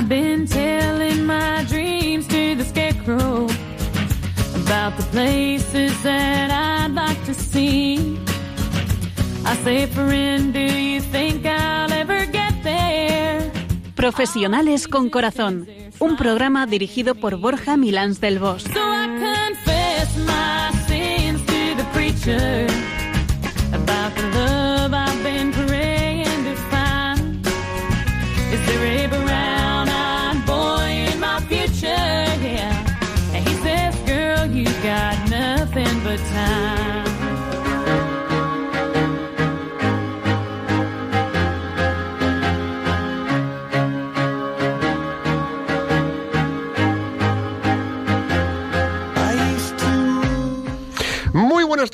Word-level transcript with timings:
I've 0.00 0.08
been 0.08 0.46
telling 0.46 1.26
my 1.26 1.62
dreams 1.68 2.26
to 2.28 2.56
the 2.56 2.64
scarecrow 2.64 3.46
about 4.64 4.96
the 4.96 5.02
places 5.12 5.92
that 6.02 6.50
I'd 6.50 6.94
like 6.94 7.22
to 7.26 7.34
see. 7.34 8.18
I 9.44 9.54
say, 9.56 9.86
friend, 9.88 10.54
do 10.54 10.58
you 10.58 11.02
think 11.02 11.44
I'll 11.44 11.92
ever 11.92 12.24
get 12.32 12.54
there? 12.62 13.52
Profesionales 13.94 14.88
con 14.88 15.10
Corazón, 15.10 15.68
un 15.98 16.16
programa 16.16 16.66
dirigido 16.66 17.14
por 17.14 17.36
Borja 17.36 17.76
Milans 17.76 18.22
del 18.22 18.38
Bosch. 18.38 18.72
So 18.72 18.80
I 18.80 19.06
confess 19.06 20.16
my 20.24 20.70
sins 20.88 21.44
to 21.44 21.76
the 21.76 21.84
preacher 21.92 22.59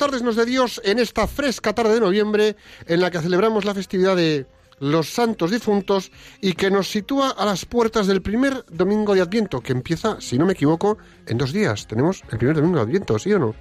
tardes, 0.07 0.23
nos 0.23 0.37
de 0.37 0.45
Dios, 0.45 0.79
en 0.85 0.99
esta 0.99 1.27
fresca 1.27 1.73
tarde 1.75 1.95
de 1.95 1.99
noviembre 1.99 2.55
en 2.85 3.01
la 3.01 3.11
que 3.11 3.19
celebramos 3.19 3.65
la 3.65 3.73
festividad 3.73 4.15
de 4.15 4.45
los 4.79 5.09
santos 5.09 5.51
difuntos 5.51 6.13
y 6.39 6.53
que 6.53 6.71
nos 6.71 6.89
sitúa 6.89 7.31
a 7.31 7.45
las 7.45 7.65
puertas 7.65 8.07
del 8.07 8.21
primer 8.21 8.63
domingo 8.69 9.15
de 9.15 9.21
Adviento, 9.21 9.59
que 9.59 9.73
empieza, 9.73 10.21
si 10.21 10.37
no 10.37 10.45
me 10.45 10.53
equivoco, 10.53 10.97
en 11.25 11.37
dos 11.37 11.51
días. 11.51 11.87
Tenemos 11.87 12.23
el 12.31 12.37
primer 12.37 12.55
domingo 12.55 12.77
de 12.77 12.83
Adviento, 12.83 13.19
¿sí 13.19 13.33
o 13.33 13.39
no? 13.39 13.53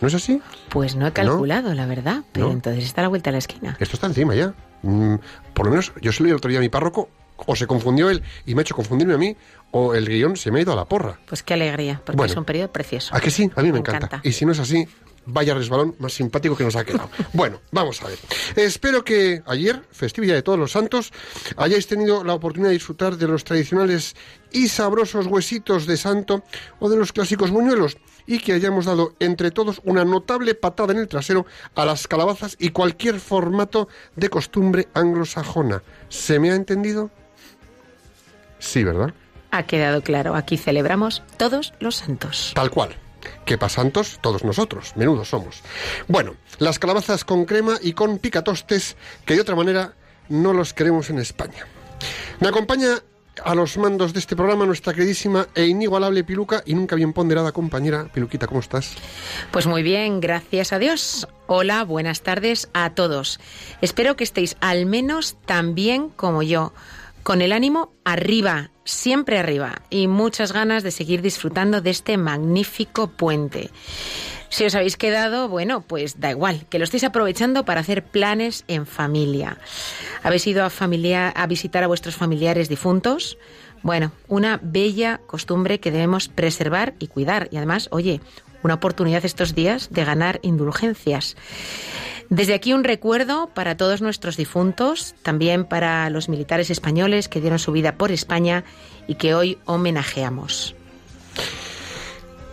¿No 0.00 0.06
es 0.06 0.14
así? 0.14 0.40
Pues 0.68 0.94
no 0.94 1.08
he 1.08 1.12
calculado, 1.12 1.74
la 1.74 1.86
verdad, 1.86 2.22
pero 2.30 2.52
entonces 2.52 2.84
está 2.84 3.00
a 3.00 3.04
la 3.04 3.08
vuelta 3.08 3.30
de 3.30 3.32
la 3.32 3.38
esquina. 3.38 3.76
Esto 3.80 3.96
está 3.96 4.06
encima 4.06 4.36
ya. 4.36 4.54
Mm, 4.82 5.16
por 5.54 5.66
lo 5.66 5.72
menos 5.72 5.92
yo 6.00 6.12
se 6.12 6.22
lo 6.22 6.26
di 6.26 6.30
el 6.30 6.36
otro 6.36 6.50
día 6.50 6.60
a 6.60 6.62
mi 6.62 6.68
párroco, 6.68 7.08
o 7.46 7.56
se 7.56 7.66
confundió 7.66 8.10
él 8.10 8.22
y 8.46 8.54
me 8.54 8.60
ha 8.60 8.62
hecho 8.62 8.76
confundirme 8.76 9.14
a 9.14 9.18
mí, 9.18 9.36
o 9.72 9.94
el 9.94 10.08
guion 10.08 10.36
se 10.36 10.52
me 10.52 10.60
ha 10.60 10.62
ido 10.62 10.72
a 10.72 10.76
la 10.76 10.84
porra. 10.84 11.18
Pues 11.26 11.42
qué 11.42 11.54
alegría, 11.54 12.00
porque 12.04 12.16
Bueno. 12.16 12.32
es 12.32 12.36
un 12.36 12.44
periodo 12.44 12.70
precioso. 12.70 13.14
¿A 13.14 13.20
que 13.20 13.30
sí? 13.30 13.50
A 13.56 13.62
mí 13.62 13.72
me, 13.72 13.78
encanta. 13.78 14.20
Y 14.22 14.32
si 14.32 14.44
no 14.44 14.52
es 14.52 14.60
así, 14.60 14.86
vaya 15.26 15.54
resbalón 15.54 15.94
más 15.98 16.12
simpático 16.12 16.56
que 16.56 16.64
nos 16.64 16.76
ha 16.76 16.84
quedado. 16.84 17.10
bueno, 17.32 17.60
vamos 17.70 18.02
a 18.02 18.08
ver. 18.08 18.18
Espero 18.56 19.04
que 19.04 19.42
ayer, 19.46 19.82
festividad 19.90 20.34
de 20.34 20.42
todos 20.42 20.58
los 20.58 20.72
santos, 20.72 21.12
hayáis 21.56 21.86
tenido 21.86 22.24
la 22.24 22.34
oportunidad 22.34 22.70
de 22.70 22.74
disfrutar 22.74 23.16
de 23.16 23.28
los 23.28 23.44
tradicionales 23.44 24.16
y 24.52 24.68
sabrosos 24.68 25.26
huesitos 25.26 25.86
de 25.86 25.96
santo 25.96 26.42
o 26.78 26.88
de 26.88 26.96
los 26.96 27.12
clásicos 27.12 27.50
buñuelos 27.50 27.96
y 28.26 28.38
que 28.38 28.52
hayamos 28.52 28.86
dado 28.86 29.14
entre 29.20 29.50
todos 29.50 29.80
una 29.84 30.04
notable 30.04 30.54
patada 30.54 30.92
en 30.92 30.98
el 30.98 31.08
trasero 31.08 31.46
a 31.74 31.84
las 31.84 32.06
calabazas 32.06 32.56
y 32.58 32.70
cualquier 32.70 33.20
formato 33.20 33.88
de 34.16 34.28
costumbre 34.28 34.88
anglosajona. 34.94 35.82
¿Se 36.08 36.38
me 36.38 36.50
ha 36.50 36.54
entendido? 36.54 37.10
Sí, 38.58 38.84
¿verdad? 38.84 39.14
Ha 39.50 39.64
quedado 39.64 40.02
claro, 40.02 40.36
aquí 40.36 40.56
celebramos 40.56 41.22
todos 41.36 41.74
los 41.80 41.96
santos. 41.96 42.52
Tal 42.54 42.70
cual. 42.70 42.96
Que 43.44 43.58
santos 43.68 44.18
todos 44.20 44.44
nosotros, 44.44 44.92
menudos 44.96 45.28
somos. 45.28 45.62
Bueno, 46.08 46.36
las 46.58 46.78
calabazas 46.78 47.24
con 47.24 47.44
crema 47.44 47.78
y 47.80 47.92
con 47.92 48.18
picatostes, 48.18 48.96
que 49.24 49.34
de 49.34 49.40
otra 49.40 49.54
manera 49.54 49.94
no 50.28 50.52
los 50.52 50.72
queremos 50.72 51.10
en 51.10 51.18
España. 51.18 51.66
Me 52.40 52.48
acompaña 52.48 53.02
a 53.44 53.54
los 53.54 53.76
mandos 53.78 54.12
de 54.12 54.18
este 54.18 54.36
programa 54.36 54.66
nuestra 54.66 54.92
queridísima 54.92 55.48
e 55.54 55.66
inigualable 55.66 56.24
Piluca 56.24 56.62
y 56.66 56.74
nunca 56.74 56.96
bien 56.96 57.12
ponderada 57.12 57.52
compañera. 57.52 58.08
Piluquita, 58.12 58.46
¿cómo 58.46 58.60
estás? 58.60 58.94
Pues 59.50 59.66
muy 59.66 59.82
bien, 59.82 60.20
gracias 60.20 60.72
a 60.72 60.78
Dios. 60.78 61.28
Hola, 61.46 61.84
buenas 61.84 62.22
tardes 62.22 62.68
a 62.74 62.90
todos. 62.94 63.40
Espero 63.80 64.16
que 64.16 64.24
estéis 64.24 64.56
al 64.60 64.86
menos 64.86 65.36
tan 65.46 65.74
bien 65.74 66.10
como 66.10 66.42
yo, 66.42 66.72
con 67.22 67.42
el 67.42 67.52
ánimo 67.52 67.92
arriba, 68.04 68.70
siempre 68.84 69.38
arriba, 69.38 69.82
y 69.90 70.06
muchas 70.06 70.52
ganas 70.52 70.82
de 70.82 70.90
seguir 70.90 71.22
disfrutando 71.22 71.80
de 71.80 71.90
este 71.90 72.16
magnífico 72.16 73.08
puente. 73.08 73.70
Si 74.48 74.64
os 74.64 74.74
habéis 74.74 74.96
quedado, 74.96 75.48
bueno, 75.48 75.82
pues 75.82 76.18
da 76.18 76.30
igual, 76.30 76.66
que 76.68 76.78
lo 76.78 76.84
estéis 76.84 77.04
aprovechando 77.04 77.64
para 77.64 77.80
hacer 77.80 78.04
planes 78.04 78.64
en 78.66 78.84
familia. 78.84 79.58
¿Habéis 80.24 80.46
ido 80.48 80.64
a, 80.64 80.70
familia, 80.70 81.28
a 81.28 81.46
visitar 81.46 81.84
a 81.84 81.86
vuestros 81.86 82.16
familiares 82.16 82.68
difuntos? 82.68 83.38
Bueno, 83.82 84.12
una 84.26 84.58
bella 84.60 85.20
costumbre 85.26 85.78
que 85.78 85.92
debemos 85.92 86.28
preservar 86.28 86.94
y 86.98 87.06
cuidar. 87.06 87.48
Y 87.52 87.58
además, 87.58 87.88
oye, 87.92 88.20
una 88.62 88.74
oportunidad 88.74 89.24
estos 89.24 89.54
días 89.54 89.88
de 89.90 90.04
ganar 90.04 90.40
indulgencias. 90.42 91.36
Desde 92.28 92.54
aquí 92.54 92.72
un 92.72 92.84
recuerdo 92.84 93.50
para 93.54 93.76
todos 93.76 94.02
nuestros 94.02 94.36
difuntos, 94.36 95.14
también 95.22 95.64
para 95.64 96.08
los 96.10 96.28
militares 96.28 96.70
españoles 96.70 97.28
que 97.28 97.40
dieron 97.40 97.58
su 97.58 97.72
vida 97.72 97.96
por 97.96 98.12
España 98.12 98.64
y 99.08 99.16
que 99.16 99.34
hoy 99.34 99.58
homenajeamos. 99.64 100.76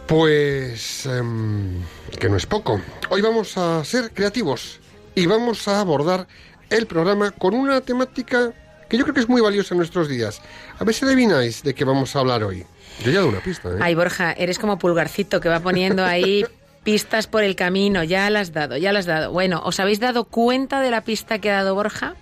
Pues... 0.07 1.05
em, 1.05 1.83
que 2.19 2.29
no 2.29 2.37
es 2.37 2.45
poco. 2.45 2.81
Hoy 3.09 3.21
vamos 3.21 3.57
a 3.57 3.83
ser 3.83 4.11
creativos 4.13 4.79
y 5.13 5.27
vamos 5.27 5.67
a 5.67 5.79
abordar 5.79 6.27
el 6.69 6.87
programa 6.87 7.31
con 7.31 7.53
una 7.53 7.81
temática 7.81 8.53
que 8.89 8.97
yo 8.97 9.03
creo 9.03 9.13
que 9.13 9.21
es 9.21 9.29
muy 9.29 9.41
valiosa 9.41 9.73
en 9.73 9.79
nuestros 9.79 10.07
días. 10.07 10.41
A 10.79 10.83
ver 10.83 10.95
si 10.95 11.05
adivináis 11.05 11.61
de 11.61 11.75
qué 11.75 11.85
vamos 11.85 12.15
a 12.15 12.19
hablar 12.19 12.43
hoy. 12.43 12.65
Yo 13.03 13.11
ya 13.11 13.19
doy 13.21 13.29
una 13.29 13.39
pista, 13.39 13.69
¿eh? 13.69 13.77
Ay, 13.81 13.95
Borja, 13.95 14.31
eres 14.33 14.59
como 14.59 14.77
pulgarcito 14.77 15.39
que 15.39 15.49
va 15.49 15.59
poniendo 15.59 16.03
ahí 16.03 16.45
pistas 16.83 17.27
por 17.27 17.43
el 17.43 17.55
camino. 17.55 18.03
Ya 18.03 18.29
las 18.29 18.49
has 18.49 18.53
dado, 18.53 18.77
ya 18.77 18.93
las 18.93 19.07
has 19.07 19.19
dado. 19.19 19.31
Bueno, 19.31 19.61
¿os 19.63 19.79
habéis 19.79 19.99
dado 19.99 20.25
cuenta 20.25 20.81
de 20.81 20.91
la 20.91 21.01
pista 21.01 21.39
que 21.39 21.51
ha 21.51 21.55
dado 21.55 21.75
Borja? 21.75 22.15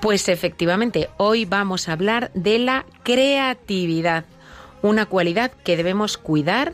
Pues 0.00 0.28
efectivamente, 0.28 1.10
hoy 1.16 1.44
vamos 1.44 1.88
a 1.88 1.92
hablar 1.92 2.30
de 2.34 2.58
la 2.58 2.86
creatividad, 3.02 4.24
una 4.80 5.06
cualidad 5.06 5.50
que 5.64 5.76
debemos 5.76 6.18
cuidar 6.18 6.72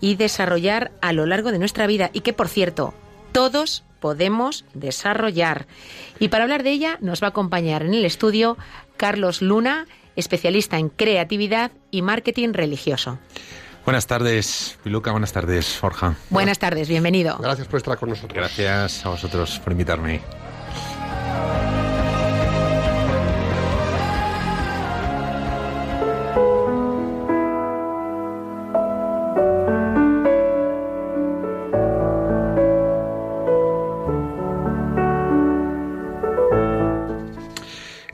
y 0.00 0.16
desarrollar 0.16 0.92
a 1.00 1.12
lo 1.12 1.26
largo 1.26 1.50
de 1.50 1.58
nuestra 1.58 1.86
vida 1.86 2.10
y 2.12 2.20
que, 2.20 2.34
por 2.34 2.48
cierto, 2.48 2.94
todos 3.32 3.84
podemos 4.00 4.64
desarrollar. 4.74 5.66
Y 6.18 6.28
para 6.28 6.44
hablar 6.44 6.62
de 6.62 6.70
ella 6.70 6.98
nos 7.00 7.22
va 7.22 7.28
a 7.28 7.30
acompañar 7.30 7.82
en 7.82 7.94
el 7.94 8.04
estudio 8.04 8.56
Carlos 8.96 9.42
Luna, 9.42 9.86
especialista 10.18 10.78
en 10.78 10.88
creatividad 10.88 11.70
y 11.90 12.02
marketing 12.02 12.52
religioso. 12.52 13.18
Buenas 13.84 14.06
tardes, 14.06 14.78
Piluca. 14.82 15.12
Buenas 15.12 15.32
tardes, 15.32 15.66
Forja. 15.68 16.16
Buenas 16.28 16.58
tardes, 16.58 16.88
bienvenido. 16.88 17.38
Gracias 17.38 17.66
por 17.68 17.78
estar 17.78 17.96
con 17.96 18.10
nosotros. 18.10 18.34
Gracias 18.34 19.06
a 19.06 19.08
vosotros 19.08 19.58
por 19.60 19.72
invitarme. 19.72 20.20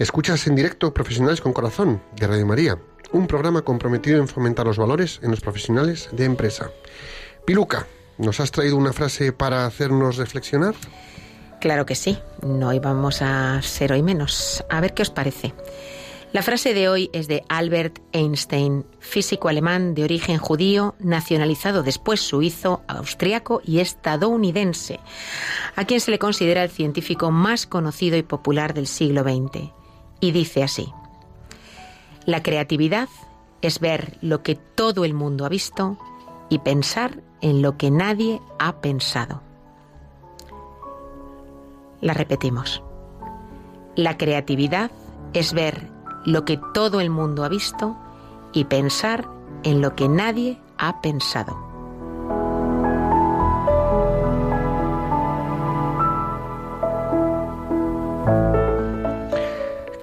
Escuchas 0.05 0.47
en 0.47 0.55
directo 0.55 0.93
Profesionales 0.93 1.41
con 1.41 1.55
Corazón 1.55 2.03
de 2.15 2.27
Radio 2.27 2.45
María, 2.45 2.79
un 3.13 3.27
programa 3.27 3.63
comprometido 3.63 4.19
en 4.19 4.29
fomentar 4.29 4.67
los 4.67 4.77
valores 4.77 5.19
en 5.23 5.31
los 5.31 5.41
profesionales 5.41 6.11
de 6.13 6.27
empresa. 6.27 6.71
Piluca, 7.47 7.87
¿nos 8.19 8.39
has 8.39 8.51
traído 8.51 8.77
una 8.77 8.93
frase 8.93 9.33
para 9.33 9.65
hacernos 9.65 10.19
reflexionar? 10.19 10.75
Claro 11.59 11.87
que 11.87 11.95
sí, 11.95 12.19
no 12.43 12.75
íbamos 12.75 13.23
a 13.23 13.63
ser 13.63 13.93
hoy 13.93 14.03
menos. 14.03 14.63
A 14.69 14.83
ver 14.83 14.93
qué 14.93 15.01
os 15.01 15.09
parece. 15.09 15.55
La 16.33 16.43
frase 16.43 16.75
de 16.75 16.91
hoy 16.91 17.09
es 17.15 17.27
de 17.27 17.43
Albert 17.49 18.01
Einstein, 18.13 18.85
físico 18.99 19.49
alemán 19.49 19.95
de 19.95 20.05
origen 20.05 20.37
judío, 20.37 20.97
nacionalizado 20.99 21.83
después 21.83 22.21
suizo, 22.21 22.83
austriaco 22.89 23.63
y 23.65 23.79
estadounidense, 23.79 25.01
a 25.77 25.87
quien 25.87 26.01
se 26.01 26.11
le 26.11 26.19
considera 26.19 26.63
el 26.63 26.69
científico 26.69 27.31
más 27.31 27.67
conocido 27.67 28.19
y 28.19 28.23
popular 28.23 28.75
del 28.75 28.87
siglo 28.87 29.23
XX. 29.23 29.73
Y 30.21 30.33
dice 30.33 30.63
así, 30.63 30.93
la 32.27 32.43
creatividad 32.43 33.09
es 33.61 33.81
ver 33.81 34.19
lo 34.21 34.43
que 34.43 34.55
todo 34.55 35.05
el 35.05 35.15
mundo 35.15 35.45
ha 35.45 35.49
visto 35.49 35.99
y 36.49 36.59
pensar 36.59 37.23
en 37.41 37.63
lo 37.63 37.77
que 37.77 37.91
nadie 37.91 38.41
ha 38.59 38.81
pensado. 38.81 39.43
La 42.01 42.15
repetimos. 42.15 42.83
La 43.97 44.17
creatividad 44.17 44.91
es 45.33 45.53
ver 45.53 45.91
lo 46.25 46.45
que 46.45 46.59
todo 46.73 47.01
el 47.01 47.11
mundo 47.11 47.45
ha 47.45 47.49
visto 47.49 47.97
y 48.53 48.65
pensar 48.65 49.29
en 49.63 49.81
lo 49.81 49.95
que 49.95 50.09
nadie 50.09 50.59
ha 50.79 51.01
pensado. 51.01 51.64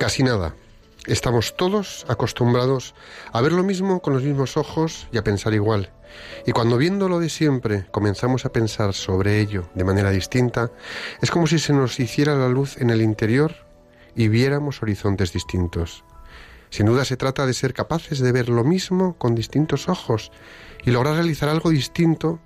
Casi 0.02 0.24
nada. 0.24 0.56
Estamos 1.06 1.56
todos 1.56 2.08
acostumbrados 2.10 2.96
a 3.32 3.40
ver 3.40 3.52
lo 3.52 3.62
mismo 3.62 4.02
con 4.02 4.14
los 4.14 4.24
mismos 4.24 4.58
ojos 4.58 5.08
y 5.12 5.20
a 5.20 5.24
pensar 5.24 5.54
igual. 5.54 5.94
Y 6.48 6.54
cuando 6.54 6.78
viendo 6.78 7.08
lo 7.08 7.20
de 7.20 7.30
siempre 7.30 7.86
comenzamos 7.92 8.44
a 8.44 8.52
pensar 8.52 8.96
sobre 8.96 9.40
ello 9.40 9.70
de 9.76 9.84
manera 9.84 10.10
distinta, 10.10 10.72
es 11.22 11.30
como 11.30 11.46
si 11.46 11.60
se 11.60 11.74
nos 11.74 12.00
hiciera 12.00 12.36
la 12.36 12.50
luz 12.50 12.78
en 12.82 12.90
el 12.90 13.00
interior 13.00 13.54
y 14.16 14.28
viéramos 14.28 14.82
horizontes 14.82 15.34
distintos. 15.34 16.04
Sin 16.72 16.88
duda 16.88 17.06
se 17.06 17.16
trata 17.16 17.46
de 17.46 17.54
ser 17.54 17.76
capaces 17.76 18.18
de 18.18 18.32
ver 18.32 18.50
lo 18.50 18.64
mismo 18.64 19.16
con 19.20 19.36
distintos 19.36 19.88
ojos 19.88 20.32
y 20.84 20.90
lograr 20.90 21.14
realizar 21.14 21.48
algo 21.48 21.70
distinto 21.70 22.40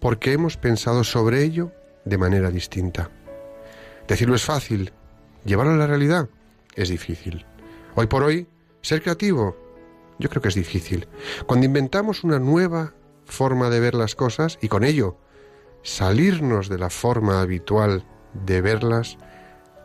porque 0.00 0.32
hemos 0.32 0.56
pensado 0.56 1.04
sobre 1.04 1.42
ello 1.42 1.72
de 2.06 2.16
manera 2.16 2.50
distinta. 2.50 3.10
Decirlo 4.08 4.34
es 4.34 4.46
fácil, 4.46 4.94
llevarlo 5.44 5.74
a 5.74 5.76
la 5.76 5.86
realidad 5.86 6.30
es 6.74 6.88
difícil. 6.88 7.46
Hoy 7.94 8.06
por 8.06 8.22
hoy, 8.22 8.46
ser 8.80 9.02
creativo, 9.02 9.56
yo 10.18 10.28
creo 10.28 10.42
que 10.42 10.48
es 10.48 10.54
difícil. 10.54 11.08
Cuando 11.46 11.66
inventamos 11.66 12.24
una 12.24 12.38
nueva 12.38 12.94
forma 13.24 13.70
de 13.70 13.80
ver 13.80 13.94
las 13.94 14.14
cosas 14.14 14.58
y 14.60 14.68
con 14.68 14.84
ello 14.84 15.18
salirnos 15.82 16.68
de 16.68 16.78
la 16.78 16.90
forma 16.90 17.40
habitual 17.40 18.04
de 18.32 18.60
verlas, 18.60 19.18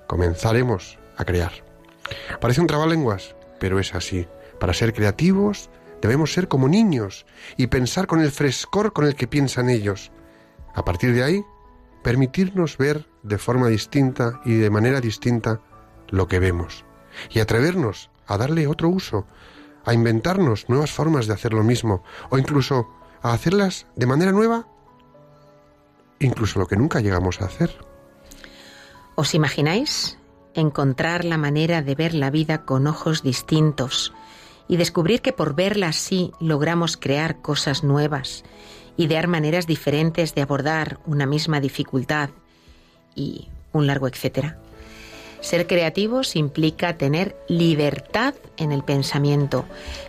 comenzaremos 0.08 1.00
a 1.18 1.26
crear. 1.26 1.52
Parece 2.40 2.62
un 2.62 2.68
trabalenguas, 2.68 3.36
pero 3.60 3.80
es 3.80 3.96
así. 3.96 4.28
Para 4.60 4.74
ser 4.74 4.94
creativos 4.94 5.70
debemos 6.02 6.34
ser 6.34 6.48
como 6.48 6.68
niños 6.68 7.26
y 7.58 7.68
pensar 7.68 8.08
con 8.08 8.22
el 8.22 8.32
frescor 8.32 8.94
con 8.94 9.06
el 9.06 9.16
que 9.16 9.28
piensan 9.28 9.70
ellos. 9.70 10.12
A 10.76 10.86
partir 10.86 11.14
de 11.14 11.24
ahí, 11.24 11.44
permitirnos 12.04 12.78
ver 12.78 13.08
de 13.24 13.38
forma 13.38 13.68
distinta 13.68 14.40
y 14.46 14.54
de 14.56 14.70
manera 14.70 15.02
distinta 15.02 15.62
lo 16.10 16.28
que 16.28 16.40
vemos 16.40 16.86
y 17.30 17.40
atrevernos 17.40 18.10
a 18.28 18.38
darle 18.38 18.68
otro 18.68 18.90
uso, 18.90 19.26
a 19.86 19.94
inventarnos 19.94 20.70
nuevas 20.70 20.92
formas 20.92 21.28
de 21.28 21.34
hacer 21.34 21.54
lo 21.54 21.64
mismo 21.64 22.04
o 22.30 22.38
incluso 22.38 22.90
a 23.22 23.34
hacerlas 23.34 23.88
de 23.96 24.06
manera 24.06 24.32
nueva, 24.32 24.68
incluso 26.20 26.60
lo 26.60 26.68
que 26.68 26.76
nunca 26.76 27.00
llegamos 27.00 27.42
a 27.42 27.46
hacer. 27.46 27.72
¿Os 29.16 29.34
imagináis 29.34 30.18
encontrar 30.54 31.26
la 31.26 31.38
manera 31.38 31.82
de 31.82 31.96
ver 31.96 32.14
la 32.14 32.30
vida 32.30 32.66
con 32.66 32.88
ojos 32.88 33.24
distintos 33.24 34.14
y 34.68 34.78
descubrir 34.78 35.22
que 35.22 35.34
por 35.34 35.56
verla 35.56 35.90
así 35.90 36.32
logramos 36.40 36.98
crear 36.98 37.42
cosas 37.42 37.84
nuevas, 37.84 38.44
idear 38.98 39.28
maneras 39.28 39.68
diferentes 39.68 40.36
de 40.36 40.42
abordar 40.42 41.00
una 41.06 41.26
misma 41.26 41.60
dificultad 41.60 42.32
y 43.16 43.48
un 43.72 43.88
largo 43.88 44.08
etcétera? 44.08 44.60
Ser 45.40 45.68
creativos 45.68 46.36
implica 46.36 46.98
tener 46.98 47.38
libertad 47.48 48.34
en 48.58 48.72
el 48.72 48.84
pensamiento, 48.84 49.66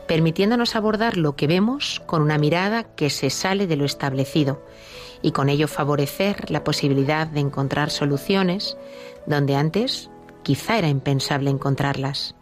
permitiéndonos 0.07 0.75
abordar 0.75 1.17
lo 1.17 1.37
que 1.37 1.47
vemos 1.47 2.01
con 2.07 2.23
una 2.23 2.39
mirada 2.39 2.85
que 2.85 3.11
se 3.11 3.31
sale 3.31 3.67
de 3.67 3.77
lo 3.77 3.85
establecido 3.85 4.65
y 5.21 5.33
con 5.33 5.49
ello 5.49 5.69
favorecer 5.69 6.51
la 6.51 6.65
posibilidad 6.65 7.27
de 7.27 7.41
encontrar 7.41 7.91
soluciones 7.91 8.77
donde 9.27 9.57
antes 9.57 10.11
quizá 10.43 10.79
era 10.79 10.89
impensable 10.89 11.51
encontrarlas. 11.51 12.35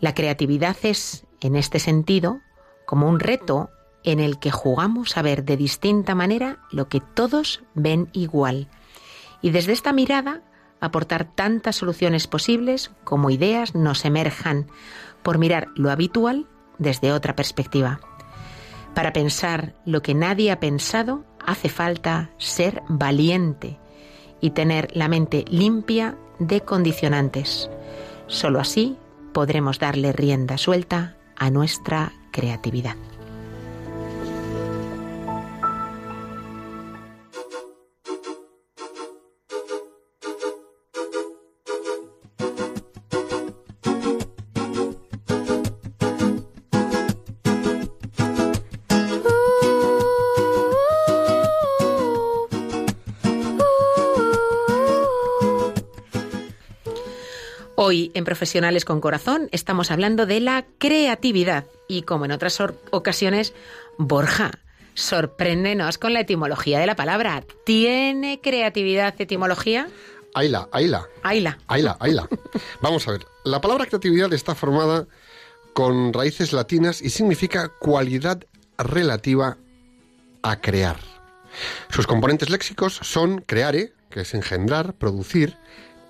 La 0.00 0.14
creatividad 0.14 0.76
es, 0.82 1.24
en 1.40 1.56
este 1.56 1.78
sentido, 1.78 2.40
como 2.86 3.08
un 3.08 3.20
reto 3.20 3.70
en 4.02 4.20
el 4.20 4.38
que 4.38 4.50
jugamos 4.50 5.16
a 5.16 5.22
ver 5.22 5.44
de 5.44 5.56
distinta 5.56 6.14
manera 6.14 6.58
lo 6.70 6.88
que 6.88 7.00
todos 7.00 7.62
ven 7.74 8.08
igual. 8.12 8.68
Y 9.42 9.50
desde 9.50 9.72
esta 9.72 9.92
mirada 9.92 10.42
aportar 10.80 11.24
tantas 11.24 11.76
soluciones 11.76 12.26
posibles 12.26 12.90
como 13.04 13.30
ideas 13.30 13.74
nos 13.74 14.04
emerjan 14.04 14.66
por 15.22 15.38
mirar 15.38 15.68
lo 15.74 15.90
habitual 15.90 16.46
desde 16.78 17.12
otra 17.12 17.36
perspectiva. 17.36 18.00
Para 18.94 19.12
pensar 19.12 19.74
lo 19.84 20.02
que 20.02 20.14
nadie 20.14 20.50
ha 20.50 20.60
pensado 20.60 21.24
hace 21.44 21.68
falta 21.68 22.30
ser 22.38 22.82
valiente 22.88 23.78
y 24.40 24.50
tener 24.50 24.88
la 24.94 25.08
mente 25.08 25.44
limpia 25.48 26.16
de 26.38 26.62
condicionantes. 26.62 27.70
Solo 28.26 28.60
así 28.60 28.96
podremos 29.32 29.78
darle 29.78 30.12
rienda 30.12 30.58
suelta 30.58 31.16
a 31.36 31.50
nuestra 31.50 32.12
creatividad. 32.32 32.96
Hoy 57.90 58.12
en 58.14 58.22
Profesionales 58.22 58.84
con 58.84 59.00
Corazón 59.00 59.48
estamos 59.50 59.90
hablando 59.90 60.24
de 60.24 60.38
la 60.38 60.64
creatividad 60.78 61.64
y 61.88 62.02
como 62.02 62.24
en 62.24 62.30
otras 62.30 62.62
ocasiones, 62.92 63.52
Borja, 63.98 64.52
sorpréndenos 64.94 65.98
con 65.98 66.12
la 66.12 66.20
etimología 66.20 66.78
de 66.78 66.86
la 66.86 66.94
palabra. 66.94 67.42
¿Tiene 67.66 68.40
creatividad 68.40 69.20
etimología? 69.20 69.88
Aila, 70.36 70.68
Aila. 70.70 71.08
Aila. 71.24 71.58
Aila, 71.66 71.96
Aila. 71.98 72.28
Vamos 72.80 73.08
a 73.08 73.10
ver. 73.10 73.26
La 73.42 73.60
palabra 73.60 73.86
creatividad 73.86 74.32
está 74.32 74.54
formada 74.54 75.08
con 75.74 76.12
raíces 76.12 76.52
latinas 76.52 77.02
y 77.02 77.10
significa 77.10 77.72
cualidad 77.80 78.46
relativa 78.78 79.58
a 80.42 80.60
crear. 80.60 80.98
Sus 81.88 82.06
componentes 82.06 82.50
léxicos 82.50 83.00
son 83.02 83.40
creare, 83.40 83.94
que 84.10 84.20
es 84.20 84.32
engendrar, 84.32 84.94
producir, 84.94 85.56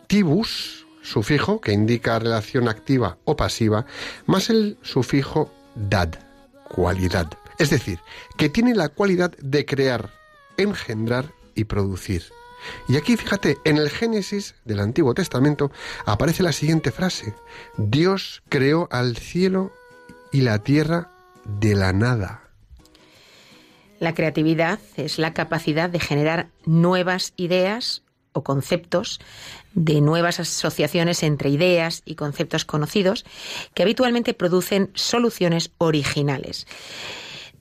tibus, 0.09 0.80
sufijo 1.03 1.61
que 1.61 1.73
indica 1.73 2.19
relación 2.19 2.69
activa 2.69 3.19
o 3.25 3.37
pasiva, 3.37 3.87
más 4.27 4.51
el 4.51 4.79
sufijo 4.83 5.53
dad, 5.75 6.11
cualidad. 6.69 7.29
Es 7.59 7.71
decir, 7.71 7.99
que 8.37 8.49
tiene 8.49 8.75
la 8.75 8.89
cualidad 8.89 9.33
de 9.39 9.65
crear, 9.67 10.11
engendrar 10.57 11.33
y 11.55 11.65
producir. 11.65 12.25
Y 12.89 12.97
aquí 12.97 13.17
fíjate, 13.17 13.59
en 13.65 13.79
el 13.79 13.91
Génesis 13.91 14.55
del 14.65 14.81
Antiguo 14.81 15.15
Testamento 15.15 15.71
aparece 16.05 16.43
la 16.43 16.53
siguiente 16.53 16.91
frase. 16.91 17.35
Dios 17.77 18.43
creó 18.49 18.89
al 18.91 19.17
cielo 19.17 19.73
y 20.33 20.43
la 20.43 20.59
tierra 20.59 21.11
de 21.45 21.75
la 21.75 21.93
nada. 21.93 22.43
La 23.99 24.15
creatividad 24.15 24.79
es 24.97 25.19
la 25.19 25.35
capacidad 25.35 25.91
de 25.91 26.01
generar 26.01 26.49
nuevas 26.65 27.35
ideas 27.37 28.03
o 28.33 28.43
conceptos 28.43 29.21
de 29.75 30.01
nuevas 30.01 30.41
asociaciones 30.41 31.23
entre 31.23 31.51
ideas 31.51 32.03
y 32.05 32.15
conceptos 32.15 32.65
conocidos 32.65 33.25
que 33.75 33.83
habitualmente 33.83 34.35
producen 34.35 34.91
soluciones 34.95 35.71
originales. 35.79 36.67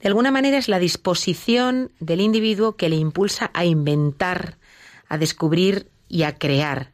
De 0.02 0.08
alguna 0.08 0.32
manera 0.32 0.58
es 0.58 0.70
la 0.70 0.80
disposición 0.80 1.92
del 2.00 2.22
individuo 2.22 2.76
que 2.76 2.90
le 2.90 2.96
impulsa 2.96 3.52
a 3.54 3.66
inventar, 3.66 4.58
a 5.10 5.18
descubrir 5.18 5.90
y 6.08 6.24
a 6.24 6.38
crear. 6.38 6.92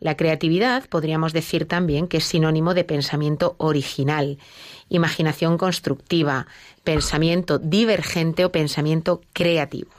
La 0.00 0.16
creatividad 0.16 0.88
podríamos 0.88 1.32
decir 1.32 1.66
también 1.66 2.08
que 2.08 2.18
es 2.18 2.24
sinónimo 2.24 2.74
de 2.74 2.84
pensamiento 2.84 3.54
original, 3.58 4.38
imaginación 4.88 5.58
constructiva, 5.58 6.46
pensamiento 6.84 7.58
divergente 7.58 8.44
o 8.44 8.52
pensamiento 8.52 9.20
creativo. 9.32 9.90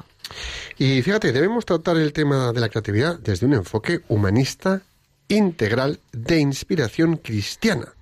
Y 0.78 1.02
fíjate, 1.02 1.32
debemos 1.32 1.66
tratar 1.66 1.98
el 1.98 2.14
tema 2.14 2.52
de 2.52 2.60
la 2.60 2.70
creatividad 2.70 3.20
desde 3.20 3.46
un 3.46 3.54
enfoque 3.54 4.02
humanista 4.08 4.82
integral 5.28 6.00
de 6.12 6.40
inspiración 6.40 7.18
cristiana, 7.18 7.94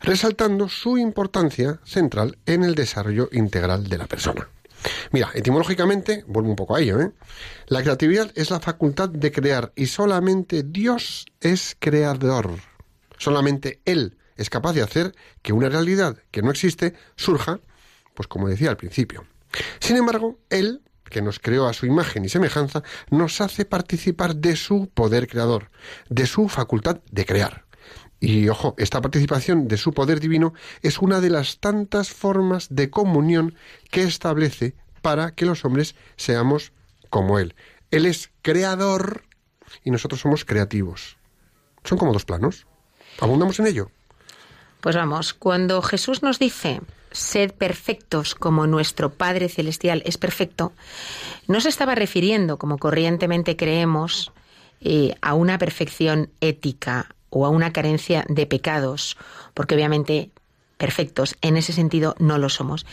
resaltando 0.00 0.68
su 0.68 0.98
importancia 0.98 1.80
central 1.84 2.38
en 2.46 2.64
el 2.64 2.74
desarrollo 2.74 3.28
integral 3.32 3.88
de 3.88 3.98
la 3.98 4.06
persona. 4.06 4.48
Mira, 5.12 5.30
etimológicamente, 5.34 6.24
vuelvo 6.26 6.50
un 6.50 6.56
poco 6.56 6.74
a 6.74 6.80
ello, 6.80 7.00
¿eh? 7.00 7.12
La 7.66 7.82
creatividad 7.82 8.32
es 8.34 8.50
la 8.50 8.60
facultad 8.60 9.08
de 9.08 9.30
crear 9.30 9.72
y 9.76 9.86
solamente 9.86 10.64
Dios 10.64 11.26
es 11.40 11.76
creador. 11.78 12.50
Solamente 13.18 13.80
Él 13.84 14.16
es 14.36 14.50
capaz 14.50 14.72
de 14.72 14.82
hacer 14.82 15.14
que 15.42 15.52
una 15.52 15.68
realidad 15.68 16.16
que 16.30 16.42
no 16.42 16.50
existe 16.50 16.94
surja, 17.16 17.60
pues 18.14 18.26
como 18.26 18.48
decía 18.48 18.70
al 18.70 18.76
principio. 18.76 19.24
Sin 19.78 19.96
embargo, 19.96 20.38
Él 20.50 20.82
que 21.12 21.22
nos 21.22 21.38
creó 21.38 21.68
a 21.68 21.72
su 21.72 21.86
imagen 21.86 22.24
y 22.24 22.28
semejanza, 22.28 22.82
nos 23.10 23.40
hace 23.40 23.64
participar 23.64 24.34
de 24.34 24.56
su 24.56 24.88
poder 24.88 25.28
creador, 25.28 25.70
de 26.08 26.26
su 26.26 26.48
facultad 26.48 27.00
de 27.10 27.24
crear. 27.26 27.66
Y 28.18 28.48
ojo, 28.48 28.74
esta 28.78 29.00
participación 29.00 29.68
de 29.68 29.76
su 29.76 29.92
poder 29.92 30.20
divino 30.20 30.54
es 30.80 30.98
una 30.98 31.20
de 31.20 31.30
las 31.30 31.58
tantas 31.58 32.10
formas 32.10 32.68
de 32.70 32.88
comunión 32.88 33.54
que 33.90 34.02
establece 34.02 34.74
para 35.02 35.34
que 35.34 35.44
los 35.44 35.64
hombres 35.64 35.94
seamos 36.16 36.72
como 37.10 37.38
Él. 37.38 37.54
Él 37.90 38.06
es 38.06 38.30
creador 38.40 39.24
y 39.84 39.90
nosotros 39.90 40.20
somos 40.20 40.44
creativos. 40.44 41.18
Son 41.84 41.98
como 41.98 42.12
dos 42.12 42.24
planos. 42.24 42.66
¿Abundamos 43.20 43.58
en 43.60 43.66
ello? 43.66 43.90
Pues 44.80 44.96
vamos, 44.96 45.34
cuando 45.34 45.82
Jesús 45.82 46.22
nos 46.22 46.38
dice, 46.38 46.80
sed 47.12 47.52
perfectos 47.52 48.34
como 48.34 48.66
nuestro 48.66 49.10
Padre 49.10 49.48
Celestial 49.48 50.02
es 50.04 50.18
perfecto, 50.18 50.72
no 51.46 51.60
se 51.60 51.68
estaba 51.68 51.94
refiriendo, 51.94 52.58
como 52.58 52.78
corrientemente 52.78 53.56
creemos, 53.56 54.32
eh, 54.80 55.14
a 55.20 55.34
una 55.34 55.58
perfección 55.58 56.30
ética 56.40 57.14
o 57.30 57.46
a 57.46 57.50
una 57.50 57.72
carencia 57.72 58.24
de 58.28 58.46
pecados, 58.46 59.16
porque 59.54 59.74
obviamente 59.74 60.30
perfectos 60.82 61.36
en 61.42 61.56
ese 61.56 61.72
sentido 61.72 62.16
no 62.18 62.38
lo 62.38 62.48
somos, 62.48 62.86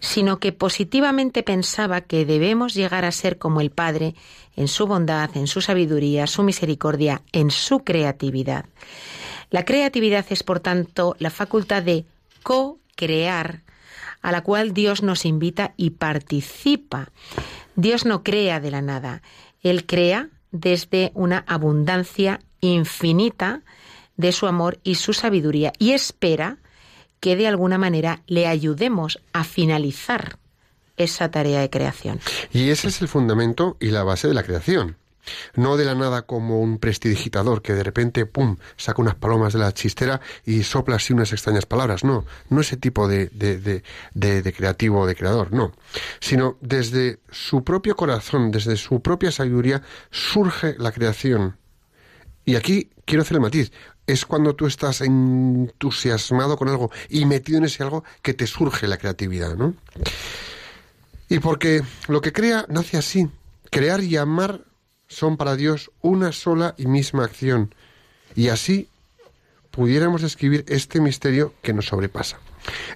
sino 0.00 0.38
que 0.38 0.52
positivamente 0.52 1.42
pensaba 1.42 2.00
que 2.00 2.24
debemos 2.24 2.72
llegar 2.72 3.04
a 3.04 3.12
ser 3.12 3.36
como 3.36 3.60
el 3.60 3.70
Padre 3.70 4.14
en 4.56 4.66
su 4.66 4.86
bondad, 4.86 5.36
en 5.36 5.46
su 5.46 5.60
sabiduría, 5.60 6.26
su 6.26 6.42
misericordia, 6.42 7.20
en 7.32 7.50
su 7.50 7.80
creatividad. 7.80 8.64
La 9.50 9.66
creatividad 9.66 10.24
es, 10.30 10.42
por 10.42 10.60
tanto, 10.60 11.16
la 11.18 11.28
facultad 11.28 11.82
de 11.82 12.06
co-crear 12.42 13.63
a 14.24 14.32
la 14.32 14.42
cual 14.42 14.72
Dios 14.72 15.02
nos 15.02 15.26
invita 15.26 15.74
y 15.76 15.90
participa. 15.90 17.10
Dios 17.76 18.06
no 18.06 18.24
crea 18.24 18.58
de 18.58 18.70
la 18.70 18.80
nada, 18.80 19.22
Él 19.60 19.84
crea 19.84 20.30
desde 20.50 21.12
una 21.14 21.44
abundancia 21.46 22.40
infinita 22.60 23.60
de 24.16 24.32
su 24.32 24.46
amor 24.46 24.80
y 24.82 24.94
su 24.94 25.12
sabiduría 25.12 25.74
y 25.78 25.92
espera 25.92 26.56
que 27.20 27.36
de 27.36 27.46
alguna 27.46 27.76
manera 27.76 28.22
le 28.26 28.46
ayudemos 28.46 29.20
a 29.34 29.44
finalizar 29.44 30.38
esa 30.96 31.30
tarea 31.30 31.60
de 31.60 31.68
creación. 31.68 32.18
Y 32.50 32.70
ese 32.70 32.88
es 32.88 33.02
el 33.02 33.08
fundamento 33.08 33.76
y 33.78 33.90
la 33.90 34.04
base 34.04 34.26
de 34.26 34.34
la 34.34 34.42
creación. 34.42 34.96
No 35.54 35.76
de 35.76 35.84
la 35.84 35.94
nada 35.94 36.22
como 36.22 36.60
un 36.60 36.78
prestidigitador 36.78 37.62
que 37.62 37.72
de 37.72 37.82
repente, 37.82 38.26
¡pum!, 38.26 38.56
saca 38.76 39.02
unas 39.02 39.14
palomas 39.14 39.52
de 39.52 39.58
la 39.58 39.72
chistera 39.72 40.20
y 40.44 40.62
sopla 40.62 40.96
así 40.96 41.12
unas 41.12 41.32
extrañas 41.32 41.66
palabras. 41.66 42.04
No, 42.04 42.24
no 42.50 42.60
ese 42.60 42.76
tipo 42.76 43.08
de, 43.08 43.28
de, 43.28 44.52
creativo 44.52 45.00
o 45.00 45.06
de 45.06 45.14
creador, 45.14 45.52
no. 45.52 45.72
Sino 46.20 46.56
desde 46.60 47.20
su 47.30 47.64
propio 47.64 47.96
corazón, 47.96 48.50
desde 48.50 48.76
su 48.76 49.00
propia 49.00 49.30
sabiduría, 49.30 49.82
surge 50.10 50.74
la 50.78 50.92
creación. 50.92 51.56
Y 52.44 52.56
aquí 52.56 52.90
quiero 53.04 53.22
hacer 53.22 53.36
el 53.36 53.40
matiz. 53.40 53.72
Es 54.06 54.26
cuando 54.26 54.54
tú 54.54 54.66
estás 54.66 55.00
entusiasmado 55.00 56.58
con 56.58 56.68
algo 56.68 56.90
y 57.08 57.24
metido 57.24 57.58
en 57.58 57.64
ese 57.64 57.82
algo 57.82 58.04
que 58.20 58.34
te 58.34 58.46
surge 58.46 58.86
la 58.86 58.98
creatividad, 58.98 59.56
¿no? 59.56 59.74
Y 61.28 61.38
porque 61.38 61.82
lo 62.08 62.20
que 62.20 62.32
crea 62.32 62.66
nace 62.68 62.98
así. 62.98 63.28
Crear 63.70 64.02
y 64.02 64.16
amar 64.16 64.60
son 65.14 65.36
para 65.36 65.56
Dios 65.56 65.90
una 66.02 66.32
sola 66.32 66.74
y 66.76 66.86
misma 66.86 67.24
acción. 67.24 67.74
Y 68.34 68.48
así 68.48 68.88
pudiéramos 69.70 70.22
escribir 70.22 70.64
este 70.68 71.00
misterio 71.00 71.54
que 71.62 71.72
nos 71.72 71.86
sobrepasa. 71.86 72.38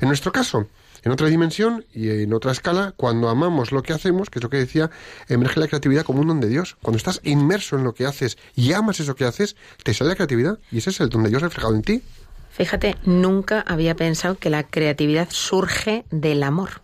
En 0.01 0.09
nuestro 0.09 0.33
caso, 0.33 0.69
en 1.03 1.13
otra 1.13 1.29
dimensión 1.29 1.85
y 1.93 2.11
en 2.11 2.33
otra 2.33 2.53
escala, 2.53 2.93
cuando 2.97 3.29
amamos 3.29 3.73
lo 3.73 3.83
que 3.83 3.93
hacemos, 3.93 4.31
que 4.31 4.39
es 4.39 4.43
lo 4.43 4.51
que 4.51 4.59
decía, 4.59 4.91
emerge 5.29 5.61
la 5.61 5.69
creatividad 5.69 6.05
como 6.05 6.21
un 6.21 6.29
don 6.29 6.41
de 6.41 6.49
Dios. 6.49 6.77
Cuando 6.83 6.97
estás 6.97 7.21
inmerso 7.25 7.77
en 7.77 7.85
lo 7.85 7.95
que 7.95 8.07
haces 8.07 8.39
y 8.55 8.73
amas 8.73 9.01
eso 9.01 9.15
que 9.15 9.25
haces, 9.25 9.57
te 9.83 9.95
sale 9.95 10.11
la 10.11 10.17
creatividad 10.17 10.59
y 10.71 10.79
ese 10.79 10.91
es 10.91 11.01
el 11.01 11.09
don 11.09 11.23
de 11.23 11.31
Dios 11.31 11.43
reflejado 11.43 11.75
en 11.75 11.83
ti. 11.83 12.03
Fíjate, 12.51 12.97
nunca 13.05 13.61
había 13.61 13.95
pensado 13.95 14.37
que 14.37 14.51
la 14.51 14.65
creatividad 14.65 15.29
surge 15.31 16.05
del 16.11 16.43
amor. 16.43 16.83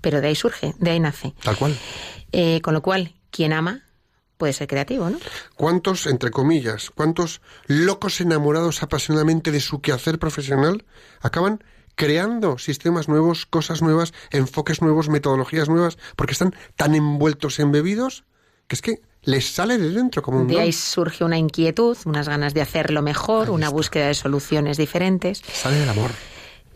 Pero 0.00 0.20
de 0.20 0.28
ahí 0.28 0.34
surge, 0.34 0.74
de 0.78 0.90
ahí 0.90 0.98
nace. 0.98 1.32
Tal 1.44 1.56
cual. 1.56 1.76
Eh, 2.32 2.60
con 2.60 2.74
lo 2.74 2.82
cual, 2.82 3.14
quien 3.30 3.52
ama 3.52 3.82
puede 4.42 4.54
ser 4.54 4.66
creativo, 4.66 5.08
¿no? 5.08 5.20
¿Cuántos, 5.54 6.08
entre 6.08 6.32
comillas, 6.32 6.90
cuántos 6.90 7.42
locos 7.68 8.20
enamorados 8.20 8.82
apasionadamente 8.82 9.52
de 9.52 9.60
su 9.60 9.80
quehacer 9.80 10.18
profesional 10.18 10.84
acaban 11.20 11.62
creando 11.94 12.58
sistemas 12.58 13.08
nuevos, 13.08 13.46
cosas 13.46 13.82
nuevas, 13.82 14.12
enfoques 14.32 14.82
nuevos, 14.82 15.08
metodologías 15.08 15.68
nuevas, 15.68 15.96
porque 16.16 16.32
están 16.32 16.56
tan 16.74 16.96
envueltos, 16.96 17.60
embebidos, 17.60 18.24
que 18.66 18.74
es 18.74 18.82
que 18.82 19.02
les 19.22 19.48
sale 19.48 19.78
de 19.78 19.90
dentro 19.90 20.22
como 20.22 20.40
un 20.40 20.48
De 20.48 20.58
ahí 20.58 20.72
surge 20.72 21.22
una 21.22 21.38
inquietud, 21.38 21.96
unas 22.04 22.28
ganas 22.28 22.52
de 22.52 22.62
hacerlo 22.62 23.00
mejor, 23.00 23.48
una 23.48 23.68
búsqueda 23.68 24.08
de 24.08 24.14
soluciones 24.14 24.76
diferentes. 24.76 25.40
Sale 25.52 25.76
del 25.76 25.88
amor. 25.88 26.10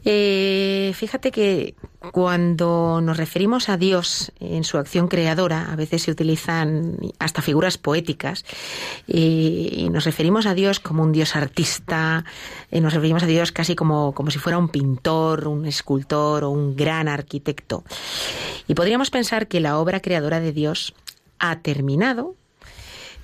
Eh, 0.08 0.92
fíjate 0.94 1.32
que 1.32 1.74
cuando 2.12 3.00
nos 3.00 3.16
referimos 3.16 3.68
a 3.68 3.76
Dios 3.76 4.30
en 4.38 4.62
su 4.62 4.78
acción 4.78 5.08
creadora, 5.08 5.72
a 5.72 5.74
veces 5.74 6.02
se 6.02 6.12
utilizan 6.12 6.96
hasta 7.18 7.42
figuras 7.42 7.76
poéticas, 7.76 8.44
y, 9.08 9.72
y 9.72 9.90
nos 9.90 10.04
referimos 10.04 10.46
a 10.46 10.54
Dios 10.54 10.78
como 10.78 11.02
un 11.02 11.10
Dios 11.10 11.34
artista, 11.34 12.24
eh, 12.70 12.80
nos 12.80 12.94
referimos 12.94 13.24
a 13.24 13.26
Dios 13.26 13.50
casi 13.50 13.74
como, 13.74 14.12
como 14.12 14.30
si 14.30 14.38
fuera 14.38 14.58
un 14.58 14.68
pintor, 14.68 15.48
un 15.48 15.66
escultor 15.66 16.44
o 16.44 16.50
un 16.50 16.76
gran 16.76 17.08
arquitecto. 17.08 17.82
Y 18.68 18.74
podríamos 18.74 19.10
pensar 19.10 19.48
que 19.48 19.58
la 19.58 19.76
obra 19.76 19.98
creadora 19.98 20.38
de 20.38 20.52
Dios 20.52 20.94
ha 21.40 21.58
terminado, 21.58 22.36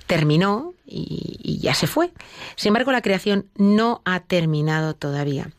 terminó 0.07 0.73
y, 0.85 1.59
ya 1.61 1.73
se 1.73 1.87
fue. 1.87 2.11
Sin 2.55 2.69
embargo, 2.69 2.91
la 2.91 3.01
creación 3.01 3.45
no 3.55 4.01
ha 4.05 4.19
terminado 4.19 4.93
todavía. 4.95 5.49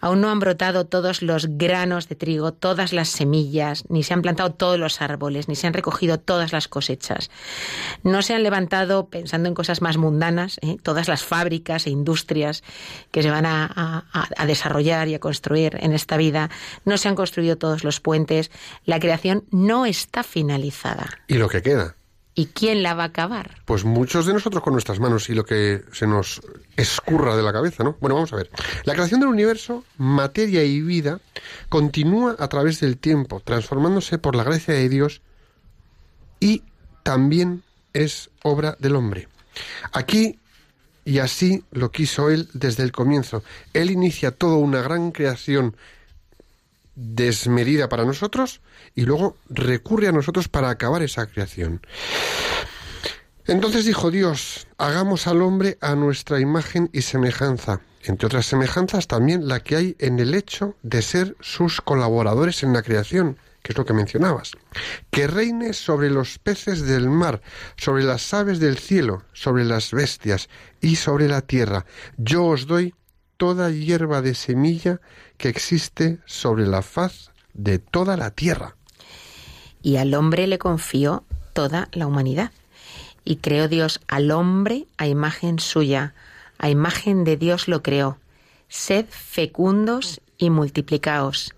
Aún 0.00 0.20
no 0.20 0.30
han 0.30 0.40
brotado 0.40 0.86
todos 0.86 1.20
los 1.22 1.46
granos 1.58 2.08
de 2.08 2.16
trigo, 2.16 2.52
todas 2.52 2.92
las 2.92 3.08
semillas, 3.10 3.84
ni 3.88 4.02
se 4.02 4.14
han 4.14 4.22
plantado 4.22 4.52
todos 4.52 4.78
los 4.78 5.02
árboles, 5.02 5.48
ni 5.48 5.54
se 5.54 5.66
han 5.66 5.74
recogido 5.74 6.18
todas 6.18 6.52
las 6.52 6.66
cosechas. 6.66 7.30
No 8.02 8.22
se 8.22 8.34
han 8.34 8.42
levantado, 8.42 9.08
pensando 9.08 9.48
en 9.48 9.54
cosas 9.54 9.82
más 9.82 9.98
mundanas, 9.98 10.58
¿eh? 10.62 10.78
todas 10.82 11.08
las 11.08 11.22
fábricas 11.22 11.86
e 11.86 11.90
industrias 11.90 12.62
que 13.10 13.22
se 13.22 13.30
van 13.30 13.44
a 13.46 14.04
desarrollar 14.46 15.08
y 15.08 15.14
a 15.14 15.20
construir 15.20 15.76
en 15.80 15.92
esta 15.92 16.16
vida. 16.16 16.50
No 16.84 16.96
se 16.96 17.08
han 17.08 17.16
construido 17.16 17.56
todos 17.56 17.84
los 17.84 18.00
puentes. 18.00 18.50
La 18.86 18.98
creación 18.98 19.44
no 19.50 19.84
está 19.84 20.22
finalizada. 20.22 21.18
Y 21.28 21.34
lo 21.34 21.48
que 21.48 21.62
queda. 21.62 21.96
¿Y 22.34 22.46
quién 22.46 22.82
la 22.82 22.94
va 22.94 23.04
a 23.04 23.06
acabar? 23.06 23.56
Pues 23.64 23.84
muchos 23.84 24.26
de 24.26 24.32
nosotros 24.32 24.62
con 24.62 24.72
nuestras 24.72 25.00
manos 25.00 25.28
y 25.28 25.34
lo 25.34 25.44
que 25.44 25.82
se 25.92 26.06
nos 26.06 26.40
escurra 26.76 27.36
de 27.36 27.42
la 27.42 27.52
cabeza, 27.52 27.82
¿no? 27.82 27.96
Bueno, 28.00 28.14
vamos 28.14 28.32
a 28.32 28.36
ver. 28.36 28.50
La 28.84 28.94
creación 28.94 29.20
del 29.20 29.28
universo, 29.28 29.84
materia 29.98 30.62
y 30.62 30.80
vida, 30.80 31.20
continúa 31.68 32.36
a 32.38 32.48
través 32.48 32.80
del 32.80 32.98
tiempo, 32.98 33.40
transformándose 33.40 34.18
por 34.18 34.36
la 34.36 34.44
gracia 34.44 34.74
de 34.74 34.88
Dios 34.88 35.22
y 36.38 36.62
también 37.02 37.62
es 37.92 38.30
obra 38.42 38.76
del 38.78 38.96
hombre. 38.96 39.28
Aquí 39.92 40.38
y 41.04 41.18
así 41.18 41.64
lo 41.72 41.90
quiso 41.90 42.30
él 42.30 42.48
desde 42.52 42.84
el 42.84 42.92
comienzo. 42.92 43.42
Él 43.72 43.90
inicia 43.90 44.30
toda 44.30 44.56
una 44.56 44.80
gran 44.82 45.10
creación 45.10 45.76
desmedida 46.94 47.88
para 47.88 48.04
nosotros 48.04 48.60
y 48.94 49.02
luego 49.02 49.36
recurre 49.48 50.08
a 50.08 50.12
nosotros 50.12 50.48
para 50.48 50.70
acabar 50.70 51.02
esa 51.02 51.26
creación. 51.26 51.80
Entonces 53.46 53.84
dijo 53.84 54.10
Dios, 54.10 54.68
hagamos 54.78 55.26
al 55.26 55.42
hombre 55.42 55.76
a 55.80 55.94
nuestra 55.94 56.38
imagen 56.38 56.88
y 56.92 57.02
semejanza, 57.02 57.80
entre 58.04 58.26
otras 58.26 58.46
semejanzas 58.46 59.08
también 59.08 59.48
la 59.48 59.60
que 59.60 59.76
hay 59.76 59.96
en 59.98 60.20
el 60.20 60.34
hecho 60.34 60.76
de 60.82 61.02
ser 61.02 61.36
sus 61.40 61.80
colaboradores 61.80 62.62
en 62.62 62.72
la 62.72 62.82
creación, 62.82 63.38
que 63.62 63.72
es 63.72 63.78
lo 63.78 63.84
que 63.84 63.92
mencionabas, 63.92 64.52
que 65.10 65.26
reine 65.26 65.72
sobre 65.72 66.10
los 66.10 66.38
peces 66.38 66.82
del 66.82 67.10
mar, 67.10 67.42
sobre 67.76 68.04
las 68.04 68.32
aves 68.32 68.60
del 68.60 68.78
cielo, 68.78 69.24
sobre 69.32 69.64
las 69.64 69.90
bestias 69.90 70.48
y 70.80 70.96
sobre 70.96 71.26
la 71.26 71.40
tierra. 71.42 71.86
Yo 72.16 72.44
os 72.46 72.66
doy 72.66 72.94
toda 73.36 73.70
hierba 73.70 74.22
de 74.22 74.34
semilla 74.34 75.00
que 75.38 75.48
existe 75.48 76.20
sobre 76.26 76.66
la 76.66 76.82
faz 76.82 77.32
de 77.52 77.78
toda 77.78 78.16
la 78.16 78.30
tierra. 78.30 78.76
Y 79.82 79.96
al 79.96 80.14
hombre 80.14 80.46
le 80.46 80.58
confió 80.58 81.24
toda 81.52 81.88
la 81.92 82.06
humanidad. 82.06 82.52
Y 83.24 83.36
creó 83.36 83.68
Dios 83.68 84.00
al 84.08 84.30
hombre 84.30 84.86
a 84.96 85.06
imagen 85.06 85.58
suya, 85.58 86.14
a 86.58 86.70
imagen 86.70 87.24
de 87.24 87.36
Dios 87.36 87.68
lo 87.68 87.82
creó. 87.82 88.18
Sed 88.68 89.06
fecundos 89.10 90.20
y 90.38 90.50
multiplicaos, 90.50 91.54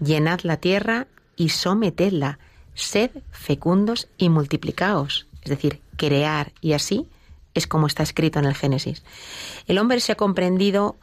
llenad 0.00 0.40
la 0.42 0.56
tierra 0.56 1.06
y 1.36 1.50
sometedla. 1.50 2.38
Sed 2.74 3.10
fecundos 3.30 4.08
y 4.16 4.30
multiplicaos, 4.30 5.26
es 5.42 5.50
decir, 5.50 5.80
crear 5.96 6.52
y 6.60 6.72
así 6.72 7.06
es 7.54 7.66
como 7.66 7.86
está 7.86 8.02
escrito 8.02 8.38
en 8.38 8.46
el 8.46 8.54
Génesis. 8.54 9.02
El 9.66 9.78
hombre 9.78 10.00
se 10.00 10.12
ha 10.12 10.16
comprendido, 10.16 10.96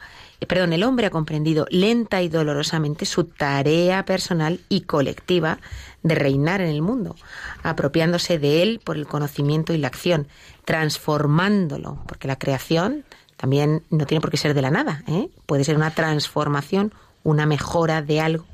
perdón, 0.46 0.72
el 0.72 0.82
hombre 0.82 1.06
ha 1.06 1.10
comprendido 1.10 1.66
lenta 1.70 2.22
y 2.22 2.28
dolorosamente 2.28 3.04
su 3.04 3.24
tarea 3.24 4.04
personal 4.04 4.60
y 4.68 4.82
colectiva 4.82 5.58
de 6.02 6.14
reinar 6.14 6.60
en 6.60 6.68
el 6.68 6.82
mundo, 6.82 7.16
apropiándose 7.62 8.38
de 8.38 8.62
él 8.62 8.80
por 8.82 8.96
el 8.96 9.06
conocimiento 9.06 9.72
y 9.72 9.78
la 9.78 9.88
acción, 9.88 10.28
transformándolo, 10.64 12.02
porque 12.06 12.28
la 12.28 12.38
creación 12.38 13.04
también 13.36 13.82
no 13.90 14.06
tiene 14.06 14.20
por 14.20 14.30
qué 14.30 14.36
ser 14.36 14.54
de 14.54 14.62
la 14.62 14.70
nada, 14.70 15.02
¿eh? 15.06 15.28
puede 15.46 15.64
ser 15.64 15.76
una 15.76 15.94
transformación, 15.94 16.92
una 17.22 17.46
mejora 17.46 18.02
de 18.02 18.20
algo 18.20 18.46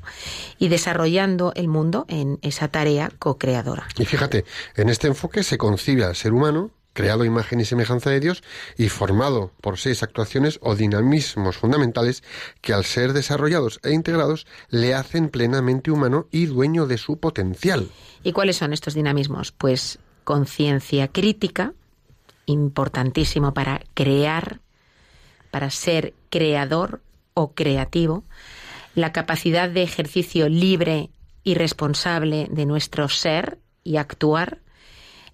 y 0.59 0.67
desarrollando 0.67 1.53
el 1.55 1.67
mundo 1.67 2.05
en 2.09 2.39
esa 2.41 2.67
tarea 2.67 3.11
co-creadora. 3.19 3.87
Y 3.97 4.05
fíjate, 4.05 4.45
en 4.75 4.89
este 4.89 5.07
enfoque 5.07 5.43
se 5.43 5.57
concibe 5.57 6.03
al 6.03 6.15
ser 6.15 6.33
humano 6.33 6.71
creado 6.97 7.25
imagen 7.25 7.59
y 7.59 7.65
semejanza 7.65 8.09
de 8.09 8.19
Dios 8.19 8.41
y 8.75 8.89
formado 8.89 9.51
por 9.61 9.77
seis 9.77 10.01
actuaciones 10.01 10.57
o 10.63 10.75
dinamismos 10.75 11.55
fundamentales 11.55 12.23
que 12.59 12.73
al 12.73 12.85
ser 12.85 13.13
desarrollados 13.13 13.79
e 13.83 13.91
integrados 13.91 14.47
le 14.69 14.95
hacen 14.95 15.29
plenamente 15.29 15.91
humano 15.91 16.27
y 16.31 16.47
dueño 16.47 16.87
de 16.87 16.97
su 16.97 17.19
potencial. 17.19 17.87
¿Y 18.23 18.31
cuáles 18.31 18.57
son 18.57 18.73
estos 18.73 18.95
dinamismos? 18.95 19.51
Pues 19.51 19.99
conciencia 20.23 21.09
crítica, 21.09 21.75
importantísimo 22.47 23.53
para 23.53 23.79
crear, 23.93 24.59
para 25.51 25.69
ser 25.69 26.15
creador 26.31 27.03
o 27.35 27.53
creativo, 27.53 28.23
la 28.95 29.11
capacidad 29.11 29.69
de 29.69 29.83
ejercicio 29.83 30.49
libre 30.49 31.11
y 31.43 31.53
responsable 31.53 32.47
de 32.49 32.65
nuestro 32.65 33.07
ser 33.07 33.59
y 33.83 33.97
actuar, 33.97 34.61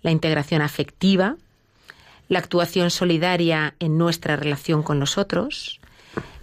la 0.01 0.11
integración 0.11 0.61
afectiva, 0.61 1.37
la 2.29 2.39
actuación 2.39 2.89
solidaria 2.89 3.75
en 3.79 3.97
nuestra 3.97 4.35
relación 4.35 4.83
con 4.83 4.99
los 4.99 5.17
otros, 5.17 5.79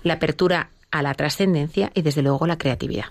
la 0.03 0.15
apertura 0.15 0.71
a 0.91 1.03
la 1.03 1.15
trascendencia 1.15 1.91
y 1.95 2.03
desde 2.03 2.23
luego 2.23 2.47
la 2.47 2.59
creatividad. 2.59 3.07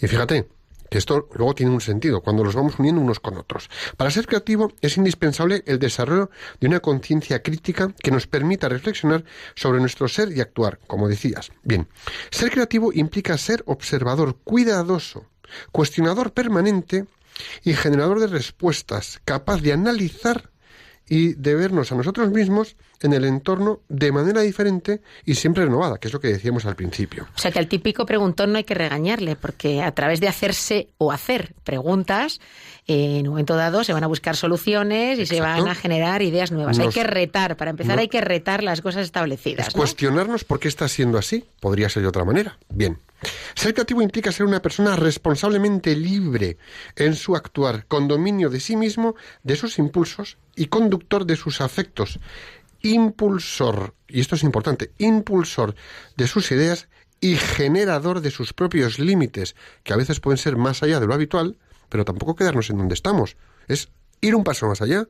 Y 0.00 0.06
fíjate, 0.06 0.46
que 0.92 0.98
esto 0.98 1.26
luego 1.32 1.54
tiene 1.54 1.72
un 1.72 1.80
sentido 1.80 2.20
cuando 2.20 2.44
los 2.44 2.54
vamos 2.54 2.78
uniendo 2.78 3.00
unos 3.00 3.18
con 3.18 3.38
otros. 3.38 3.70
Para 3.96 4.10
ser 4.10 4.26
creativo 4.26 4.74
es 4.82 4.98
indispensable 4.98 5.62
el 5.66 5.78
desarrollo 5.78 6.30
de 6.60 6.66
una 6.66 6.80
conciencia 6.80 7.42
crítica 7.42 7.94
que 8.02 8.10
nos 8.10 8.26
permita 8.26 8.68
reflexionar 8.68 9.24
sobre 9.54 9.80
nuestro 9.80 10.06
ser 10.06 10.30
y 10.36 10.42
actuar, 10.42 10.78
como 10.86 11.08
decías. 11.08 11.50
Bien, 11.62 11.88
ser 12.30 12.50
creativo 12.50 12.92
implica 12.92 13.38
ser 13.38 13.62
observador 13.64 14.36
cuidadoso, 14.44 15.24
cuestionador 15.72 16.34
permanente 16.34 17.06
y 17.64 17.72
generador 17.72 18.20
de 18.20 18.26
respuestas, 18.26 19.22
capaz 19.24 19.62
de 19.62 19.72
analizar 19.72 20.51
y 21.08 21.34
de 21.34 21.54
vernos 21.54 21.92
a 21.92 21.94
nosotros 21.94 22.30
mismos 22.30 22.76
en 23.00 23.12
el 23.12 23.24
entorno 23.24 23.80
de 23.88 24.12
manera 24.12 24.40
diferente 24.42 25.02
y 25.24 25.34
siempre 25.34 25.64
renovada, 25.64 25.98
que 25.98 26.08
es 26.08 26.14
lo 26.14 26.20
que 26.20 26.28
decíamos 26.28 26.64
al 26.64 26.76
principio. 26.76 27.26
O 27.34 27.38
sea 27.38 27.50
que 27.50 27.58
al 27.58 27.66
típico 27.66 28.06
preguntón 28.06 28.52
no 28.52 28.58
hay 28.58 28.64
que 28.64 28.74
regañarle, 28.74 29.36
porque 29.36 29.82
a 29.82 29.92
través 29.92 30.20
de 30.20 30.28
hacerse 30.28 30.88
o 30.98 31.12
hacer 31.12 31.54
preguntas, 31.64 32.40
eh, 32.86 33.18
en 33.18 33.26
un 33.26 33.34
momento 33.34 33.56
dado 33.56 33.84
se 33.84 33.92
van 33.92 34.04
a 34.04 34.06
buscar 34.06 34.36
soluciones 34.36 35.18
y 35.18 35.26
se 35.26 35.40
van 35.40 35.68
a 35.68 35.74
generar 35.74 36.22
ideas 36.22 36.52
nuevas. 36.52 36.78
hay 36.78 36.88
que 36.88 37.04
retar, 37.04 37.56
para 37.56 37.70
empezar 37.70 37.98
hay 37.98 38.08
que 38.08 38.20
retar 38.20 38.62
las 38.62 38.80
cosas 38.80 39.04
establecidas. 39.04 39.68
Es 39.68 39.74
cuestionarnos 39.74 40.44
por 40.44 40.60
qué 40.60 40.68
está 40.68 40.88
siendo 40.88 41.18
así. 41.18 41.44
Podría 41.60 41.88
ser 41.88 42.02
de 42.02 42.08
otra 42.08 42.24
manera. 42.24 42.58
Bien. 42.68 42.98
Ser 43.54 43.72
creativo 43.74 44.02
implica 44.02 44.32
ser 44.32 44.46
una 44.46 44.60
persona 44.60 44.96
responsablemente 44.96 45.94
libre 45.94 46.56
en 46.96 47.14
su 47.14 47.36
actuar, 47.36 47.86
con 47.86 48.08
dominio 48.08 48.50
de 48.50 48.58
sí 48.58 48.76
mismo, 48.76 49.14
de 49.44 49.56
sus 49.56 49.78
impulsos 49.78 50.38
y 50.56 50.66
conductor 50.66 51.26
de 51.26 51.36
sus 51.36 51.60
afectos, 51.60 52.18
impulsor, 52.82 53.94
y 54.08 54.20
esto 54.20 54.34
es 54.34 54.42
importante, 54.42 54.92
impulsor 54.98 55.74
de 56.16 56.26
sus 56.26 56.50
ideas 56.50 56.88
y 57.20 57.36
generador 57.36 58.20
de 58.20 58.30
sus 58.30 58.52
propios 58.52 58.98
límites, 58.98 59.54
que 59.84 59.92
a 59.92 59.96
veces 59.96 60.20
pueden 60.20 60.38
ser 60.38 60.56
más 60.56 60.82
allá 60.82 60.98
de 60.98 61.06
lo 61.06 61.14
habitual, 61.14 61.56
pero 61.88 62.04
tampoco 62.04 62.34
quedarnos 62.34 62.70
en 62.70 62.78
donde 62.78 62.94
estamos. 62.94 63.36
Es 63.68 63.90
ir 64.20 64.34
un 64.34 64.44
paso 64.44 64.66
más 64.66 64.82
allá, 64.82 65.06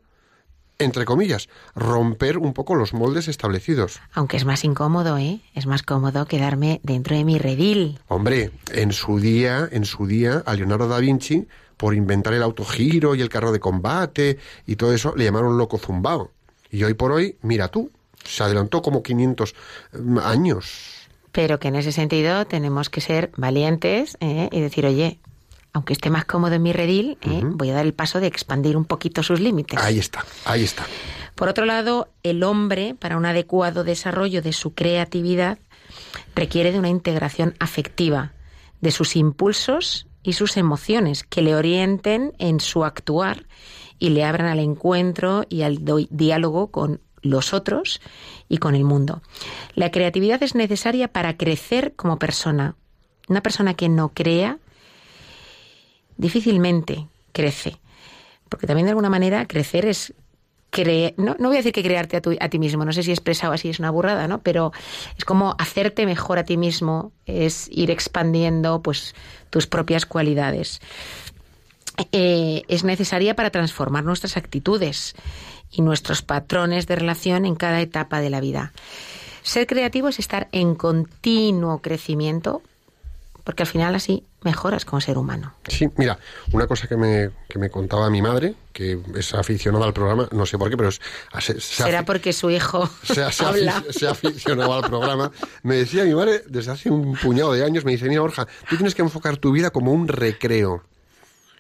entre 0.79 1.05
comillas, 1.05 1.49
romper 1.75 2.39
un 2.39 2.53
poco 2.53 2.75
los 2.75 2.93
moldes 2.93 3.29
establecidos. 3.29 4.01
Aunque 4.13 4.37
es 4.37 4.45
más 4.45 4.65
incómodo, 4.65 5.17
¿eh? 5.17 5.41
Es 5.55 5.67
más 5.67 5.83
cómodo 5.83 6.27
quedarme 6.27 6.81
dentro 6.83 7.17
de 7.17 7.25
mi 7.25 7.39
redil. 7.39 7.99
Hombre, 8.09 8.51
en 8.73 8.93
su 8.93 9.19
día, 9.21 9.69
en 9.71 9.85
su 9.85 10.07
día, 10.07 10.43
a 10.45 10.55
Leonardo 10.55 10.89
da 10.89 10.99
Vinci, 10.99 11.47
por 11.83 11.97
inventar 11.97 12.33
el 12.33 12.45
autogiro 12.45 13.17
y 13.17 13.23
el 13.23 13.29
carro 13.29 13.51
de 13.51 13.59
combate 13.59 14.39
y 14.69 14.77
todo 14.77 14.95
eso, 14.95 15.15
le 15.17 15.25
llamaron 15.25 15.59
loco 15.59 15.79
zumbao. 15.79 16.31
Y 16.71 16.85
hoy 16.85 16.95
por 16.95 17.11
hoy, 17.11 17.39
mira 17.43 17.67
tú, 17.67 17.91
se 18.23 18.45
adelantó 18.45 18.83
como 18.83 19.03
500 19.03 19.53
mm, 19.93 20.19
años. 20.19 21.09
Pero 21.33 21.59
que 21.59 21.67
en 21.67 21.75
ese 21.75 21.91
sentido 21.91 22.47
tenemos 22.47 22.89
que 22.89 23.01
ser 23.01 23.33
valientes 23.37 24.17
¿eh? 24.21 24.49
y 24.53 24.61
decir, 24.61 24.87
oye, 24.87 25.19
aunque 25.73 25.93
esté 25.93 26.09
más 26.09 26.25
cómodo 26.25 26.55
en 26.55 26.63
mi 26.63 26.73
redil, 26.73 27.19
¿eh? 27.23 27.41
voy 27.43 27.71
a 27.71 27.75
dar 27.75 27.85
el 27.85 27.95
paso 27.95 28.21
de 28.21 28.29
expandir 28.29 28.77
un 28.77 28.85
poquito 28.85 29.25
sus 29.25 29.41
límites. 29.41 29.77
Ahí 29.83 29.99
está, 29.99 30.25
ahí 30.45 30.63
está. 30.63 30.87
Por 31.35 31.49
otro 31.49 31.65
lado, 31.65 32.11
el 32.23 32.45
hombre, 32.45 32.95
para 32.97 33.17
un 33.17 33.27
adecuado 33.27 33.83
desarrollo 33.83 34.41
de 34.41 34.53
su 34.53 34.73
creatividad, 34.73 35.59
requiere 36.37 36.71
de 36.71 36.79
una 36.79 36.91
integración 36.91 37.57
afectiva 37.59 38.31
de 38.81 38.93
sus 38.93 39.17
impulsos 39.17 40.07
y 40.23 40.35
sus 40.35 40.57
emociones 40.57 41.25
que 41.25 41.43
le 41.43 41.55
orienten 41.55 42.33
en 42.39 42.61
su 42.61 42.85
actuar 42.85 43.47
y 43.99 44.11
le 44.11 44.25
abran 44.25 44.49
al 44.49 44.59
encuentro 44.59 45.45
y 45.49 45.63
al 45.63 45.81
diálogo 46.11 46.71
con 46.71 47.01
los 47.23 47.55
otros 47.55 48.01
y 48.49 48.59
con 48.59 48.75
el 48.75 48.85
mundo. 48.85 49.23
La 49.75 49.91
creatividad 49.91 50.43
es 50.43 50.55
necesaria 50.55 51.09
para 51.09 51.37
crecer 51.37 51.95
como 51.95 52.19
persona. 52.19 52.77
Una 53.29 53.43
persona 53.43 53.75
que 53.75 53.89
no 53.89 54.11
crea 54.11 54.59
difícilmente 56.17 57.09
crece. 57.33 57.79
Porque 58.49 58.67
también 58.67 58.87
de 58.87 58.91
alguna 58.91 59.09
manera 59.09 59.47
crecer 59.47 59.87
es 59.87 60.15
creer, 60.73 61.13
no, 61.19 61.37
no 61.39 61.49
voy 61.49 61.59
a 61.59 61.61
decir 61.61 61.73
que 61.73 61.83
crearte 61.83 62.17
a, 62.17 62.45
a 62.45 62.49
ti 62.49 62.59
mismo, 62.59 62.85
no 62.85 62.93
sé 62.93 63.03
si 63.03 63.11
he 63.11 63.15
expresado 63.15 63.53
así, 63.53 63.69
es 63.69 63.79
una 63.79 63.91
burrada, 63.91 64.27
¿no? 64.27 64.39
Pero 64.39 64.73
es 65.19 65.25
como 65.25 65.55
hacerte 65.59 66.07
mejor 66.07 66.39
a 66.39 66.45
ti 66.45 66.57
mismo, 66.57 67.13
es 67.27 67.69
ir 67.71 67.91
expandiendo 67.91 68.83
pues 68.83 69.15
tus 69.51 69.67
propias 69.67 70.07
cualidades. 70.07 70.81
Eh, 72.11 72.63
es 72.69 72.85
necesaria 72.85 73.37
para 73.37 73.51
transformar 73.51 74.03
nuestras 74.03 74.39
actitudes 74.39 75.15
y 75.71 75.83
nuestros 75.83 76.23
patrones 76.23 76.87
de 76.87 76.97
relación 76.97 77.45
en 77.45 77.55
cada 77.55 77.83
etapa 77.83 78.21
de 78.21 78.31
la 78.31 78.41
vida. 78.41 78.73
Ser 79.43 79.67
creativo 79.67 80.09
es 80.09 80.19
estar 80.19 80.49
en 80.53 80.75
continuo 80.75 81.83
crecimiento, 81.83 82.63
porque 83.45 83.63
al 83.63 83.67
final 83.67 83.95
así 83.95 84.25
mejoras 84.43 84.85
como 84.85 85.01
ser 85.01 85.19
humano. 85.19 85.55
Sí, 85.69 85.89
mira, 85.97 86.19
una 86.53 86.67
cosa 86.67 86.87
que 86.87 86.97
me, 86.97 87.31
que 87.49 87.59
me 87.59 87.71
contaba 87.71 88.09
mi 88.11 88.23
madre, 88.23 88.55
que 88.73 89.01
es 89.17 89.35
aficionada 89.35 89.85
al 89.85 89.93
programa, 89.93 90.29
no 90.33 90.47
sé 90.47 90.59
por 90.59 90.71
qué, 90.71 90.77
pero 90.77 90.89
es, 90.89 91.01
será 91.59 92.05
porque 92.05 92.33
su 92.33 92.51
hijo 92.51 92.89
se, 93.03 93.23
habla. 93.45 93.83
se 93.91 94.09
aficionado 94.09 94.75
al 94.75 94.83
programa. 94.83 95.31
Me 95.63 95.77
decía 95.77 96.05
mi 96.05 96.15
madre 96.15 96.43
desde 96.47 96.73
hace 96.73 96.91
un 96.91 97.17
puñado 97.17 97.53
de 97.53 97.65
años, 97.65 97.85
me 97.85 97.93
dice, 97.93 98.09
mira 98.09 98.21
Borja, 98.21 98.47
tú 98.69 98.77
tienes 98.77 98.95
que 98.95 99.03
enfocar 99.03 99.37
tu 99.37 99.53
vida 99.53 99.71
como 99.71 99.93
un 99.93 100.09
recreo. 100.09 100.85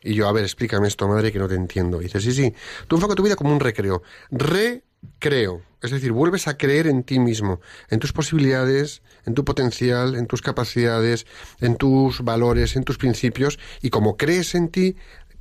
Y 0.05 0.14
yo, 0.14 0.29
a 0.29 0.33
ver, 0.33 0.42
explícame 0.45 0.88
esto, 0.88 1.07
madre, 1.07 1.31
que 1.31 1.38
no 1.38 1.49
te 1.49 1.55
entiendo. 1.55 1.99
dice, 1.99 2.21
sí, 2.21 2.33
sí, 2.33 2.53
tú 2.88 2.97
enfoca 2.97 3.14
tu 3.14 3.23
vida 3.23 3.37
como 3.37 3.53
un 3.53 3.61
recreo. 3.61 4.03
Recreo. 4.31 5.62
Es 5.81 5.90
decir, 5.90 6.12
vuelves 6.12 6.49
a 6.49 6.57
creer 6.57 6.87
en 6.87 7.03
ti 7.03 7.18
mismo, 7.18 7.61
en 7.88 7.99
tus 7.99 8.12
posibilidades, 8.12 9.03
en 9.27 9.35
tu 9.35 9.45
potencial, 9.45 10.15
en 10.15 10.27
tus 10.27 10.43
capacidades, 10.43 11.27
en 11.61 11.77
tus 11.77 12.23
valores, 12.23 12.77
en 12.77 12.85
tus 12.85 12.99
principios. 12.99 13.59
Y 13.81 13.91
como 13.91 14.17
crees 14.17 14.55
en 14.55 14.69
ti, 14.69 14.97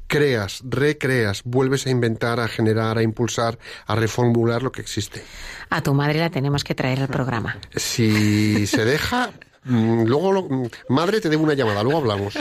creas, 0.08 0.62
recreas, 0.67 1.41
vuelves 1.44 1.88
a 1.88 1.89
inventar, 1.89 2.39
a 2.39 2.48
generar, 2.48 2.98
a 2.98 3.04
impulsar, 3.04 3.58
a 3.86 3.96
reformular 3.96 4.63
lo 4.63 4.72
que 4.72 4.82
existe. 4.82 5.24
A 5.70 5.82
tu 5.82 5.94
madre 5.94 6.20
la 6.20 6.30
tenemos 6.30 6.63
que 6.63 6.76
traer 6.76 7.00
al 7.02 7.08
programa. 7.08 7.58
Si 7.76 8.67
se 8.67 8.86
deja, 8.86 9.32
Mm, 9.63 10.06
luego, 10.06 10.48
mm, 10.50 10.70
madre, 10.89 11.22
te 11.22 11.30
debo 11.30 11.44
una 11.44 11.54
llamada, 11.54 11.84
luego 11.84 12.00
hablamos. 12.00 12.34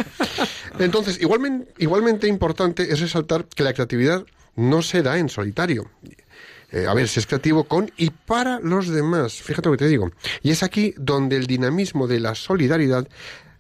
Entonces, 0.79 1.21
igualmente, 1.21 1.73
igualmente 1.79 2.27
importante 2.27 2.93
es 2.93 3.01
resaltar 3.01 3.45
que 3.45 3.63
la 3.63 3.75
creatividad 3.75 4.25
no 4.57 4.83
se 4.83 5.03
da 5.03 5.19
en 5.19 5.29
solitario. 5.29 5.91
Eh, 6.73 6.87
a 6.87 6.95
ver, 6.95 7.09
si 7.09 7.21
es 7.21 7.27
creativo 7.27 7.65
con 7.65 7.91
y 7.97 8.11
para 8.11 8.61
los 8.61 8.89
demás. 8.89 9.35
Fíjate 9.35 9.69
lo 9.69 9.73
que 9.73 9.85
te 9.85 9.89
digo. 9.89 10.11
Y 10.43 10.51
es 10.51 10.63
aquí 10.63 10.95
donde 10.97 11.37
el 11.37 11.47
dinamismo 11.47 12.07
de 12.07 12.21
la 12.21 12.35
solidaridad 12.35 13.09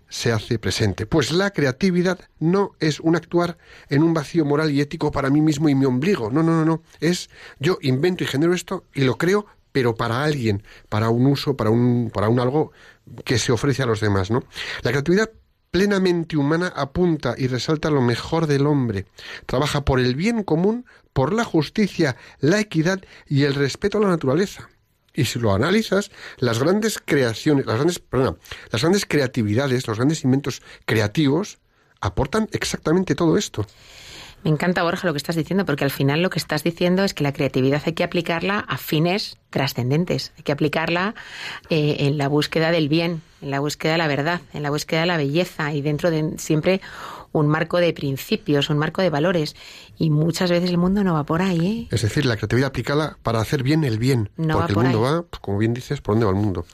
se 0.09 0.33
hace 0.33 0.59
presente. 0.59 1.07
Pues 1.07 1.33
la 1.33 1.51
creatividad 1.51 2.19
no 2.39 2.73
es 2.81 3.01
un 3.01 3.17
actuar 3.17 3.57
en 3.89 4.03
un 4.03 4.13
vacío 4.13 4.45
moral 4.45 4.71
y 4.71 4.81
ético 4.81 5.11
para 5.11 5.31
mí 5.31 5.41
mismo 5.41 5.69
y 5.69 5.75
mi 5.75 5.87
ombligo. 5.87 6.31
No, 6.31 6.43
no, 6.43 6.53
no, 6.53 6.65
no. 6.65 6.83
Es 7.01 7.31
yo 7.59 7.79
invento 7.81 8.25
y 8.25 8.27
genero 8.27 8.53
esto 8.53 8.85
y 8.93 9.05
lo 9.05 9.17
creo, 9.17 9.47
pero 9.73 9.95
para 9.95 10.23
alguien, 10.23 10.63
para 10.89 11.11
un 11.11 11.27
uso, 11.27 11.57
para 11.57 11.71
un, 11.71 12.11
para 12.13 12.29
un 12.29 12.41
algo 12.41 12.73
que 13.25 13.39
se 13.39 13.53
ofrece 13.53 13.83
a 13.83 13.87
los 13.87 14.01
demás, 14.01 14.31
¿no? 14.31 14.45
La 14.83 14.91
creatividad 14.91 15.31
plenamente 15.71 16.37
humana 16.37 16.73
apunta 16.75 17.35
y 17.37 17.47
resalta 17.47 17.91
lo 17.91 18.01
mejor 18.01 18.47
del 18.47 18.67
hombre. 18.67 19.07
Trabaja 19.47 19.85
por 19.85 20.01
el 20.01 20.15
bien 20.15 20.43
común, 20.43 20.85
por 21.13 21.33
la 21.33 21.45
justicia, 21.45 22.17
la 22.39 22.61
equidad 22.61 23.01
y 23.27 23.45
el 23.45 23.55
respeto 23.55 23.99
a 23.99 24.03
la 24.03 24.09
naturaleza. 24.09 24.69
Y 25.13 25.25
si 25.25 25.39
lo 25.39 25.53
analizas, 25.53 26.11
las 26.39 26.59
grandes 26.59 27.01
creaciones, 27.05 27.67
las 27.67 27.77
grandes, 27.77 27.99
perdona, 27.99 28.37
las 28.71 28.83
grandes 28.83 29.07
creatividades, 29.07 29.87
los 29.87 29.97
grandes 29.97 30.25
inventos 30.25 30.63
creativos 30.87 31.59
aportan 32.01 32.49
exactamente 32.53 33.15
todo 33.15 33.37
esto. 33.37 33.67
Me 34.43 34.51
encanta, 34.51 34.83
Borja, 34.83 35.07
lo 35.07 35.13
que 35.13 35.19
estás 35.19 35.37
diciendo, 35.37 35.67
porque 35.67 35.85
al 35.85 35.91
final 35.91 36.23
lo 36.23 36.31
que 36.31 36.39
estás 36.39 36.65
diciendo 36.65 37.05
es 37.05 37.13
que 37.13 37.23
la 37.23 37.33
creatividad 37.33 37.83
hay 37.85 37.93
que 37.93 38.05
aplicarla 38.05 38.61
a 38.61 38.79
fines 38.79 39.37
trascendentes, 39.51 40.33
hay 40.37 40.45
que 40.45 40.53
aplicarla 40.53 41.15
eh, 41.69 41.97
en 42.01 42.17
la 42.17 42.29
búsqueda 42.29 42.71
del 42.71 42.89
bien, 42.89 43.21
en 43.43 43.51
la 43.51 43.61
búsqueda 43.61 43.93
de 43.93 43.99
la 43.99 44.07
verdad, 44.07 44.41
en 44.55 44.63
la 44.63 44.71
búsqueda 44.71 45.01
de 45.01 45.07
la 45.07 45.17
belleza 45.17 45.75
y 45.75 45.83
dentro 45.83 46.11
de 46.11 46.39
siempre 46.39 46.81
un 47.33 47.49
marco 47.49 47.79
de 47.79 47.93
principios, 47.93 48.71
un 48.71 48.79
marco 48.79 49.03
de 49.03 49.11
valores. 49.11 49.55
Y 49.99 50.11
muchas 50.11 50.51
veces 50.51 50.71
el 50.71 50.79
mundo 50.79 51.05
no 51.05 51.15
va 51.15 51.25
por 51.25 51.43
ahí, 51.43 51.89
¿eh? 51.91 51.95
Es 51.95 52.03
decir, 52.03 52.25
la 52.27 52.37
creatividad 52.37 52.69
aplícala 52.69 53.19
para 53.23 53.41
hacer 53.41 53.63
bien 53.63 53.85
el 53.85 53.99
bien. 53.99 54.31
No 54.37 54.57
va 54.57 54.63
porque 54.63 54.75
por 54.75 54.85
el 54.87 54.93
mundo 54.93 55.07
ahí. 55.07 55.15
va, 55.15 55.23
pues, 55.23 55.41
como 55.41 55.59
bien 55.59 55.75
dices, 55.75 56.01
¿por 56.01 56.15
dónde 56.15 56.27
va 56.27 56.33
el 56.33 56.39
mundo? 56.39 56.65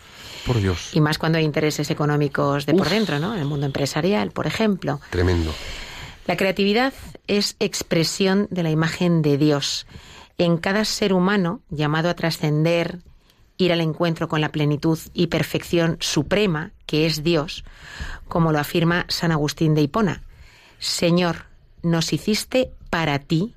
Por 0.46 0.58
Dios. 0.58 0.90
Y 0.94 1.00
más 1.00 1.18
cuando 1.18 1.38
hay 1.38 1.44
intereses 1.44 1.90
económicos 1.90 2.66
de 2.66 2.74
por 2.74 2.88
dentro, 2.88 3.18
¿no? 3.18 3.34
En 3.34 3.40
el 3.40 3.46
mundo 3.46 3.66
empresarial, 3.66 4.30
por 4.30 4.46
ejemplo. 4.46 5.00
Tremendo. 5.10 5.52
La 6.26 6.36
creatividad 6.36 6.92
es 7.28 7.54
expresión 7.60 8.48
de 8.50 8.64
la 8.64 8.70
imagen 8.70 9.22
de 9.22 9.38
Dios 9.38 9.86
en 10.38 10.56
cada 10.58 10.84
ser 10.84 11.12
humano 11.12 11.60
llamado 11.70 12.10
a 12.10 12.14
trascender, 12.14 12.98
ir 13.56 13.72
al 13.72 13.80
encuentro 13.80 14.28
con 14.28 14.40
la 14.40 14.50
plenitud 14.50 14.98
y 15.14 15.28
perfección 15.28 15.96
suprema 16.00 16.72
que 16.84 17.06
es 17.06 17.22
Dios, 17.22 17.64
como 18.26 18.50
lo 18.50 18.58
afirma 18.58 19.06
San 19.08 19.30
Agustín 19.30 19.74
de 19.74 19.82
Hipona. 19.82 20.22
Señor, 20.80 21.46
nos 21.82 22.12
hiciste 22.12 22.72
para 22.90 23.20
ti 23.20 23.54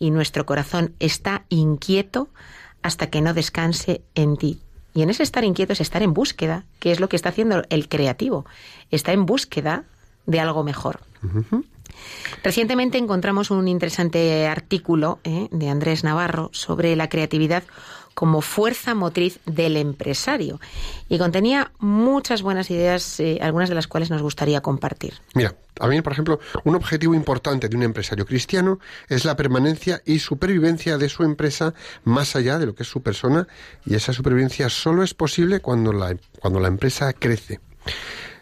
y 0.00 0.10
nuestro 0.10 0.44
corazón 0.44 0.94
está 0.98 1.44
inquieto 1.48 2.28
hasta 2.82 3.10
que 3.10 3.20
no 3.20 3.32
descanse 3.32 4.02
en 4.16 4.36
ti. 4.36 4.60
Y 4.92 5.02
en 5.02 5.10
ese 5.10 5.22
estar 5.22 5.44
inquieto 5.44 5.72
es 5.72 5.80
estar 5.80 6.02
en 6.02 6.14
búsqueda, 6.14 6.64
que 6.80 6.90
es 6.90 6.98
lo 6.98 7.08
que 7.08 7.14
está 7.14 7.28
haciendo 7.28 7.62
el 7.70 7.88
creativo. 7.88 8.44
Está 8.90 9.12
en 9.12 9.24
búsqueda 9.24 9.84
de 10.26 10.40
algo 10.40 10.64
mejor. 10.64 11.00
Recientemente 12.42 12.98
encontramos 12.98 13.50
un 13.50 13.68
interesante 13.68 14.46
artículo 14.46 15.18
¿eh? 15.24 15.48
de 15.50 15.68
Andrés 15.68 16.04
Navarro 16.04 16.50
sobre 16.52 16.94
la 16.96 17.08
creatividad 17.08 17.64
como 18.18 18.40
fuerza 18.40 18.96
motriz 18.96 19.38
del 19.46 19.76
empresario 19.76 20.60
y 21.08 21.18
contenía 21.18 21.70
muchas 21.78 22.42
buenas 22.42 22.68
ideas, 22.68 23.20
eh, 23.20 23.38
algunas 23.40 23.68
de 23.68 23.76
las 23.76 23.86
cuales 23.86 24.10
nos 24.10 24.22
gustaría 24.22 24.60
compartir. 24.60 25.14
Mira, 25.34 25.54
a 25.78 25.86
mí, 25.86 26.02
por 26.02 26.14
ejemplo, 26.14 26.40
un 26.64 26.74
objetivo 26.74 27.14
importante 27.14 27.68
de 27.68 27.76
un 27.76 27.84
empresario 27.84 28.26
cristiano 28.26 28.80
es 29.08 29.24
la 29.24 29.36
permanencia 29.36 30.02
y 30.04 30.18
supervivencia 30.18 30.98
de 30.98 31.08
su 31.08 31.22
empresa 31.22 31.74
más 32.02 32.34
allá 32.34 32.58
de 32.58 32.66
lo 32.66 32.74
que 32.74 32.82
es 32.82 32.88
su 32.88 33.02
persona 33.02 33.46
y 33.86 33.94
esa 33.94 34.12
supervivencia 34.12 34.68
solo 34.68 35.04
es 35.04 35.14
posible 35.14 35.60
cuando 35.60 35.92
la, 35.92 36.16
cuando 36.40 36.58
la 36.58 36.66
empresa 36.66 37.12
crece. 37.12 37.60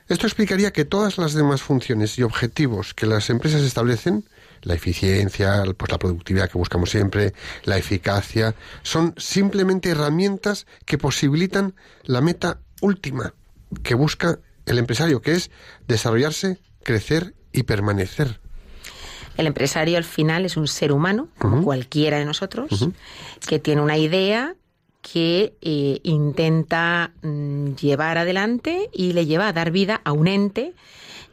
Esto 0.09 0.27
explicaría 0.27 0.73
que 0.73 0.85
todas 0.85 1.19
las 1.19 1.35
demás 1.35 1.63
funciones 1.63 2.19
y 2.19 2.23
objetivos 2.23 2.95
que 2.95 3.07
las 3.07 3.29
empresas 3.29 3.63
establecen, 3.63 4.25
la 4.63 4.75
eficiencia, 4.75 5.65
pues 5.77 5.91
la 5.91 5.99
productividad 5.99 6.49
que 6.49 6.59
buscamos 6.59 6.91
siempre, 6.91 7.35
la 7.65 7.77
eficacia, 7.77 8.55
son 8.83 9.15
simplemente 9.17 9.91
herramientas 9.91 10.67
que 10.85 10.97
posibilitan 10.97 11.75
la 12.05 12.21
meta 12.21 12.61
última 12.81 13.35
que 13.83 13.95
busca 13.95 14.39
el 14.67 14.79
empresario, 14.79 15.21
que 15.23 15.33
es 15.33 15.51
desarrollarse, 15.87 16.59
crecer 16.83 17.35
y 17.53 17.65
permanecer. 17.65 18.41
El 19.37 19.47
empresario 19.47 19.99
al 19.99 20.05
final 20.05 20.45
es 20.45 20.57
un 20.57 20.67
ser 20.67 20.93
humano, 20.93 21.29
como 21.39 21.63
cualquiera 21.63 22.19
de 22.19 22.25
nosotros, 22.25 22.89
que 23.47 23.59
tiene 23.59 23.83
una 23.83 23.99
idea 23.99 24.55
que 25.13 25.57
eh, 25.61 26.01
intenta 26.03 27.13
mm, 27.23 27.75
llevar 27.75 28.19
adelante 28.19 28.91
y 28.93 29.13
le 29.13 29.25
lleva 29.25 29.47
a 29.47 29.53
dar 29.53 29.71
vida 29.71 30.01
a 30.05 30.11
un 30.11 30.27
ente 30.27 30.75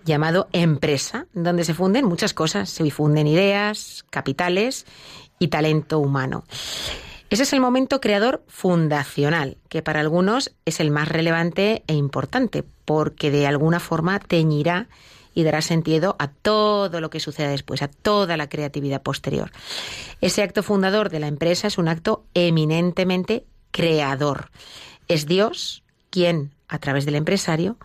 llamado 0.06 0.48
empresa, 0.52 1.26
donde 1.34 1.64
se 1.64 1.74
funden 1.74 2.06
muchas 2.06 2.34
cosas, 2.34 2.70
se 2.70 2.84
difunden 2.84 3.26
ideas, 3.26 4.06
capitales 4.12 4.86
y 5.40 5.48
talento 5.48 6.00
humano. 6.00 6.44
Ese 7.32 7.44
es 7.44 7.54
el 7.54 7.62
momento 7.62 8.00
creador 8.00 8.44
fundacional, 8.48 9.58
que 9.70 9.82
para 9.82 10.02
algunos 10.02 10.54
es 10.66 10.80
el 10.80 10.92
más 10.92 11.08
relevante 11.08 11.84
e 11.88 11.96
importante, 11.96 12.64
porque 12.86 13.32
de 13.32 13.48
alguna 13.48 13.80
forma 13.80 14.20
teñirá 14.20 14.88
y 15.34 15.42
dará 15.42 15.64
sentido 15.64 16.16
a 16.20 16.28
todo 16.28 17.02
lo 17.02 17.10
que 17.10 17.20
suceda 17.20 17.50
después, 17.50 17.82
a 17.82 17.88
toda 17.88 18.38
la 18.38 18.50
creatividad 18.50 19.02
posterior. 19.02 19.52
Ese 20.22 20.44
acto 20.44 20.62
fundador 20.62 21.10
de 21.10 21.20
la 21.20 21.28
empresa 21.28 21.66
es 21.66 21.80
un 21.80 21.88
acto 21.88 22.24
eminentemente 22.36 23.48
creador. 23.74 24.50
Es 25.10 25.26
Dios 25.26 25.84
quien, 26.10 26.54
a 26.70 26.80
través 26.80 27.06
del 27.06 27.16
empresario, 27.16 27.76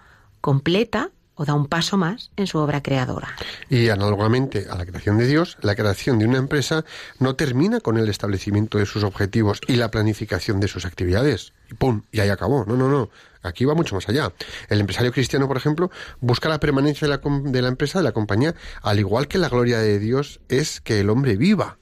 completa 0.40 1.11
o 1.35 1.44
da 1.44 1.55
un 1.55 1.66
paso 1.66 1.96
más 1.96 2.31
en 2.37 2.46
su 2.46 2.59
obra 2.59 2.83
creadora. 2.83 3.29
Y 3.70 3.88
análogamente 3.90 4.66
a 4.68 4.77
la 4.77 4.85
creación 4.85 5.18
de 5.18 5.27
Dios, 5.27 5.57
la 5.62 5.77
creación 5.77 6.18
de 6.18 6.27
una 6.27 6.38
empresa 6.38 6.85
no 7.20 7.37
termina 7.37 7.81
con 7.81 7.96
el 7.96 8.09
establecimiento 8.09 8.79
de 8.79 8.87
sus 8.87 9.05
objetivos 9.05 9.61
y 9.68 9.77
la 9.77 9.90
planificación 9.90 10.59
de 10.59 10.66
sus 10.66 10.85
actividades. 10.85 11.53
Y 11.70 11.74
¡pum! 11.74 12.03
Y 12.11 12.20
ahí 12.20 12.29
acabó. 12.29 12.64
No, 12.66 12.77
no, 12.77 12.88
no. 12.88 13.09
Aquí 13.42 13.64
va 13.64 13.74
mucho 13.74 13.94
más 13.94 14.09
allá. 14.09 14.33
El 14.68 14.81
empresario 14.81 15.12
cristiano, 15.12 15.46
por 15.46 15.57
ejemplo, 15.57 15.92
busca 16.20 16.48
la 16.48 16.59
permanencia 16.59 17.07
de 17.07 17.16
la, 17.16 17.51
de 17.51 17.62
la 17.62 17.68
empresa, 17.68 18.01
de 18.01 18.05
la 18.05 18.12
compañía, 18.12 18.57
al 18.83 18.98
igual 18.98 19.29
que 19.29 19.38
la 19.38 19.48
gloria 19.48 19.79
de 19.79 20.01
Dios 20.01 20.40
es 20.48 20.81
que 20.81 20.98
el 20.98 21.09
hombre 21.09 21.37
viva. 21.37 21.79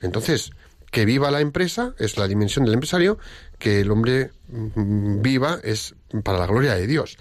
Entonces, 0.00 0.52
que 0.94 1.04
viva 1.04 1.32
la 1.32 1.40
empresa 1.40 1.92
es 1.98 2.16
la 2.18 2.28
dimensión 2.28 2.64
del 2.64 2.74
empresario, 2.74 3.18
que 3.58 3.80
el 3.80 3.90
hombre 3.90 4.30
mm, 4.46 5.22
viva 5.22 5.58
es 5.64 5.96
para 6.22 6.38
la 6.38 6.46
gloria 6.46 6.76
de 6.76 6.86
Dios. 6.86 7.18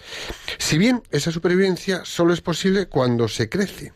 Si 0.60 0.78
bien 0.78 1.02
esa 1.10 1.32
supervivencia 1.32 2.06
solo 2.06 2.36
es 2.36 2.42
posible 2.42 2.86
cuando 2.86 3.28
se 3.28 3.50
crece. 3.50 3.94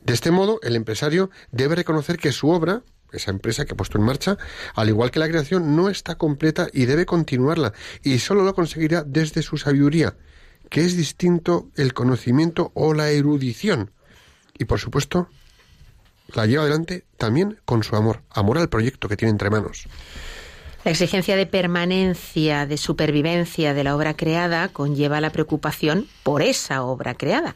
De 0.00 0.14
este 0.14 0.30
modo, 0.30 0.60
el 0.62 0.76
empresario 0.76 1.28
debe 1.50 1.74
reconocer 1.74 2.18
que 2.18 2.30
su 2.30 2.50
obra, 2.50 2.84
esa 3.10 3.32
empresa 3.32 3.64
que 3.64 3.72
ha 3.72 3.76
puesto 3.76 3.98
en 3.98 4.04
marcha, 4.04 4.38
al 4.76 4.88
igual 4.88 5.10
que 5.10 5.18
la 5.18 5.28
creación, 5.28 5.74
no 5.74 5.88
está 5.88 6.14
completa 6.14 6.68
y 6.72 6.86
debe 6.86 7.04
continuarla, 7.04 7.72
y 8.04 8.20
solo 8.20 8.44
lo 8.44 8.54
conseguirá 8.54 9.02
desde 9.02 9.42
su 9.42 9.56
sabiduría, 9.56 10.14
que 10.68 10.84
es 10.84 10.96
distinto 10.96 11.68
el 11.74 11.94
conocimiento 11.94 12.70
o 12.74 12.94
la 12.94 13.10
erudición. 13.10 13.90
Y 14.56 14.66
por 14.66 14.78
supuesto, 14.78 15.28
la 16.34 16.46
lleva 16.46 16.62
adelante 16.62 17.04
también 17.16 17.58
con 17.64 17.82
su 17.82 17.96
amor, 17.96 18.22
amor 18.30 18.58
al 18.58 18.68
proyecto 18.68 19.08
que 19.08 19.16
tiene 19.16 19.30
entre 19.30 19.50
manos. 19.50 19.86
La 20.82 20.92
exigencia 20.92 21.36
de 21.36 21.44
permanencia, 21.44 22.64
de 22.64 22.78
supervivencia 22.78 23.74
de 23.74 23.84
la 23.84 23.94
obra 23.94 24.14
creada 24.14 24.68
conlleva 24.68 25.20
la 25.20 25.30
preocupación 25.30 26.06
por 26.22 26.40
esa 26.40 26.82
obra 26.84 27.14
creada, 27.14 27.54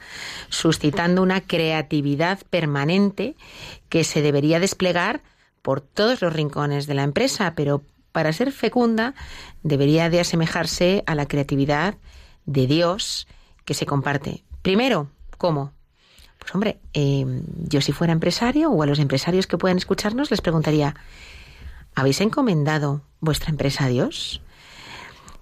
suscitando 0.50 1.22
una 1.22 1.40
creatividad 1.40 2.40
permanente 2.50 3.34
que 3.88 4.04
se 4.04 4.20
debería 4.20 4.60
desplegar 4.60 5.22
por 5.62 5.80
todos 5.80 6.20
los 6.20 6.34
rincones 6.34 6.86
de 6.86 6.92
la 6.92 7.02
empresa, 7.02 7.54
pero 7.56 7.82
para 8.12 8.34
ser 8.34 8.52
fecunda 8.52 9.14
debería 9.62 10.10
de 10.10 10.20
asemejarse 10.20 11.02
a 11.06 11.14
la 11.14 11.26
creatividad 11.26 11.94
de 12.44 12.66
Dios 12.66 13.26
que 13.64 13.72
se 13.72 13.86
comparte. 13.86 14.44
Primero, 14.60 15.08
¿cómo? 15.38 15.72
Pues 16.44 16.54
hombre, 16.54 16.78
eh, 16.92 17.24
yo 17.68 17.80
si 17.80 17.92
fuera 17.92 18.12
empresario 18.12 18.70
o 18.70 18.82
a 18.82 18.86
los 18.86 18.98
empresarios 18.98 19.46
que 19.46 19.56
puedan 19.56 19.78
escucharnos 19.78 20.30
les 20.30 20.42
preguntaría, 20.42 20.94
¿habéis 21.94 22.20
encomendado 22.20 23.00
vuestra 23.20 23.50
empresa 23.50 23.86
a 23.86 23.88
Dios? 23.88 24.42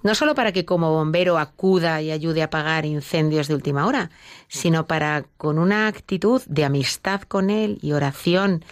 No 0.04 0.14
solo 0.14 0.36
para 0.36 0.52
que 0.52 0.64
como 0.64 0.92
bombero 0.92 1.38
acuda 1.38 2.00
y 2.02 2.12
ayude 2.12 2.42
a 2.42 2.46
apagar 2.46 2.86
incendios 2.86 3.48
de 3.48 3.56
última 3.56 3.84
hora, 3.86 4.10
sino 4.46 4.86
para 4.86 5.24
con 5.36 5.58
una 5.58 5.88
actitud 5.88 6.40
de 6.46 6.64
amistad 6.64 7.22
con 7.22 7.50
Él 7.50 7.80
y 7.82 7.92
oración 7.92 8.64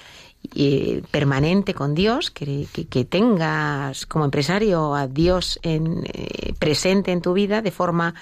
permanente 1.10 1.74
con 1.74 1.94
Dios, 1.94 2.30
que 2.30 3.06
tengas 3.08 4.06
como 4.06 4.24
empresario 4.24 4.94
a 4.94 5.06
Dios 5.06 5.58
en, 5.62 6.04
eh, 6.06 6.54
presente 6.58 7.12
en 7.12 7.20
tu 7.20 7.32
vida 7.34 7.60
de 7.60 7.70
forma 7.70 8.14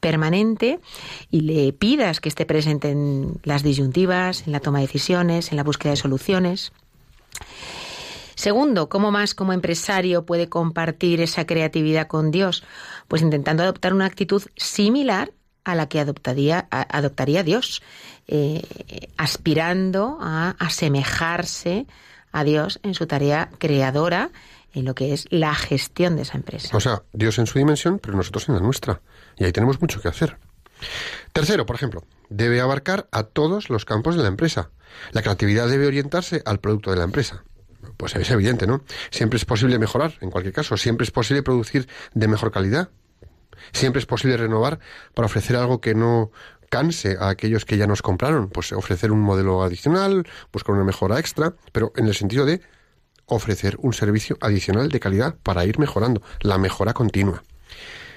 permanente 0.00 0.80
y 1.30 1.42
le 1.42 1.72
pidas 1.72 2.20
que 2.20 2.28
esté 2.28 2.46
presente 2.46 2.90
en 2.90 3.34
las 3.44 3.62
disyuntivas, 3.62 4.46
en 4.46 4.52
la 4.52 4.60
toma 4.60 4.78
de 4.80 4.86
decisiones, 4.86 5.50
en 5.50 5.56
la 5.56 5.62
búsqueda 5.64 5.90
de 5.92 5.96
soluciones. 5.96 6.72
Segundo, 8.34 8.88
¿cómo 8.88 9.10
más 9.10 9.34
como 9.34 9.52
empresario 9.52 10.24
puede 10.24 10.48
compartir 10.48 11.20
esa 11.20 11.46
creatividad 11.46 12.06
con 12.06 12.30
Dios? 12.30 12.64
Pues 13.06 13.20
intentando 13.22 13.62
adoptar 13.62 13.92
una 13.92 14.06
actitud 14.06 14.42
similar 14.56 15.32
a 15.64 15.74
la 15.74 15.88
que 15.88 16.00
adoptaría, 16.00 16.66
a- 16.70 16.96
adoptaría 16.96 17.42
Dios, 17.42 17.82
eh, 18.28 18.62
aspirando 19.18 20.16
a 20.22 20.56
asemejarse 20.58 21.86
a 22.32 22.44
Dios 22.44 22.80
en 22.82 22.94
su 22.94 23.06
tarea 23.06 23.50
creadora, 23.58 24.30
en 24.72 24.84
lo 24.86 24.94
que 24.94 25.12
es 25.12 25.26
la 25.30 25.54
gestión 25.54 26.16
de 26.16 26.22
esa 26.22 26.38
empresa. 26.38 26.74
O 26.76 26.80
sea, 26.80 27.02
Dios 27.12 27.38
en 27.38 27.46
su 27.46 27.58
dimensión, 27.58 27.98
pero 27.98 28.16
nosotros 28.16 28.48
en 28.48 28.54
la 28.54 28.60
nuestra. 28.60 29.00
Y 29.40 29.44
ahí 29.44 29.52
tenemos 29.52 29.80
mucho 29.80 30.00
que 30.00 30.08
hacer. 30.08 30.36
Tercero, 31.32 31.64
por 31.64 31.74
ejemplo, 31.74 32.04
debe 32.28 32.60
abarcar 32.60 33.08
a 33.10 33.22
todos 33.22 33.70
los 33.70 33.86
campos 33.86 34.14
de 34.14 34.22
la 34.22 34.28
empresa. 34.28 34.70
La 35.12 35.22
creatividad 35.22 35.66
debe 35.66 35.86
orientarse 35.86 36.42
al 36.44 36.60
producto 36.60 36.90
de 36.90 36.98
la 36.98 37.04
empresa. 37.04 37.42
Pues 37.96 38.14
es 38.14 38.30
evidente, 38.30 38.66
¿no? 38.66 38.84
Siempre 39.10 39.38
es 39.38 39.46
posible 39.46 39.78
mejorar, 39.78 40.12
en 40.20 40.30
cualquier 40.30 40.52
caso, 40.52 40.76
siempre 40.76 41.04
es 41.04 41.10
posible 41.10 41.42
producir 41.42 41.88
de 42.12 42.28
mejor 42.28 42.52
calidad. 42.52 42.90
Siempre 43.72 44.00
es 44.00 44.06
posible 44.06 44.36
renovar 44.36 44.78
para 45.14 45.26
ofrecer 45.26 45.56
algo 45.56 45.80
que 45.80 45.94
no 45.94 46.30
canse 46.68 47.16
a 47.18 47.30
aquellos 47.30 47.64
que 47.64 47.78
ya 47.78 47.86
nos 47.86 48.02
compraron, 48.02 48.50
pues 48.50 48.72
ofrecer 48.72 49.10
un 49.10 49.20
modelo 49.20 49.62
adicional, 49.62 50.28
buscar 50.52 50.74
una 50.74 50.84
mejora 50.84 51.18
extra, 51.18 51.54
pero 51.72 51.92
en 51.96 52.06
el 52.06 52.14
sentido 52.14 52.44
de 52.44 52.60
ofrecer 53.24 53.76
un 53.80 53.94
servicio 53.94 54.36
adicional 54.42 54.90
de 54.90 55.00
calidad 55.00 55.34
para 55.42 55.64
ir 55.64 55.78
mejorando, 55.78 56.20
la 56.40 56.58
mejora 56.58 56.92
continua. 56.92 57.42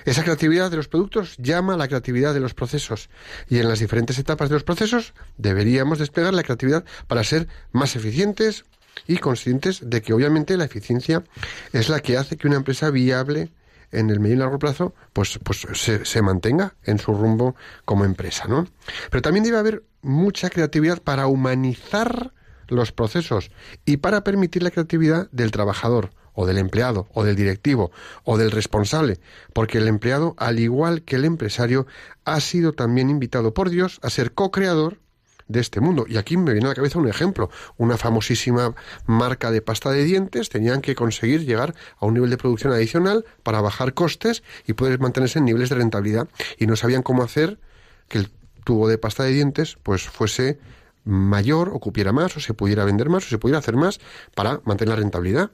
Esa 0.05 0.23
creatividad 0.23 0.69
de 0.69 0.77
los 0.77 0.87
productos 0.87 1.35
llama 1.37 1.73
a 1.73 1.77
la 1.77 1.87
creatividad 1.87 2.33
de 2.33 2.39
los 2.39 2.53
procesos 2.53 3.09
y 3.49 3.59
en 3.59 3.69
las 3.69 3.79
diferentes 3.79 4.19
etapas 4.19 4.49
de 4.49 4.55
los 4.55 4.63
procesos 4.63 5.13
deberíamos 5.37 5.99
desplegar 5.99 6.33
la 6.33 6.43
creatividad 6.43 6.83
para 7.07 7.23
ser 7.23 7.47
más 7.71 7.95
eficientes 7.95 8.65
y 9.07 9.17
conscientes 9.17 9.81
de 9.89 10.01
que 10.01 10.13
obviamente 10.13 10.57
la 10.57 10.65
eficiencia 10.65 11.23
es 11.71 11.89
la 11.89 11.99
que 11.99 12.17
hace 12.17 12.37
que 12.37 12.47
una 12.47 12.57
empresa 12.57 12.89
viable 12.89 13.49
en 13.91 14.09
el 14.09 14.19
medio 14.19 14.35
y 14.35 14.39
largo 14.39 14.59
plazo 14.59 14.93
pues, 15.13 15.39
pues 15.43 15.67
se, 15.73 16.05
se 16.05 16.21
mantenga 16.21 16.75
en 16.83 16.99
su 16.99 17.13
rumbo 17.13 17.55
como 17.85 18.05
empresa, 18.05 18.45
¿no? 18.47 18.67
Pero 19.09 19.21
también 19.21 19.43
debe 19.43 19.57
haber 19.57 19.83
mucha 20.01 20.49
creatividad 20.49 21.01
para 21.01 21.27
humanizar 21.27 22.33
los 22.67 22.91
procesos 22.91 23.51
y 23.85 23.97
para 23.97 24.23
permitir 24.23 24.63
la 24.63 24.71
creatividad 24.71 25.29
del 25.31 25.51
trabajador 25.51 26.11
o 26.33 26.45
del 26.45 26.57
empleado 26.57 27.07
o 27.13 27.23
del 27.23 27.35
directivo 27.35 27.91
o 28.23 28.37
del 28.37 28.51
responsable, 28.51 29.19
porque 29.53 29.77
el 29.77 29.87
empleado, 29.87 30.35
al 30.37 30.59
igual 30.59 31.03
que 31.03 31.15
el 31.15 31.25
empresario, 31.25 31.87
ha 32.25 32.39
sido 32.39 32.73
también 32.73 33.09
invitado 33.09 33.53
por 33.53 33.69
Dios 33.69 33.99
a 34.03 34.09
ser 34.09 34.33
co-creador 34.33 34.99
de 35.47 35.59
este 35.59 35.79
mundo. 35.81 36.05
Y 36.07 36.17
aquí 36.17 36.37
me 36.37 36.53
viene 36.53 36.67
a 36.67 36.69
la 36.69 36.75
cabeza 36.75 36.99
un 36.99 37.07
ejemplo. 37.07 37.49
Una 37.77 37.97
famosísima 37.97 38.75
marca 39.05 39.51
de 39.51 39.61
pasta 39.61 39.91
de 39.91 40.03
dientes 40.03 40.49
tenían 40.49 40.81
que 40.81 40.95
conseguir 40.95 41.45
llegar 41.45 41.75
a 41.99 42.05
un 42.05 42.13
nivel 42.13 42.29
de 42.29 42.37
producción 42.37 42.73
adicional 42.73 43.25
para 43.43 43.61
bajar 43.61 43.93
costes 43.93 44.43
y 44.67 44.73
poder 44.73 44.99
mantenerse 44.99 45.39
en 45.39 45.45
niveles 45.45 45.69
de 45.69 45.75
rentabilidad. 45.75 46.27
Y 46.57 46.67
no 46.67 46.75
sabían 46.75 47.03
cómo 47.03 47.23
hacer 47.23 47.59
que 48.07 48.19
el 48.19 48.31
tubo 48.63 48.87
de 48.87 48.97
pasta 48.97 49.23
de 49.23 49.31
dientes 49.31 49.77
pues 49.83 50.03
fuese 50.03 50.59
mayor, 51.05 51.71
o 51.73 51.79
cupiera 51.79 52.13
más, 52.13 52.37
o 52.37 52.39
se 52.39 52.53
pudiera 52.53 52.85
vender 52.85 53.09
más, 53.09 53.25
o 53.25 53.29
se 53.29 53.37
pudiera 53.37 53.59
hacer 53.59 53.75
más 53.75 53.99
para 54.35 54.61
mantener 54.63 54.95
la 54.95 55.01
rentabilidad. 55.01 55.51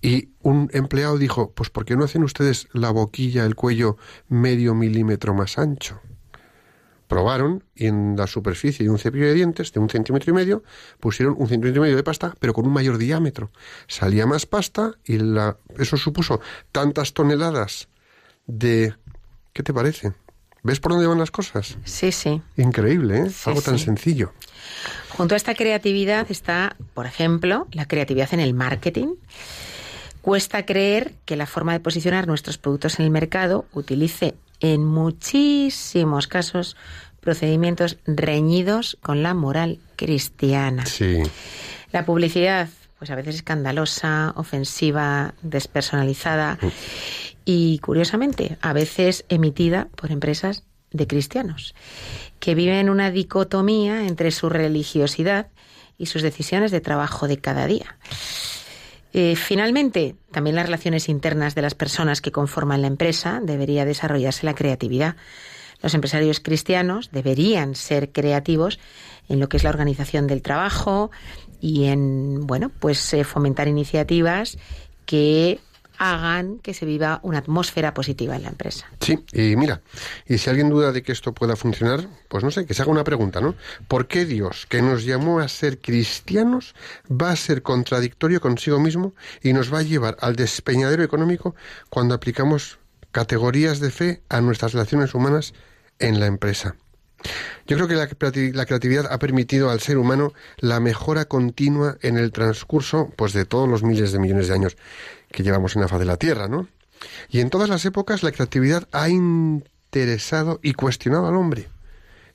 Y 0.00 0.30
un 0.42 0.70
empleado 0.72 1.18
dijo, 1.18 1.52
pues 1.52 1.70
¿por 1.70 1.84
qué 1.84 1.96
no 1.96 2.04
hacen 2.04 2.24
ustedes 2.24 2.68
la 2.72 2.90
boquilla, 2.90 3.44
el 3.44 3.54
cuello 3.54 3.96
medio 4.28 4.74
milímetro 4.74 5.34
más 5.34 5.58
ancho? 5.58 6.00
Probaron 7.06 7.64
y 7.74 7.86
en 7.86 8.16
la 8.16 8.26
superficie 8.26 8.84
de 8.84 8.90
un 8.90 8.98
cepillo 8.98 9.26
de 9.26 9.34
dientes 9.34 9.72
de 9.72 9.80
un 9.80 9.88
centímetro 9.88 10.30
y 10.30 10.34
medio 10.34 10.62
pusieron 11.00 11.34
un 11.38 11.48
centímetro 11.48 11.80
y 11.80 11.84
medio 11.84 11.96
de 11.96 12.02
pasta, 12.02 12.34
pero 12.38 12.52
con 12.52 12.66
un 12.66 12.72
mayor 12.72 12.98
diámetro. 12.98 13.50
Salía 13.86 14.26
más 14.26 14.44
pasta 14.44 14.92
y 15.04 15.16
la, 15.16 15.56
eso 15.78 15.96
supuso 15.96 16.40
tantas 16.70 17.14
toneladas 17.14 17.88
de... 18.46 18.94
¿Qué 19.54 19.62
te 19.62 19.72
parece? 19.72 20.12
¿Ves 20.62 20.80
por 20.80 20.92
dónde 20.92 21.06
van 21.06 21.18
las 21.18 21.30
cosas? 21.30 21.78
Sí, 21.84 22.12
sí. 22.12 22.42
Increíble, 22.56 23.20
¿eh? 23.20 23.30
Sí, 23.30 23.48
Algo 23.48 23.62
tan 23.62 23.78
sí. 23.78 23.86
sencillo. 23.86 24.32
Junto 25.10 25.34
a 25.34 25.36
esta 25.36 25.54
creatividad 25.54 26.30
está, 26.30 26.76
por 26.94 27.06
ejemplo, 27.06 27.66
la 27.72 27.86
creatividad 27.86 28.32
en 28.34 28.40
el 28.40 28.54
marketing. 28.54 29.14
Cuesta 30.22 30.66
creer 30.66 31.14
que 31.24 31.36
la 31.36 31.46
forma 31.46 31.72
de 31.72 31.80
posicionar 31.80 32.26
nuestros 32.26 32.58
productos 32.58 32.98
en 32.98 33.06
el 33.06 33.10
mercado 33.10 33.66
utilice 33.72 34.34
en 34.60 34.84
muchísimos 34.84 36.26
casos 36.26 36.76
procedimientos 37.20 37.98
reñidos 38.06 38.98
con 39.02 39.22
la 39.22 39.34
moral 39.34 39.78
cristiana. 39.96 40.86
Sí. 40.86 41.22
La 41.92 42.04
publicidad, 42.04 42.68
pues 42.98 43.10
a 43.10 43.14
veces 43.14 43.36
escandalosa, 43.36 44.32
ofensiva, 44.36 45.34
despersonalizada 45.42 46.58
y, 47.44 47.78
curiosamente, 47.78 48.58
a 48.60 48.72
veces 48.72 49.24
emitida 49.28 49.88
por 49.96 50.12
empresas 50.12 50.64
de 50.90 51.06
cristianos, 51.06 51.74
que 52.40 52.54
viven 52.54 52.90
una 52.90 53.10
dicotomía 53.10 54.06
entre 54.06 54.30
su 54.30 54.48
religiosidad 54.48 55.48
y 55.96 56.06
sus 56.06 56.22
decisiones 56.22 56.70
de 56.70 56.80
trabajo 56.80 57.28
de 57.28 57.38
cada 57.38 57.66
día. 57.66 57.98
Eh, 59.12 59.36
finalmente, 59.36 60.16
también 60.30 60.56
las 60.56 60.66
relaciones 60.66 61.08
internas 61.08 61.54
de 61.54 61.62
las 61.62 61.74
personas 61.74 62.20
que 62.20 62.32
conforman 62.32 62.82
la 62.82 62.88
empresa 62.88 63.40
debería 63.42 63.84
desarrollarse 63.84 64.46
la 64.46 64.54
creatividad. 64.54 65.16
Los 65.82 65.94
empresarios 65.94 66.40
cristianos 66.40 67.10
deberían 67.12 67.74
ser 67.74 68.12
creativos 68.12 68.78
en 69.28 69.40
lo 69.40 69.48
que 69.48 69.56
es 69.56 69.64
la 69.64 69.70
organización 69.70 70.26
del 70.26 70.42
trabajo 70.42 71.10
y 71.60 71.86
en, 71.86 72.46
bueno, 72.46 72.70
pues 72.80 73.12
eh, 73.14 73.24
fomentar 73.24 73.68
iniciativas 73.68 74.58
que 75.06 75.60
hagan 75.98 76.58
que 76.60 76.74
se 76.74 76.86
viva 76.86 77.20
una 77.22 77.38
atmósfera 77.38 77.92
positiva 77.92 78.36
en 78.36 78.44
la 78.44 78.48
empresa. 78.48 78.86
Sí, 79.00 79.24
y 79.32 79.56
mira, 79.56 79.80
y 80.26 80.38
si 80.38 80.48
alguien 80.48 80.70
duda 80.70 80.92
de 80.92 81.02
que 81.02 81.12
esto 81.12 81.32
pueda 81.34 81.56
funcionar, 81.56 82.08
pues 82.28 82.44
no 82.44 82.50
sé, 82.50 82.66
que 82.66 82.74
se 82.74 82.82
haga 82.82 82.90
una 82.90 83.04
pregunta, 83.04 83.40
¿no? 83.40 83.54
¿Por 83.88 84.06
qué 84.06 84.24
Dios, 84.24 84.66
que 84.66 84.80
nos 84.80 85.04
llamó 85.04 85.40
a 85.40 85.48
ser 85.48 85.78
cristianos, 85.78 86.74
va 87.10 87.30
a 87.30 87.36
ser 87.36 87.62
contradictorio 87.62 88.40
consigo 88.40 88.78
mismo 88.78 89.14
y 89.42 89.52
nos 89.52 89.72
va 89.72 89.80
a 89.80 89.82
llevar 89.82 90.16
al 90.20 90.36
despeñadero 90.36 91.02
económico 91.02 91.54
cuando 91.90 92.14
aplicamos 92.14 92.78
categorías 93.10 93.80
de 93.80 93.90
fe 93.90 94.22
a 94.28 94.40
nuestras 94.40 94.72
relaciones 94.72 95.14
humanas 95.14 95.54
en 95.98 96.20
la 96.20 96.26
empresa? 96.26 96.76
Yo 97.66 97.76
creo 97.76 97.88
que 97.88 97.96
la, 97.96 98.08
creati- 98.08 98.52
la 98.54 98.64
creatividad 98.64 99.12
ha 99.12 99.18
permitido 99.18 99.70
al 99.70 99.80
ser 99.80 99.98
humano 99.98 100.32
la 100.58 100.78
mejora 100.78 101.24
continua 101.24 101.98
en 102.00 102.16
el 102.16 102.30
transcurso 102.30 103.12
pues, 103.16 103.32
de 103.32 103.44
todos 103.44 103.68
los 103.68 103.82
miles 103.82 104.12
de 104.12 104.20
millones 104.20 104.46
de 104.46 104.54
años 104.54 104.76
que 105.30 105.42
llevamos 105.42 105.76
en 105.76 105.82
la 105.82 105.88
faz 105.88 105.98
de 105.98 106.04
la 106.04 106.16
Tierra, 106.16 106.48
¿no? 106.48 106.68
Y 107.28 107.40
en 107.40 107.50
todas 107.50 107.68
las 107.68 107.84
épocas 107.84 108.22
la 108.22 108.32
creatividad 108.32 108.88
ha 108.92 109.08
interesado 109.08 110.58
y 110.62 110.72
cuestionado 110.72 111.28
al 111.28 111.36
hombre, 111.36 111.68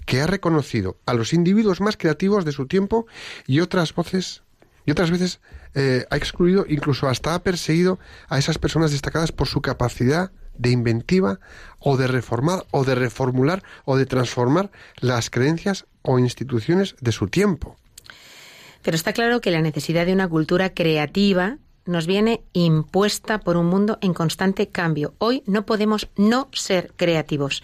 que 0.06 0.22
ha 0.22 0.28
reconocido 0.28 0.98
a 1.06 1.14
los 1.14 1.34
individuos 1.34 1.82
más 1.82 1.98
creativos 1.98 2.46
de 2.46 2.52
su 2.52 2.68
tiempo 2.68 3.06
y 3.48 3.60
otras 3.60 3.94
voces 3.94 4.44
y 4.86 4.92
otras 4.92 5.12
veces 5.12 5.40
eh, 5.76 6.06
ha 6.10 6.18
excluido, 6.18 6.66
incluso 6.68 7.08
hasta 7.08 7.36
ha 7.36 7.44
perseguido 7.44 8.00
a 8.28 8.38
esas 8.38 8.58
personas 8.58 8.92
destacadas 8.92 9.32
por 9.32 9.48
su 9.48 9.62
capacidad 9.62 10.32
de 10.58 10.70
inventiva 10.70 11.40
o 11.80 11.98
de 11.98 12.08
reformar 12.08 12.66
o 12.72 12.84
de 12.84 12.96
reformular 12.96 13.64
o 13.86 13.98
de 13.98 14.06
transformar 14.06 14.72
las 15.00 15.30
creencias 15.30 15.86
o 16.02 16.20
instituciones 16.20 16.96
de 17.02 17.12
su 17.12 17.28
tiempo. 17.28 17.78
Pero 18.84 18.96
está 18.96 19.14
claro 19.14 19.42
que 19.42 19.52
la 19.52 19.62
necesidad 19.62 20.06
de 20.06 20.14
una 20.14 20.28
cultura 20.28 20.74
creativa 20.74 21.58
nos 21.86 22.08
viene 22.08 22.44
impuesta 22.54 23.40
por 23.40 23.58
un 23.58 23.66
mundo 23.66 23.98
en 24.02 24.14
constante 24.14 24.70
cambio. 24.70 25.14
Hoy 25.18 25.44
no 25.46 25.66
podemos 25.66 26.08
no 26.16 26.50
ser 26.54 26.94
creativos. 26.96 27.64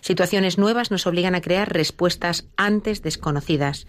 Situaciones 0.00 0.58
nuevas 0.58 0.90
nos 0.90 1.06
obligan 1.06 1.34
a 1.34 1.40
crear 1.40 1.72
respuestas 1.72 2.46
antes 2.56 3.02
desconocidas. 3.02 3.86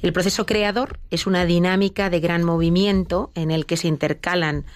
El 0.00 0.12
proceso 0.12 0.44
creador 0.44 1.00
es 1.10 1.26
una 1.26 1.46
dinámica 1.46 2.10
de 2.10 2.20
gran 2.20 2.44
movimiento 2.44 3.30
en 3.34 3.50
el 3.50 3.64
que 3.64 3.76
se 3.76 3.88
intercalan 3.88 4.66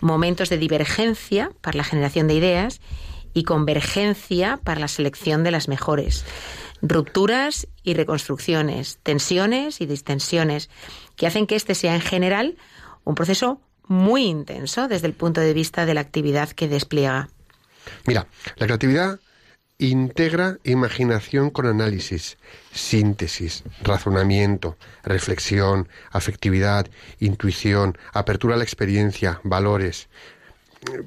momentos 0.00 0.48
de 0.48 0.58
divergencia 0.58 1.52
para 1.60 1.76
la 1.76 1.84
generación 1.84 2.26
de 2.26 2.34
ideas 2.34 2.80
y 3.34 3.44
convergencia 3.44 4.58
para 4.64 4.80
la 4.80 4.88
selección 4.88 5.44
de 5.44 5.50
las 5.50 5.68
mejores. 5.68 6.24
Rupturas 6.80 7.68
y 7.82 7.94
reconstrucciones, 7.94 8.98
tensiones 9.02 9.80
y 9.80 9.86
distensiones, 9.86 10.70
que 11.16 11.26
hacen 11.26 11.46
que 11.46 11.56
este 11.56 11.74
sea 11.74 11.94
en 11.94 12.00
general 12.00 12.56
un 13.04 13.14
proceso 13.14 13.60
muy 13.88 14.24
intenso 14.24 14.86
desde 14.88 15.06
el 15.06 15.14
punto 15.14 15.40
de 15.40 15.52
vista 15.54 15.86
de 15.86 15.94
la 15.94 16.00
actividad 16.00 16.50
que 16.50 16.68
despliega. 16.68 17.28
Mira, 18.06 18.26
la 18.56 18.66
creatividad 18.66 19.18
integra 19.78 20.58
imaginación 20.64 21.50
con 21.50 21.66
análisis, 21.66 22.36
síntesis, 22.72 23.62
razonamiento, 23.82 24.76
reflexión, 25.04 25.88
afectividad, 26.10 26.88
intuición, 27.20 27.96
apertura 28.12 28.54
a 28.54 28.58
la 28.58 28.64
experiencia, 28.64 29.40
valores. 29.44 30.08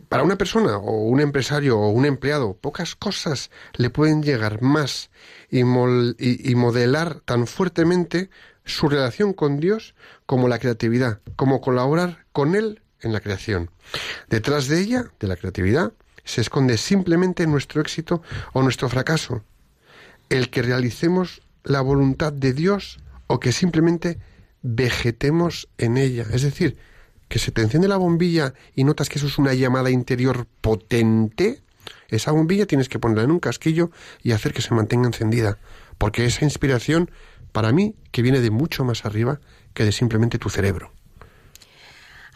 Para 0.09 0.23
una 0.23 0.37
persona 0.37 0.77
o 0.77 1.05
un 1.07 1.21
empresario 1.21 1.79
o 1.79 1.89
un 1.89 2.05
empleado, 2.05 2.55
pocas 2.59 2.95
cosas 2.95 3.51
le 3.73 3.89
pueden 3.89 4.21
llegar 4.23 4.61
más 4.61 5.09
y, 5.49 5.63
mol- 5.63 6.15
y- 6.19 6.51
y 6.51 6.55
modelar 6.55 7.21
tan 7.21 7.47
fuertemente 7.47 8.29
su 8.65 8.89
relación 8.89 9.33
con 9.33 9.59
Dios 9.59 9.95
como 10.25 10.47
la 10.47 10.59
creatividad, 10.59 11.19
como 11.35 11.61
colaborar 11.61 12.25
con 12.31 12.55
Él 12.55 12.81
en 13.01 13.13
la 13.13 13.19
creación. 13.19 13.71
Detrás 14.29 14.67
de 14.67 14.79
ella, 14.79 15.11
de 15.19 15.27
la 15.27 15.35
creatividad, 15.35 15.93
se 16.23 16.41
esconde 16.41 16.77
simplemente 16.77 17.47
nuestro 17.47 17.81
éxito 17.81 18.21
o 18.53 18.61
nuestro 18.61 18.89
fracaso, 18.89 19.43
el 20.29 20.49
que 20.49 20.61
realicemos 20.61 21.41
la 21.63 21.81
voluntad 21.81 22.31
de 22.31 22.53
Dios 22.53 22.99
o 23.27 23.39
que 23.39 23.51
simplemente 23.51 24.19
vegetemos 24.61 25.67
en 25.77 25.97
ella. 25.97 26.25
Es 26.31 26.43
decir, 26.43 26.77
que 27.27 27.39
se 27.39 27.51
te 27.51 27.61
enciende 27.61 27.87
la 27.87 27.97
bombilla 27.97 28.53
y 28.75 28.83
notas 28.83 29.09
que 29.09 29.17
eso 29.17 29.27
es 29.27 29.37
una 29.37 29.53
llamada 29.53 29.89
interior 29.89 30.47
potente, 30.61 31.63
esa 32.09 32.31
bombilla 32.31 32.65
tienes 32.65 32.89
que 32.89 32.99
ponerla 32.99 33.23
en 33.23 33.31
un 33.31 33.39
casquillo 33.39 33.89
y 34.21 34.33
hacer 34.33 34.53
que 34.53 34.61
se 34.61 34.73
mantenga 34.73 35.07
encendida, 35.07 35.57
porque 35.97 36.25
esa 36.25 36.43
inspiración, 36.43 37.09
para 37.51 37.71
mí, 37.71 37.95
que 38.11 38.21
viene 38.21 38.39
de 38.39 38.51
mucho 38.51 38.83
más 38.83 39.05
arriba 39.05 39.39
que 39.73 39.83
de 39.83 39.91
simplemente 39.91 40.37
tu 40.37 40.49
cerebro. 40.49 40.91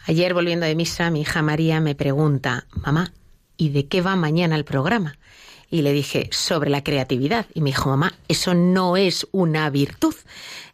Ayer, 0.06 0.34
volviendo 0.34 0.66
de 0.66 0.74
misa, 0.74 1.10
mi 1.10 1.22
hija 1.22 1.42
María 1.42 1.80
me 1.80 1.94
pregunta, 1.94 2.66
mamá, 2.70 3.12
¿y 3.56 3.70
de 3.70 3.86
qué 3.86 4.02
va 4.02 4.14
mañana 4.14 4.54
el 4.54 4.64
programa? 4.64 5.18
Y 5.68 5.82
le 5.82 5.92
dije, 5.92 6.28
sobre 6.30 6.70
la 6.70 6.84
creatividad. 6.84 7.46
Y 7.54 7.60
me 7.60 7.70
dijo, 7.70 7.90
mamá, 7.90 8.14
eso 8.28 8.54
no 8.54 8.96
es 8.96 9.26
una 9.32 9.68
virtud. 9.68 10.14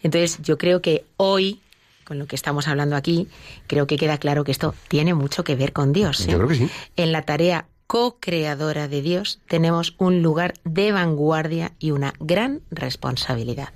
Entonces, 0.03 0.39
yo 0.43 0.59
creo 0.59 0.83
que 0.83 1.07
hoy, 1.17 1.63
con 2.05 2.19
lo 2.19 2.27
que 2.27 2.37
estamos 2.37 2.69
hablando 2.69 2.95
aquí, 2.95 3.27
creo 3.67 3.87
que 3.87 3.97
queda 3.97 4.19
claro 4.19 4.45
que 4.45 4.53
esto 4.53 4.75
tiene 4.89 5.15
mucho 5.15 5.45
que 5.45 5.57
ver 5.57 5.73
con 5.73 5.95
Dios. 5.95 6.21
¿eh? 6.21 6.33
Yo 6.33 6.37
creo 6.37 6.49
que 6.49 6.57
sí. 6.57 6.71
En 6.97 7.13
la 7.13 7.23
tarea 7.23 7.67
co-creadora 7.87 8.87
de 8.87 9.01
Dios, 9.01 9.41
tenemos 9.49 9.95
un 9.97 10.21
lugar 10.21 10.53
de 10.65 10.93
vanguardia 10.93 11.73
y 11.79 11.93
una 11.93 12.13
gran 12.21 12.61
responsabilidad. 12.71 13.73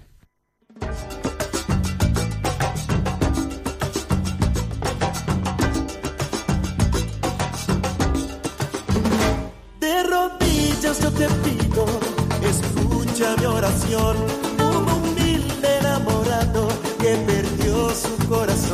Oración. 13.66 14.16
Un 14.58 14.88
humilde 14.88 15.78
enamorado 15.80 16.68
que 16.98 17.16
perdió 17.26 17.90
su 17.90 18.28
corazón. 18.28 18.65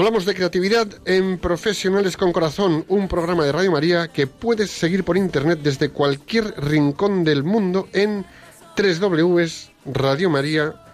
Hablamos 0.00 0.24
de 0.24 0.34
creatividad 0.34 0.88
en 1.04 1.36
Profesionales 1.36 2.16
con 2.16 2.32
Corazón, 2.32 2.86
un 2.88 3.06
programa 3.06 3.44
de 3.44 3.52
Radio 3.52 3.70
María 3.70 4.08
que 4.08 4.26
puedes 4.26 4.70
seguir 4.70 5.04
por 5.04 5.18
internet 5.18 5.58
desde 5.62 5.90
cualquier 5.90 6.54
rincón 6.58 7.22
del 7.22 7.44
mundo 7.44 7.86
en 7.92 8.24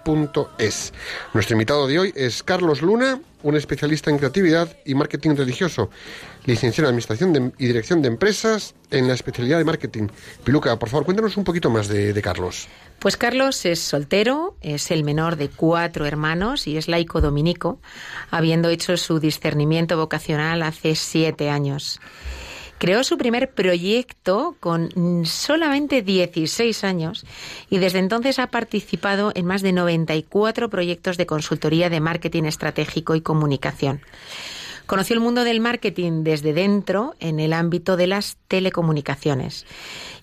www.radiomaria.es. 0.06 0.92
Nuestro 1.34 1.54
invitado 1.54 1.86
de 1.86 1.98
hoy 1.98 2.12
es 2.14 2.42
Carlos 2.42 2.80
Luna, 2.82 3.20
un 3.42 3.56
especialista 3.56 4.10
en 4.10 4.18
creatividad 4.18 4.76
y 4.84 4.94
marketing 4.94 5.36
religioso, 5.36 5.90
licenciado 6.44 6.88
en 6.88 6.94
Administración 6.94 7.54
y 7.58 7.66
Dirección 7.66 8.02
de 8.02 8.08
Empresas 8.08 8.74
en 8.90 9.08
la 9.08 9.14
especialidad 9.14 9.58
de 9.58 9.64
marketing. 9.64 10.08
Piluca, 10.44 10.78
por 10.78 10.88
favor, 10.88 11.04
cuéntanos 11.04 11.36
un 11.36 11.44
poquito 11.44 11.70
más 11.70 11.88
de 11.88 12.22
Carlos. 12.22 12.68
Pues 12.98 13.16
Carlos 13.16 13.64
es 13.66 13.80
soltero, 13.80 14.56
es 14.62 14.90
el 14.90 15.04
menor 15.04 15.36
de 15.36 15.48
cuatro 15.48 16.06
hermanos 16.06 16.66
y 16.66 16.76
es 16.76 16.88
laico 16.88 17.20
dominico, 17.20 17.80
habiendo 18.30 18.68
hecho 18.68 18.96
su 18.96 19.20
discernimiento 19.20 19.96
vocacional 19.96 20.62
hace 20.62 20.94
siete 20.94 21.50
años. 21.50 22.00
Creó 22.78 23.04
su 23.04 23.16
primer 23.16 23.50
proyecto 23.50 24.56
con 24.60 24.90
solamente 25.24 26.02
16 26.02 26.84
años 26.84 27.24
y 27.70 27.78
desde 27.78 28.00
entonces 28.00 28.38
ha 28.38 28.48
participado 28.48 29.32
en 29.34 29.46
más 29.46 29.62
de 29.62 29.72
94 29.72 30.68
proyectos 30.68 31.16
de 31.16 31.26
consultoría 31.26 31.88
de 31.88 32.00
marketing 32.00 32.44
estratégico 32.44 33.14
y 33.14 33.22
comunicación. 33.22 34.02
Conoció 34.86 35.14
el 35.14 35.20
mundo 35.20 35.42
del 35.42 35.58
marketing 35.58 36.22
desde 36.22 36.52
dentro 36.52 37.16
en 37.18 37.40
el 37.40 37.54
ámbito 37.54 37.96
de 37.96 38.06
las 38.06 38.36
telecomunicaciones 38.46 39.66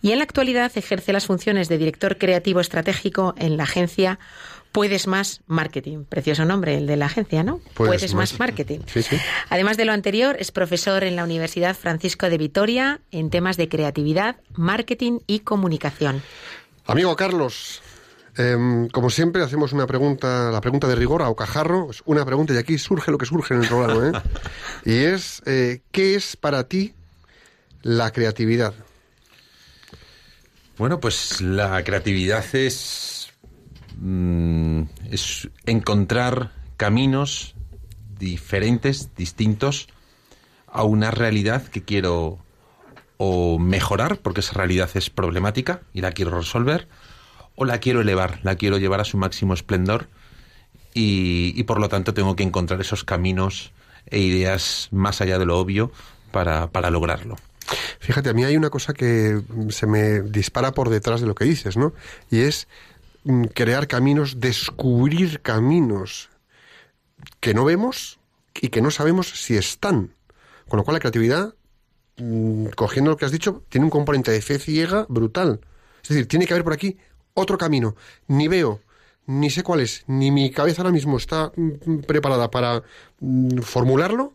y 0.01 0.11
en 0.11 0.19
la 0.19 0.23
actualidad 0.23 0.71
ejerce 0.75 1.11
las 1.11 1.25
funciones 1.25 1.67
de 1.67 1.77
director 1.77 2.17
creativo 2.17 2.61
estratégico 2.61 3.33
en 3.37 3.57
la 3.57 3.63
agencia 3.63 4.19
Puedes 4.73 5.05
Más 5.05 5.41
Marketing. 5.45 6.03
Precioso 6.03 6.45
nombre 6.45 6.75
el 6.75 6.88
de 6.88 6.97
la 6.97 7.05
agencia, 7.05 7.43
¿no? 7.43 7.62
Puedes 7.75 8.13
Más 8.15 8.31
Más. 8.31 8.39
Marketing. 8.39 8.79
Sí, 8.88 9.03
sí. 9.03 9.17
Además 9.49 9.77
de 9.77 9.86
lo 9.86 9.93
anterior, 9.93 10.36
es 10.39 10.51
profesor 10.51 11.03
en 11.03 11.15
la 11.15 11.23
Universidad 11.23 11.75
Francisco 11.75 12.27
de 12.27 12.39
Vitoria 12.39 12.99
en 13.12 13.29
temas 13.29 13.55
de 13.55 13.69
creatividad, 13.69 14.38
marketing 14.55 15.19
y 15.27 15.41
comunicación. 15.41 16.23
Amigo 16.88 17.15
Carlos, 17.15 17.83
em, 18.36 18.89
como 18.89 19.12
siempre 19.12 19.43
hacemos 19.43 19.73
una 19.73 19.86
pregunta, 19.86 20.49
la 20.51 20.59
pregunta 20.59 20.88
de 20.88 20.95
rigor 20.95 21.21
a 21.21 21.29
Ocajarro, 21.29 21.91
es 21.91 22.01
una 22.05 22.25
pregunta 22.25 22.55
y 22.55 22.57
aquí 22.57 22.79
surge 22.79 23.12
lo 23.12 23.19
que 23.19 23.27
surge 23.27 23.53
en 23.53 23.62
el 23.62 23.67
programa, 23.67 24.07
¿eh? 24.07 24.21
y 24.86 24.95
es, 25.05 25.43
eh, 25.45 25.81
¿qué 25.91 26.15
es 26.15 26.36
para 26.36 26.63
ti 26.63 26.95
la 27.83 28.12
creatividad? 28.12 28.73
Bueno, 30.79 30.99
pues 30.99 31.41
la 31.41 31.83
creatividad 31.83 32.43
es, 32.53 33.22
mm, 33.97 34.84
es 35.12 35.49
encontrar 35.65 36.51
caminos 36.77 37.56
diferentes, 38.17 39.15
distintos, 39.15 39.88
a 40.67 40.84
una 40.84 41.12
realidad 41.12 41.67
que 41.67 41.84
quiero 41.84 42.39
o 43.17 43.60
mejorar, 43.60 44.17
porque 44.17 44.41
esa 44.41 44.53
realidad 44.53 44.89
es 44.95 45.10
problemática 45.10 45.82
y 45.93 46.01
la 46.01 46.12
quiero 46.12 46.38
resolver, 46.38 46.88
o 47.56 47.65
la 47.65 47.79
quiero 47.79 48.01
elevar, 48.01 48.39
la 48.43 48.56
quiero 48.56 48.77
llevar 48.77 48.99
a 48.99 49.06
su 49.06 49.17
máximo 49.17 49.53
esplendor 49.53 50.10
y, 50.93 51.53
y 51.56 51.63
por 51.63 51.79
lo 51.79 51.89
tanto 51.89 52.13
tengo 52.13 52.36
que 52.36 52.43
encontrar 52.43 52.82
esos 52.82 53.03
caminos 53.03 53.71
e 54.08 54.19
ideas 54.19 54.89
más 54.91 55.21
allá 55.21 55.38
de 55.38 55.45
lo 55.45 55.60
obvio 55.60 55.91
para, 56.32 56.67
para 56.67 56.89
lograrlo. 56.89 57.36
Fíjate, 57.99 58.29
a 58.29 58.34
mí 58.34 58.43
hay 58.43 58.58
una 58.58 58.69
cosa 58.69 58.93
que 58.93 59.41
se 59.69 59.88
me 59.88 60.21
dispara 60.21 60.73
por 60.73 60.89
detrás 60.89 61.21
de 61.21 61.27
lo 61.27 61.36
que 61.36 61.45
dices, 61.45 61.77
¿no? 61.77 61.93
Y 62.29 62.41
es 62.41 62.67
crear 63.53 63.88
caminos, 63.88 64.39
descubrir 64.39 65.41
caminos 65.41 66.29
que 67.39 67.53
no 67.53 67.65
vemos 67.65 68.19
y 68.53 68.69
que 68.69 68.81
no 68.81 68.91
sabemos 68.91 69.29
si 69.29 69.55
están. 69.55 70.13
Con 70.67 70.77
lo 70.77 70.83
cual 70.83 70.95
la 70.95 70.99
creatividad, 70.99 71.55
mm, 72.17 72.67
cogiendo 72.75 73.12
lo 73.12 73.17
que 73.17 73.25
has 73.25 73.31
dicho, 73.31 73.63
tiene 73.69 73.86
un 73.86 73.91
componente 73.91 74.31
de 74.31 74.41
fe 74.41 74.59
ciega 74.59 75.05
brutal. 75.09 75.62
Es 76.01 76.09
decir, 76.09 76.27
tiene 76.27 76.45
que 76.45 76.53
haber 76.53 76.63
por 76.63 76.73
aquí 76.73 76.97
otro 77.33 77.57
camino. 77.57 77.95
Ni 78.27 78.47
veo, 78.47 78.81
ni 79.25 79.49
sé 79.49 79.63
cuál 79.63 79.79
es, 79.79 80.03
ni 80.07 80.31
mi 80.31 80.51
cabeza 80.51 80.81
ahora 80.81 80.91
mismo 80.91 81.17
está 81.17 81.51
mm, 81.55 81.99
preparada 82.07 82.51
para 82.51 82.83
mm, 83.19 83.59
formularlo, 83.59 84.33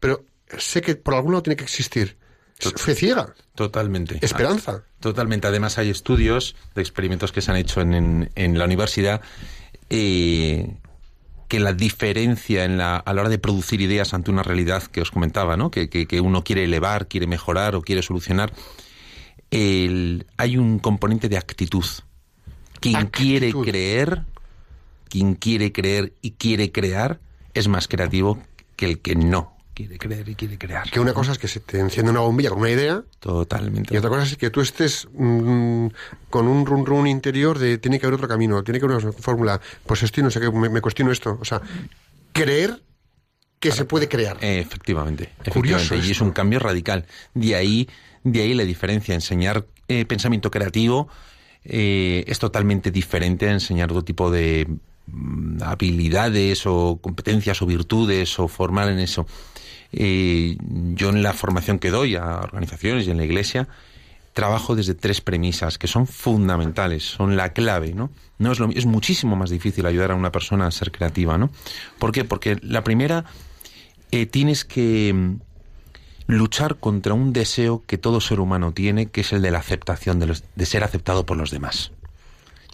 pero 0.00 0.24
sé 0.58 0.82
que 0.82 0.96
por 0.96 1.14
algún 1.14 1.32
lado 1.32 1.42
tiene 1.42 1.56
que 1.56 1.64
existir. 1.64 2.16
Fe 2.60 2.94
ciega. 2.94 3.34
Totalmente. 3.54 4.18
Esperanza. 4.20 4.82
Totalmente. 5.00 5.46
Además 5.46 5.78
hay 5.78 5.90
estudios 5.90 6.56
de 6.74 6.82
experimentos 6.82 7.32
que 7.32 7.40
se 7.40 7.50
han 7.50 7.56
hecho 7.56 7.80
en, 7.80 7.94
en- 7.94 8.30
en 8.34 8.58
la 8.58 8.64
universidad 8.66 9.20
eh, 9.88 10.76
que 11.48 11.58
la 11.60 11.72
diferencia 11.72 12.64
en 12.64 12.78
la, 12.78 12.96
a 12.96 13.12
la 13.12 13.22
hora 13.22 13.30
de 13.30 13.38
producir 13.38 13.80
ideas 13.80 14.14
ante 14.14 14.30
una 14.30 14.42
realidad 14.42 14.84
que 14.84 15.00
os 15.00 15.10
comentaba, 15.10 15.56
¿no? 15.56 15.70
que, 15.70 15.88
que- 15.88 16.06
que 16.06 16.20
uno 16.20 16.44
quiere 16.44 16.64
elevar, 16.64 17.08
quiere 17.08 17.26
mejorar 17.26 17.74
o 17.74 17.82
quiere 17.82 18.02
solucionar, 18.02 18.52
el- 19.50 20.26
hay 20.36 20.56
un 20.56 20.78
componente 20.78 21.28
de 21.28 21.36
actitud. 21.38 21.84
Quien 22.80 22.96
Actitud. 22.96 23.10
quiere 23.20 23.52
creer, 23.52 24.22
quien 25.08 25.34
quiere 25.34 25.72
creer 25.72 26.12
y 26.22 26.32
quiere 26.32 26.70
crear, 26.72 27.18
es 27.52 27.68
más 27.68 27.88
creativo 27.88 28.40
que 28.76 28.86
el 28.86 29.00
que 29.00 29.16
no 29.16 29.56
quiere 29.74 29.98
creer 29.98 30.28
y 30.28 30.34
quiere 30.34 30.58
crear. 30.58 30.90
Que 30.90 31.00
una 31.00 31.12
cosa 31.12 31.32
es 31.32 31.38
que 31.38 31.48
se 31.48 31.60
te 31.60 31.78
enciende 31.78 32.10
una 32.10 32.20
bombilla 32.20 32.50
con 32.50 32.60
una 32.60 32.70
idea 32.70 33.02
Totalmente. 33.18 33.94
y 33.94 33.96
otra 33.96 34.10
cosa 34.10 34.22
es 34.24 34.36
que 34.36 34.50
tú 34.50 34.60
estés 34.60 35.08
mm, 35.12 35.86
con 36.28 36.48
un 36.48 36.66
run 36.66 36.86
run 36.86 37.06
interior 37.06 37.58
de 37.58 37.78
tiene 37.78 37.98
que 37.98 38.06
haber 38.06 38.14
otro 38.14 38.28
camino, 38.28 38.62
tiene 38.62 38.78
que 38.78 38.86
haber 38.86 39.04
una 39.04 39.12
fórmula. 39.12 39.60
Pues 39.86 40.02
estoy, 40.02 40.22
no 40.22 40.30
sé 40.30 40.40
qué, 40.40 40.50
me, 40.50 40.68
me 40.68 40.80
cuestiono 40.80 41.12
esto. 41.12 41.38
O 41.40 41.44
sea, 41.44 41.60
creer 42.32 42.82
que 43.60 43.70
se 43.70 43.84
puede 43.84 44.08
crear. 44.08 44.38
Efectivamente, 44.40 45.30
Curioso 45.50 45.84
efectivamente. 45.84 46.08
Y 46.08 46.10
es 46.10 46.20
un 46.20 46.30
cambio 46.32 46.58
radical. 46.58 47.04
De 47.34 47.54
ahí, 47.54 47.88
de 48.24 48.40
ahí 48.40 48.54
la 48.54 48.64
diferencia. 48.64 49.14
Enseñar 49.14 49.66
eh, 49.86 50.06
pensamiento 50.06 50.50
creativo 50.50 51.08
eh, 51.62 52.24
es 52.26 52.38
totalmente 52.38 52.90
diferente 52.90 53.48
a 53.48 53.52
enseñar 53.52 53.90
otro 53.90 54.02
tipo 54.02 54.30
de 54.30 54.66
habilidades 55.62 56.66
o 56.66 56.98
competencias 57.00 57.60
o 57.62 57.66
virtudes 57.66 58.38
o 58.38 58.48
formar 58.48 58.88
en 58.88 58.98
eso. 58.98 59.26
Eh, 59.92 60.56
yo 60.94 61.08
en 61.10 61.22
la 61.22 61.32
formación 61.32 61.78
que 61.78 61.90
doy 61.90 62.14
a 62.16 62.38
organizaciones 62.40 63.06
y 63.06 63.10
en 63.10 63.16
la 63.16 63.24
iglesia 63.24 63.68
trabajo 64.32 64.76
desde 64.76 64.94
tres 64.94 65.20
premisas 65.20 65.76
que 65.76 65.88
son 65.88 66.06
fundamentales, 66.06 67.02
son 67.04 67.36
la 67.36 67.52
clave, 67.52 67.92
¿no? 67.94 68.10
No 68.38 68.52
es 68.52 68.60
lo, 68.60 68.68
es 68.70 68.86
muchísimo 68.86 69.34
más 69.34 69.50
difícil 69.50 69.84
ayudar 69.86 70.12
a 70.12 70.14
una 70.14 70.30
persona 70.30 70.66
a 70.68 70.70
ser 70.70 70.92
creativa, 70.92 71.36
¿no? 71.36 71.50
¿Por 71.98 72.12
qué? 72.12 72.24
Porque 72.24 72.56
la 72.62 72.84
primera 72.84 73.24
eh, 74.12 74.26
tienes 74.26 74.64
que 74.64 75.12
mm, 75.12 75.34
luchar 76.28 76.76
contra 76.76 77.12
un 77.12 77.32
deseo 77.32 77.82
que 77.86 77.98
todo 77.98 78.20
ser 78.20 78.38
humano 78.38 78.72
tiene, 78.72 79.06
que 79.06 79.22
es 79.22 79.32
el 79.32 79.42
de 79.42 79.50
la 79.50 79.58
aceptación, 79.58 80.20
de, 80.20 80.26
los- 80.28 80.44
de 80.54 80.64
ser 80.66 80.84
aceptado 80.84 81.26
por 81.26 81.36
los 81.36 81.50
demás. 81.50 81.90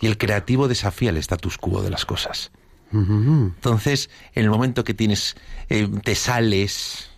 Y 0.00 0.06
el 0.06 0.18
creativo 0.18 0.68
desafía 0.68 1.10
el 1.10 1.16
status 1.16 1.58
quo 1.58 1.82
de 1.82 1.90
las 1.90 2.04
cosas. 2.04 2.50
Entonces, 2.92 4.10
en 4.34 4.44
el 4.44 4.50
momento 4.50 4.84
que 4.84 4.94
tienes, 4.94 5.36
eh, 5.68 5.88
te 6.04 6.14
sales 6.14 7.10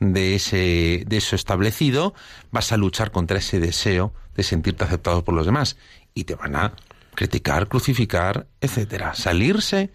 de 0.00 0.34
ese, 0.34 1.04
de 1.06 1.16
eso 1.16 1.34
establecido, 1.34 2.14
vas 2.50 2.72
a 2.72 2.76
luchar 2.76 3.10
contra 3.10 3.38
ese 3.38 3.58
deseo 3.58 4.12
de 4.34 4.42
sentirte 4.42 4.84
aceptado 4.84 5.24
por 5.24 5.34
los 5.34 5.46
demás. 5.46 5.76
Y 6.14 6.24
te 6.24 6.34
van 6.34 6.56
a 6.56 6.74
criticar, 7.14 7.68
crucificar, 7.68 8.46
etcétera. 8.60 9.14
Salirse 9.14 9.90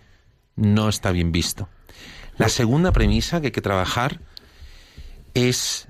no 0.55 0.89
está 0.89 1.11
bien 1.11 1.31
visto. 1.31 1.69
La 2.37 2.49
segunda 2.49 2.91
premisa 2.91 3.39
que 3.39 3.47
hay 3.47 3.51
que 3.51 3.61
trabajar 3.61 4.21
es 5.33 5.87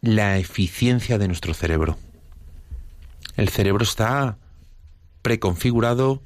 la 0.00 0.38
eficiencia 0.38 1.18
de 1.18 1.28
nuestro 1.28 1.54
cerebro. 1.54 1.98
El 3.36 3.48
cerebro 3.48 3.84
está 3.84 4.36
preconfigurado, 5.22 6.20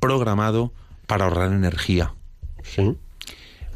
programado 0.00 0.72
para 1.06 1.24
ahorrar 1.24 1.52
energía 1.52 2.14
Sí. 2.62 2.96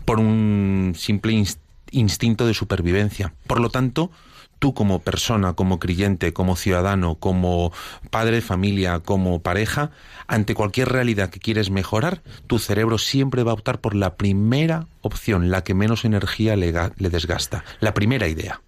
por 0.04 0.18
un 0.20 0.94
simple 0.96 1.32
ins- 1.32 1.58
instinto 1.90 2.46
de 2.46 2.54
supervivencia. 2.54 3.34
Por 3.46 3.60
lo 3.60 3.70
tanto, 3.70 4.10
tú 4.58 4.74
como 4.74 5.00
persona, 5.00 5.54
como 5.54 5.78
creyente, 5.80 6.32
como 6.32 6.54
ciudadano, 6.56 7.16
como 7.16 7.72
padre 8.10 8.36
de 8.36 8.40
familia, 8.42 9.00
como 9.00 9.42
pareja, 9.42 9.90
ante 10.28 10.54
cualquier 10.54 10.88
realidad 10.90 11.30
que 11.30 11.40
quieres 11.40 11.70
mejorar, 11.70 12.22
tu 12.46 12.58
cerebro 12.60 12.98
siempre 12.98 13.42
va 13.42 13.50
a 13.50 13.54
optar 13.54 13.80
por 13.80 13.94
la 13.96 14.14
primera 14.16 14.86
opción, 15.00 15.50
la 15.50 15.64
que 15.64 15.74
menos 15.74 16.04
energía 16.04 16.54
le, 16.56 16.72
le 16.72 17.10
desgasta, 17.10 17.64
la 17.80 17.92
primera 17.94 18.28
idea. 18.28 18.60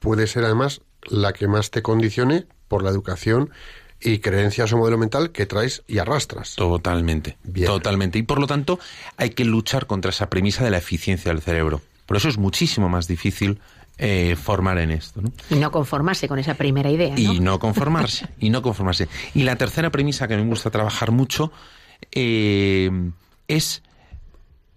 Puede 0.00 0.26
ser 0.28 0.44
además 0.44 0.82
la 1.02 1.32
que 1.32 1.48
más 1.48 1.70
te 1.72 1.82
condicione 1.82 2.46
por 2.68 2.82
la 2.84 2.90
educación 2.90 3.50
y 4.00 4.18
creencias 4.18 4.72
o 4.72 4.76
modelo 4.76 4.98
mental 4.98 5.30
que 5.30 5.46
traes 5.46 5.82
y 5.86 5.98
arrastras. 5.98 6.54
Totalmente. 6.54 7.36
Bien. 7.42 7.66
Totalmente. 7.66 8.18
Y 8.18 8.22
por 8.22 8.40
lo 8.40 8.46
tanto, 8.46 8.78
hay 9.16 9.30
que 9.30 9.44
luchar 9.44 9.86
contra 9.86 10.10
esa 10.10 10.30
premisa 10.30 10.64
de 10.64 10.70
la 10.70 10.78
eficiencia 10.78 11.32
del 11.32 11.42
cerebro. 11.42 11.80
Por 12.06 12.16
eso 12.16 12.28
es 12.28 12.38
muchísimo 12.38 12.88
más 12.88 13.06
difícil 13.06 13.60
eh, 13.98 14.36
formar 14.40 14.78
en 14.78 14.92
esto. 14.92 15.20
¿no? 15.20 15.32
Y 15.50 15.56
no 15.56 15.70
conformarse 15.70 16.28
con 16.28 16.38
esa 16.38 16.54
primera 16.54 16.90
idea, 16.90 17.14
¿no? 17.14 17.18
Y 17.18 17.40
no 17.40 17.58
conformarse, 17.58 18.28
y 18.38 18.50
no 18.50 18.62
conformarse. 18.62 19.08
Y 19.34 19.42
la 19.42 19.56
tercera 19.56 19.90
premisa 19.90 20.28
que 20.28 20.36
me 20.36 20.44
gusta 20.44 20.70
trabajar 20.70 21.10
mucho 21.10 21.50
eh, 22.12 22.90
es 23.48 23.82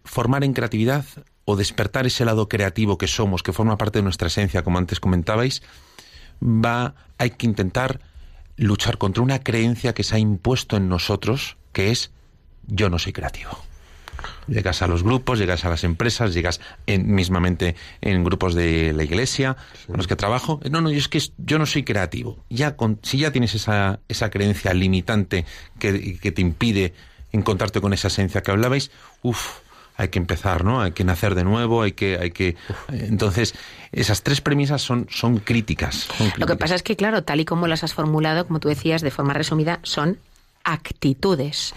formar 0.03 0.43
en 0.43 0.53
creatividad 0.53 1.05
o 1.45 1.55
despertar 1.55 2.07
ese 2.07 2.25
lado 2.25 2.49
creativo 2.49 2.97
que 2.97 3.07
somos, 3.07 3.43
que 3.43 3.53
forma 3.53 3.77
parte 3.77 3.99
de 3.99 4.03
nuestra 4.03 4.27
esencia, 4.27 4.63
como 4.63 4.79
antes 4.79 4.99
comentabais, 4.99 5.61
va, 6.41 6.95
hay 7.17 7.31
que 7.31 7.45
intentar 7.45 8.01
luchar 8.61 8.97
contra 8.97 9.23
una 9.23 9.39
creencia 9.39 9.93
que 9.93 10.03
se 10.03 10.15
ha 10.15 10.19
impuesto 10.19 10.77
en 10.77 10.87
nosotros, 10.87 11.57
que 11.73 11.91
es 11.91 12.11
yo 12.67 12.89
no 12.89 12.99
soy 12.99 13.11
creativo. 13.11 13.51
Llegas 14.47 14.81
a 14.83 14.87
los 14.87 15.03
grupos, 15.03 15.39
llegas 15.39 15.65
a 15.65 15.69
las 15.69 15.83
empresas, 15.83 16.33
llegas 16.33 16.61
en, 16.85 17.13
mismamente 17.13 17.75
en 18.01 18.23
grupos 18.23 18.53
de 18.53 18.93
la 18.93 19.03
iglesia 19.03 19.57
con 19.87 19.97
los 19.97 20.07
que 20.07 20.15
trabajo. 20.15 20.59
No, 20.69 20.81
no, 20.81 20.89
es 20.89 21.07
que 21.07 21.19
yo 21.37 21.57
no 21.57 21.65
soy 21.65 21.83
creativo. 21.83 22.43
Ya 22.49 22.75
con, 22.75 22.99
si 23.01 23.17
ya 23.17 23.31
tienes 23.31 23.55
esa, 23.55 23.99
esa 24.07 24.29
creencia 24.29 24.73
limitante 24.73 25.45
que, 25.79 26.19
que 26.19 26.31
te 26.31 26.41
impide 26.41 26.93
encontrarte 27.31 27.81
con 27.81 27.93
esa 27.93 28.09
esencia 28.09 28.41
que 28.41 28.51
hablabais, 28.51 28.91
uff, 29.23 29.59
hay 29.97 30.09
que 30.09 30.19
empezar, 30.19 30.63
¿no? 30.63 30.81
Hay 30.81 30.91
que 30.91 31.03
nacer 31.03 31.35
de 31.35 31.43
nuevo, 31.43 31.81
hay 31.81 31.91
que, 31.91 32.17
hay 32.19 32.31
que. 32.31 32.55
Entonces, 32.89 33.53
esas 33.91 34.23
tres 34.23 34.41
premisas 34.41 34.81
son, 34.81 35.07
son 35.09 35.37
críticas. 35.39 35.95
son 36.17 36.27
Lo 36.27 36.31
que 36.31 36.31
críticas. 36.33 36.57
pasa 36.57 36.75
es 36.75 36.83
que, 36.83 36.95
claro, 36.95 37.23
tal 37.23 37.39
y 37.39 37.45
como 37.45 37.67
las 37.67 37.83
has 37.83 37.93
formulado, 37.93 38.47
como 38.47 38.59
tú 38.59 38.67
decías, 38.69 39.01
de 39.01 39.11
forma 39.11 39.33
resumida, 39.33 39.79
son 39.83 40.17
actitudes. 40.63 41.73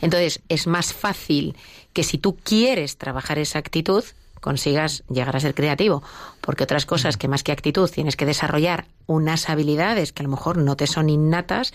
Entonces, 0.00 0.40
es 0.48 0.66
más 0.66 0.92
fácil 0.92 1.56
que 1.92 2.04
si 2.04 2.18
tú 2.18 2.36
quieres 2.36 2.96
trabajar 2.96 3.38
esa 3.38 3.58
actitud, 3.58 4.04
consigas 4.40 5.04
llegar 5.08 5.36
a 5.36 5.40
ser 5.40 5.54
creativo, 5.54 6.02
porque 6.40 6.64
otras 6.64 6.86
cosas 6.86 7.16
que 7.16 7.28
más 7.28 7.42
que 7.42 7.52
actitud 7.52 7.90
tienes 7.90 8.16
que 8.16 8.26
desarrollar 8.26 8.86
unas 9.06 9.48
habilidades 9.48 10.12
que 10.12 10.22
a 10.22 10.24
lo 10.24 10.30
mejor 10.30 10.58
no 10.58 10.76
te 10.76 10.86
son 10.86 11.08
innatas, 11.08 11.72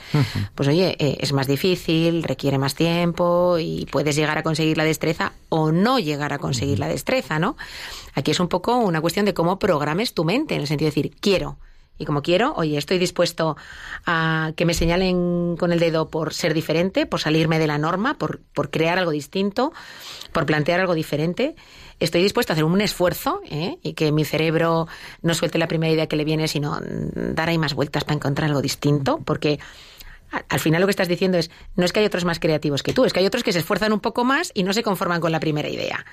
pues 0.56 0.70
oye, 0.70 0.96
eh, 1.00 1.18
es 1.20 1.34
más 1.34 1.48
difícil, 1.48 2.24
requiere 2.24 2.58
más 2.58 2.76
tiempo 2.76 3.58
y 3.60 3.88
puedes 3.92 4.16
llegar 4.16 4.38
a 4.38 4.44
conseguir 4.44 4.78
la 4.78 4.84
destreza 4.84 5.34
o 5.50 5.72
no 5.72 6.00
llegar 6.00 6.34
a 6.34 6.40
conseguir 6.40 6.80
la 6.80 6.88
destreza, 6.88 7.40
¿no? 7.40 7.58
Aquí 8.14 8.32
es 8.32 8.40
un 8.40 8.48
poco 8.48 8.78
una 8.78 9.02
cuestión 9.02 9.26
de 9.26 9.34
cómo 9.34 9.60
programes 9.60 10.14
tu 10.14 10.24
mente, 10.24 10.56
en 10.56 10.62
el 10.62 10.68
sentido 10.68 10.92
de 10.92 10.96
decir, 10.96 11.16
quiero, 11.20 11.58
y 11.98 12.06
como 12.06 12.24
quiero, 12.24 12.54
oye, 12.56 12.78
estoy 12.78 12.98
dispuesto 12.98 13.56
a 14.06 14.54
que 14.56 14.66
me 14.66 14.74
señalen 14.74 15.56
con 15.58 15.72
el 15.72 15.80
dedo 15.80 16.10
por 16.10 16.34
ser 16.34 16.54
diferente, 16.54 17.06
por 17.06 17.20
salirme 17.20 17.60
de 17.60 17.68
la 17.68 17.78
norma, 17.78 18.16
por, 18.16 18.42
por 18.54 18.72
crear 18.72 18.98
algo 18.98 19.12
distinto, 19.12 19.74
por 20.32 20.46
plantear 20.46 20.80
algo 20.80 20.96
diferente. 20.96 21.56
Estoy 22.04 22.22
dispuesto 22.22 22.52
a 22.52 22.56
hacer 22.56 22.66
un 22.66 22.82
esfuerzo 22.82 23.40
¿eh? 23.50 23.78
y 23.82 23.94
que 23.94 24.12
mi 24.12 24.26
cerebro 24.26 24.90
no 25.22 25.34
suelte 25.34 25.58
la 25.58 25.70
primera 25.70 25.94
idea 25.94 26.08
que 26.08 26.18
le 26.18 26.26
viene, 26.26 26.50
sino 26.50 26.78
dar 26.82 27.48
ahí 27.48 27.58
más 27.58 27.74
vueltas 27.74 28.04
para 28.04 28.16
encontrar 28.16 28.50
algo 28.50 28.62
distinto, 28.62 29.22
porque 29.24 29.58
al 30.50 30.60
final 30.60 30.82
lo 30.82 30.88
que 30.88 30.92
estás 30.92 31.08
diciendo 31.08 31.38
es, 31.38 31.50
no 31.78 31.86
es 31.86 31.94
que 31.94 32.02
hay 32.02 32.06
otros 32.06 32.26
más 32.26 32.42
creativos 32.42 32.84
que 32.84 32.92
tú, 32.92 33.06
es 33.06 33.14
que 33.14 33.22
hay 33.22 33.26
otros 33.26 33.42
que 33.42 33.54
se 33.54 33.60
esfuerzan 33.60 33.94
un 33.94 34.02
poco 34.02 34.26
más 34.26 34.52
y 34.54 34.64
no 34.64 34.74
se 34.74 34.84
conforman 34.84 35.22
con 35.22 35.32
la 35.32 35.40
primera 35.40 35.70
idea. 35.70 36.06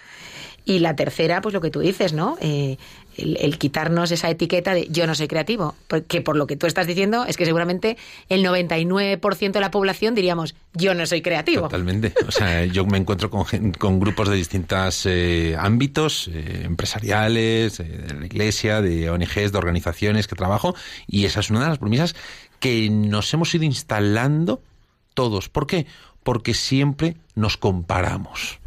Y 0.65 0.79
la 0.79 0.95
tercera, 0.95 1.41
pues 1.41 1.55
lo 1.55 1.61
que 1.61 1.71
tú 1.71 1.81
dices, 1.81 2.13
¿no? 2.13 2.39
Eh, 2.41 2.77
el, 3.17 3.37
el 3.41 3.59
quitarnos 3.59 4.11
esa 4.11 4.31
etiqueta 4.31 4.75
de 4.75 4.89
yo 4.89 5.07
no 5.07 5.15
soy 5.15 5.29
creativo. 5.29 5.75
Porque 5.89 6.21
por 6.21 6.37
lo 6.37 6.47
que 6.47 6.57
tú 6.57 6.67
estás 6.67 6.87
diciendo 6.87 7.25
es 7.27 7.37
que 7.37 7.45
seguramente 7.45 7.97
el 8.29 8.45
99% 8.45 9.53
de 9.53 9.61
la 9.61 9.71
población 9.71 10.15
diríamos 10.15 10.55
yo 10.75 10.95
no 10.95 11.05
soy 11.07 11.23
creativo. 11.23 11.63
Totalmente. 11.63 12.15
O 12.27 12.31
sea, 12.31 12.65
yo 12.67 12.87
me 12.87 12.99
encuentro 12.99 13.31
con, 13.31 13.45
con 13.73 14.01
grupos 14.01 14.29
de 14.29 14.37
distintos 14.37 15.07
ámbitos, 15.59 16.29
eh, 16.33 16.63
empresariales, 16.65 17.81
eh, 17.81 17.85
de 17.85 18.15
la 18.15 18.27
iglesia, 18.27 18.81
de 18.81 19.11
ONGs, 19.11 19.53
de 19.53 19.59
organizaciones 19.59 20.27
que 20.27 20.37
trabajo, 20.37 20.75
y 21.07 21.25
esa 21.25 21.41
es 21.41 21.51
una 21.51 21.61
de 21.61 21.69
las 21.69 21.79
premisas 21.79 22.15
que 22.59 22.91
nos 22.91 23.33
hemos 23.33 23.55
ido 23.55 23.65
instalando 23.65 24.63
todos. 25.15 25.49
¿Por 25.49 25.67
qué? 25.67 25.87
Porque 26.23 26.55
siempre 26.55 27.17
nos 27.35 27.57
comparamos. 27.57 28.60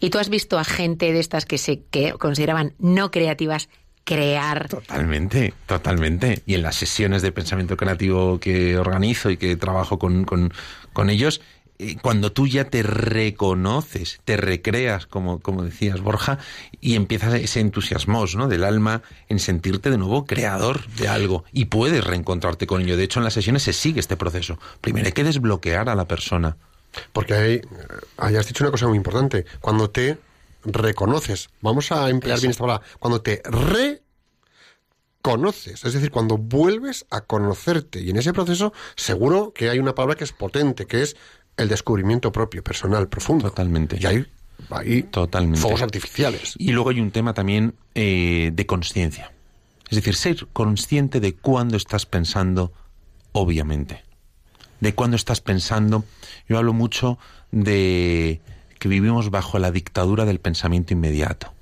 Y 0.00 0.10
tú 0.10 0.18
has 0.18 0.28
visto 0.28 0.58
a 0.58 0.64
gente 0.64 1.12
de 1.12 1.20
estas 1.20 1.46
que 1.46 1.58
se 1.58 1.82
que 1.90 2.12
consideraban 2.12 2.74
no 2.78 3.10
creativas 3.10 3.68
crear. 4.08 4.68
Totalmente, 4.68 5.52
totalmente. 5.66 6.42
Y 6.46 6.54
en 6.54 6.62
las 6.62 6.76
sesiones 6.76 7.20
de 7.20 7.30
pensamiento 7.30 7.76
creativo 7.76 8.40
que 8.40 8.78
organizo 8.78 9.28
y 9.28 9.36
que 9.36 9.54
trabajo 9.56 9.98
con, 9.98 10.24
con, 10.24 11.10
ellos, 11.10 11.42
eh, 11.78 11.96
cuando 12.00 12.32
tú 12.32 12.46
ya 12.46 12.64
te 12.64 12.82
reconoces, 12.82 14.20
te 14.24 14.38
recreas, 14.38 15.04
como, 15.06 15.40
como 15.40 15.62
decías 15.62 16.00
Borja, 16.00 16.38
y 16.80 16.94
empiezas 16.94 17.34
ese 17.34 17.60
entusiasmo 17.60 18.24
¿no? 18.34 18.48
del 18.48 18.64
alma 18.64 19.02
en 19.28 19.40
sentirte 19.40 19.90
de 19.90 19.98
nuevo 19.98 20.24
creador 20.24 20.88
de 20.92 21.08
algo 21.08 21.44
y 21.52 21.66
puedes 21.66 22.02
reencontrarte 22.02 22.66
con 22.66 22.80
ello. 22.80 22.96
De 22.96 23.04
hecho, 23.04 23.20
en 23.20 23.24
las 23.24 23.34
sesiones 23.34 23.62
se 23.62 23.74
sigue 23.74 24.00
este 24.00 24.16
proceso. 24.16 24.58
Primero 24.80 25.04
hay 25.04 25.12
que 25.12 25.24
desbloquear 25.24 25.90
a 25.90 25.94
la 25.94 26.08
persona. 26.08 26.56
Porque 27.12 27.34
ahí, 27.34 27.60
ahí 28.16 28.36
has 28.36 28.46
dicho 28.46 28.64
una 28.64 28.70
cosa 28.70 28.86
muy 28.88 28.96
importante. 28.96 29.44
Cuando 29.60 29.90
te 29.90 30.18
reconoces, 30.64 31.50
vamos 31.60 31.92
a 31.92 32.08
emplear 32.10 32.38
bien 32.40 32.50
esta 32.50 32.64
palabra, 32.64 32.86
cuando 32.98 33.20
te 33.20 33.42
reconoces, 35.22 35.84
es 35.84 35.92
decir, 35.92 36.10
cuando 36.10 36.36
vuelves 36.36 37.06
a 37.10 37.22
conocerte. 37.22 38.00
Y 38.00 38.10
en 38.10 38.16
ese 38.16 38.32
proceso 38.32 38.72
seguro 38.96 39.52
que 39.54 39.70
hay 39.70 39.78
una 39.78 39.94
palabra 39.94 40.16
que 40.16 40.24
es 40.24 40.32
potente, 40.32 40.86
que 40.86 41.02
es 41.02 41.16
el 41.56 41.68
descubrimiento 41.68 42.32
propio, 42.32 42.62
personal, 42.62 43.08
profundo. 43.08 43.48
Totalmente. 43.48 43.98
Y 44.00 44.06
hay, 44.06 44.26
hay 44.70 45.02
Totalmente. 45.04 45.60
fuegos 45.60 45.82
artificiales. 45.82 46.54
Y 46.58 46.72
luego 46.72 46.90
hay 46.90 47.00
un 47.00 47.10
tema 47.10 47.34
también 47.34 47.74
eh, 47.94 48.50
de 48.52 48.66
conciencia. 48.66 49.32
Es 49.90 49.96
decir, 49.96 50.14
ser 50.14 50.46
consciente 50.52 51.20
de 51.20 51.34
cuándo 51.34 51.76
estás 51.76 52.06
pensando, 52.06 52.72
obviamente. 53.32 54.04
De 54.80 54.94
cuándo 54.94 55.16
estás 55.16 55.40
pensando. 55.40 56.04
Yo 56.48 56.58
hablo 56.58 56.72
mucho 56.72 57.18
de 57.50 58.40
que 58.78 58.88
vivimos 58.88 59.30
bajo 59.30 59.58
la 59.58 59.70
dictadura 59.70 60.24
del 60.24 60.40
pensamiento 60.40 60.92
inmediato. 60.92 61.52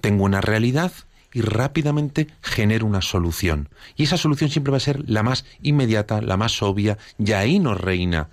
Tengo 0.00 0.24
una 0.24 0.40
realidad 0.40 0.92
y 1.32 1.40
rápidamente 1.42 2.28
genero 2.40 2.86
una 2.86 3.02
solución. 3.02 3.68
Y 3.96 4.04
esa 4.04 4.16
solución 4.16 4.50
siempre 4.50 4.70
va 4.70 4.76
a 4.78 4.80
ser 4.80 5.08
la 5.08 5.22
más 5.22 5.44
inmediata, 5.62 6.22
la 6.22 6.36
más 6.36 6.62
obvia, 6.62 6.96
y 7.18 7.32
ahí 7.32 7.58
no 7.58 7.74
reina 7.74 8.28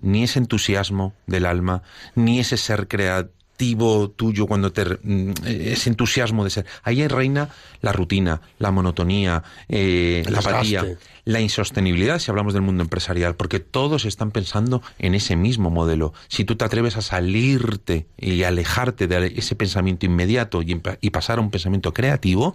ni 0.00 0.24
ese 0.24 0.38
entusiasmo 0.38 1.12
del 1.26 1.46
alma, 1.46 1.82
ni 2.14 2.40
ese 2.40 2.56
ser 2.56 2.88
tuyo 4.16 4.46
cuando 4.46 4.72
te 4.72 4.84
mm, 4.84 5.32
ese 5.44 5.90
entusiasmo 5.90 6.44
de 6.44 6.50
ser. 6.50 6.66
Ahí 6.82 7.06
reina 7.08 7.50
la 7.80 7.92
rutina, 7.92 8.40
la 8.58 8.70
monotonía, 8.70 9.42
eh, 9.68 10.24
la 10.28 10.38
apatía, 10.38 10.84
la 11.24 11.40
insostenibilidad 11.40 12.18
si 12.20 12.30
hablamos 12.30 12.54
del 12.54 12.62
mundo 12.62 12.82
empresarial, 12.82 13.34
porque 13.34 13.58
todos 13.60 14.04
están 14.04 14.30
pensando 14.30 14.82
en 14.98 15.14
ese 15.14 15.36
mismo 15.36 15.70
modelo. 15.70 16.14
Si 16.28 16.44
tú 16.44 16.56
te 16.56 16.64
atreves 16.64 16.96
a 16.96 17.02
salirte 17.02 18.06
y 18.16 18.44
alejarte 18.44 19.06
de 19.08 19.34
ese 19.36 19.56
pensamiento 19.56 20.06
inmediato 20.06 20.62
y, 20.62 20.76
pasar 21.10 21.38
a 21.38 21.40
un 21.40 21.50
pensamiento 21.50 21.92
creativo, 21.92 22.54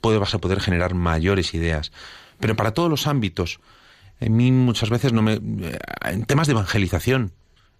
pues 0.00 0.18
vas 0.18 0.34
a 0.34 0.38
poder 0.38 0.60
generar 0.60 0.94
mayores 0.94 1.54
ideas. 1.54 1.92
Pero 2.40 2.56
para 2.56 2.72
todos 2.72 2.88
los 2.88 3.06
ámbitos, 3.06 3.60
a 4.20 4.26
mí 4.26 4.50
muchas 4.50 4.88
veces 4.88 5.12
no 5.12 5.22
me 5.22 5.34
eh, 5.34 5.78
en 6.04 6.24
temas 6.24 6.46
de 6.46 6.52
evangelización 6.52 7.32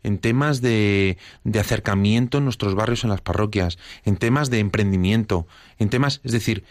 en 0.02 0.18
temas 0.18 0.60
de, 0.60 1.18
de 1.44 1.60
acercamiento 1.60 2.38
en 2.38 2.44
nuestros 2.44 2.74
barrios, 2.74 3.04
en 3.04 3.10
las 3.10 3.20
parroquias, 3.20 3.78
en 4.04 4.16
temas 4.16 4.50
de 4.50 4.58
emprendimiento, 4.58 5.46
en 5.78 5.90
temas, 5.90 6.20
es 6.24 6.32
decir, 6.32 6.64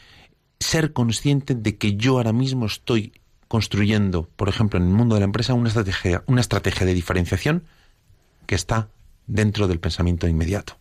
ser 0.59 0.93
consciente 0.93 1.55
de 1.55 1.77
que 1.77 1.95
yo 1.95 2.17
ahora 2.17 2.33
mismo 2.33 2.65
estoy 2.65 3.13
construyendo, 3.47 4.29
por 4.35 4.49
ejemplo, 4.49 4.79
en 4.79 4.87
el 4.87 4.93
mundo 4.93 5.15
de 5.15 5.21
la 5.21 5.25
empresa, 5.25 5.53
una 5.53 5.69
estrategia, 5.69 6.23
una 6.25 6.41
estrategia 6.41 6.85
de 6.85 6.93
diferenciación 6.93 7.63
que 8.45 8.55
está 8.55 8.89
dentro 9.27 9.67
del 9.67 9.79
pensamiento 9.79 10.27
inmediato. 10.27 10.77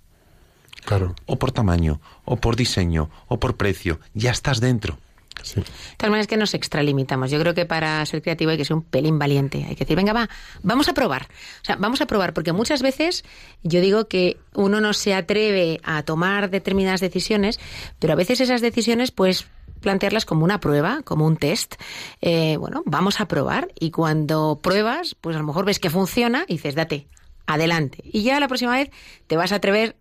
Claro. 0.84 1.14
O 1.26 1.38
por 1.38 1.53
tamaño, 1.53 2.01
o 2.24 2.36
por 2.36 2.57
diseño, 2.57 3.11
o 3.26 3.40
por 3.40 3.57
precio, 3.57 4.01
ya 4.14 4.30
estás 4.30 4.61
dentro. 4.61 4.99
Sí. 5.43 5.61
De 5.61 5.66
todas 5.97 6.11
maneras 6.11 6.26
que 6.26 6.37
nos 6.37 6.55
extralimitamos. 6.55 7.30
Yo 7.30 7.39
creo 7.39 7.55
que 7.55 7.66
para 7.66 8.05
ser 8.07 8.22
creativo 8.22 8.51
hay 8.51 8.57
que 8.57 8.64
ser 8.64 8.76
un 8.76 8.82
pelín 8.82 9.18
valiente. 9.18 9.64
Hay 9.68 9.74
que 9.74 9.84
decir, 9.84 9.97
venga, 9.97 10.12
va, 10.12 10.28
vamos 10.62 10.89
a 10.89 10.95
probar. 10.95 11.28
O 11.62 11.64
sea, 11.64 11.76
vamos 11.76 12.01
a 12.01 12.07
probar, 12.07 12.34
porque 12.34 12.53
muchas 12.53 12.82
veces 12.82 13.24
yo 13.62 13.80
digo 13.80 14.09
que 14.09 14.39
uno 14.55 14.80
no 14.80 14.93
se 14.93 15.14
atreve 15.14 15.80
a 15.84 16.03
tomar 16.03 16.51
determinadas 16.51 17.01
decisiones, 17.01 17.61
pero 17.99 18.12
a 18.12 18.16
veces 18.16 18.41
esas 18.41 18.61
decisiones, 18.61 19.11
pues 19.11 19.47
plantearlas 19.80 20.24
como 20.24 20.45
una 20.45 20.61
prueba, 20.61 21.03
como 21.05 21.26
un 21.26 21.37
test. 21.37 21.76
Eh, 22.20 22.57
bueno, 22.57 22.82
vamos 22.87 23.20
a 23.20 23.28
probar 23.28 23.68
y 23.78 23.91
cuando 23.91 24.59
pruebas, 24.62 25.14
pues 25.14 25.37
a 25.37 25.39
lo 25.39 25.47
mejor 25.47 25.64
ves 25.64 25.78
que 25.78 25.91
funciona 25.91 26.45
y 26.49 26.55
dices, 26.55 26.74
date, 26.74 27.09
adelante. 27.47 28.01
Y 28.05 28.22
ya 28.22 28.41
la 28.41 28.49
próxima 28.49 28.72
vez 28.72 28.91
te 29.26 29.37
vas 29.37 29.53
a 29.53 29.57
atrever 29.57 29.97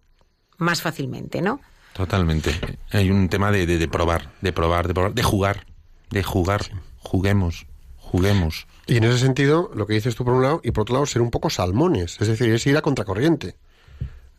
más 0.58 0.82
fácilmente, 0.82 1.42
¿no? 1.42 1.60
Totalmente. 1.96 2.52
Hay 2.91 3.10
un 3.10 3.30
tema 3.30 3.52
de, 3.52 3.66
de- 3.66 3.78
de 3.78 3.88
probar, 3.88 4.30
de 4.41 4.52
probar, 4.52 4.88
de 4.88 4.93
probar, 4.93 5.14
de 5.14 5.24
jugar, 5.24 5.66
de 6.12 6.24
jugar. 6.24 6.62
Juguemos, 7.00 7.68
juguemos. 7.98 8.68
Y 8.86 8.98
en 8.98 9.06
ese 9.06 9.20
sentido, 9.20 9.72
lo 9.74 9.88
que 9.88 9.93
dices 9.93 10.16
tú 10.16 10.26
por 10.26 10.34
un 10.34 10.43
lado, 10.43 10.60
y 10.64 10.72
por 10.72 10.82
otro 10.82 10.96
lado, 10.96 11.06
ser 11.06 11.22
un 11.22 11.32
poco 11.32 11.50
salmones, 11.50 12.18
es 12.20 12.28
decir, 12.28 12.52
es 12.54 12.68
ir 12.68 12.76
a 12.76 12.82
contracorriente. 12.82 13.56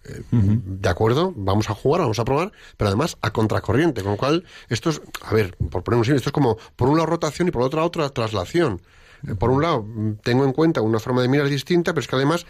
Eh, 0.05 0.23
De 0.33 0.89
acuerdo, 0.91 1.33
vamos 1.35 1.71
a 1.71 1.75
jugar, 1.75 2.03
vamos 2.03 2.19
a 2.19 2.25
probar, 2.27 2.53
pero 2.77 2.89
además 2.89 3.17
a 3.23 3.33
contracorriente, 3.33 4.03
con 4.03 4.13
lo 4.13 4.19
cual, 4.19 4.45
esto 4.69 4.91
es, 4.91 5.01
a 5.23 5.33
ver, 5.33 5.57
por 5.57 5.83
poner 5.83 5.99
un 5.99 6.05
símil, 6.05 6.17
esto 6.19 6.29
es 6.29 6.33
como, 6.35 6.59
por 6.77 6.89
un 6.89 6.97
lado 6.99 7.07
rotación 7.07 7.49
y 7.49 7.51
por 7.53 7.63
otro 7.63 7.79
lado 7.81 7.91
tra- 7.91 8.13
traslación. 8.13 8.83
Eh, 9.27 9.35
Por 9.35 9.49
un 9.51 9.63
lado, 9.63 9.83
mm, 9.83 10.17
tengo 10.23 10.45
en 10.45 10.53
cuenta 10.53 10.83
una 10.83 10.99
forma 11.01 11.23
de 11.23 11.29
mirar 11.29 11.49
distinta, 11.49 11.95
pero 11.95 12.03
es 12.03 12.07
que 12.09 12.17
además 12.17 12.45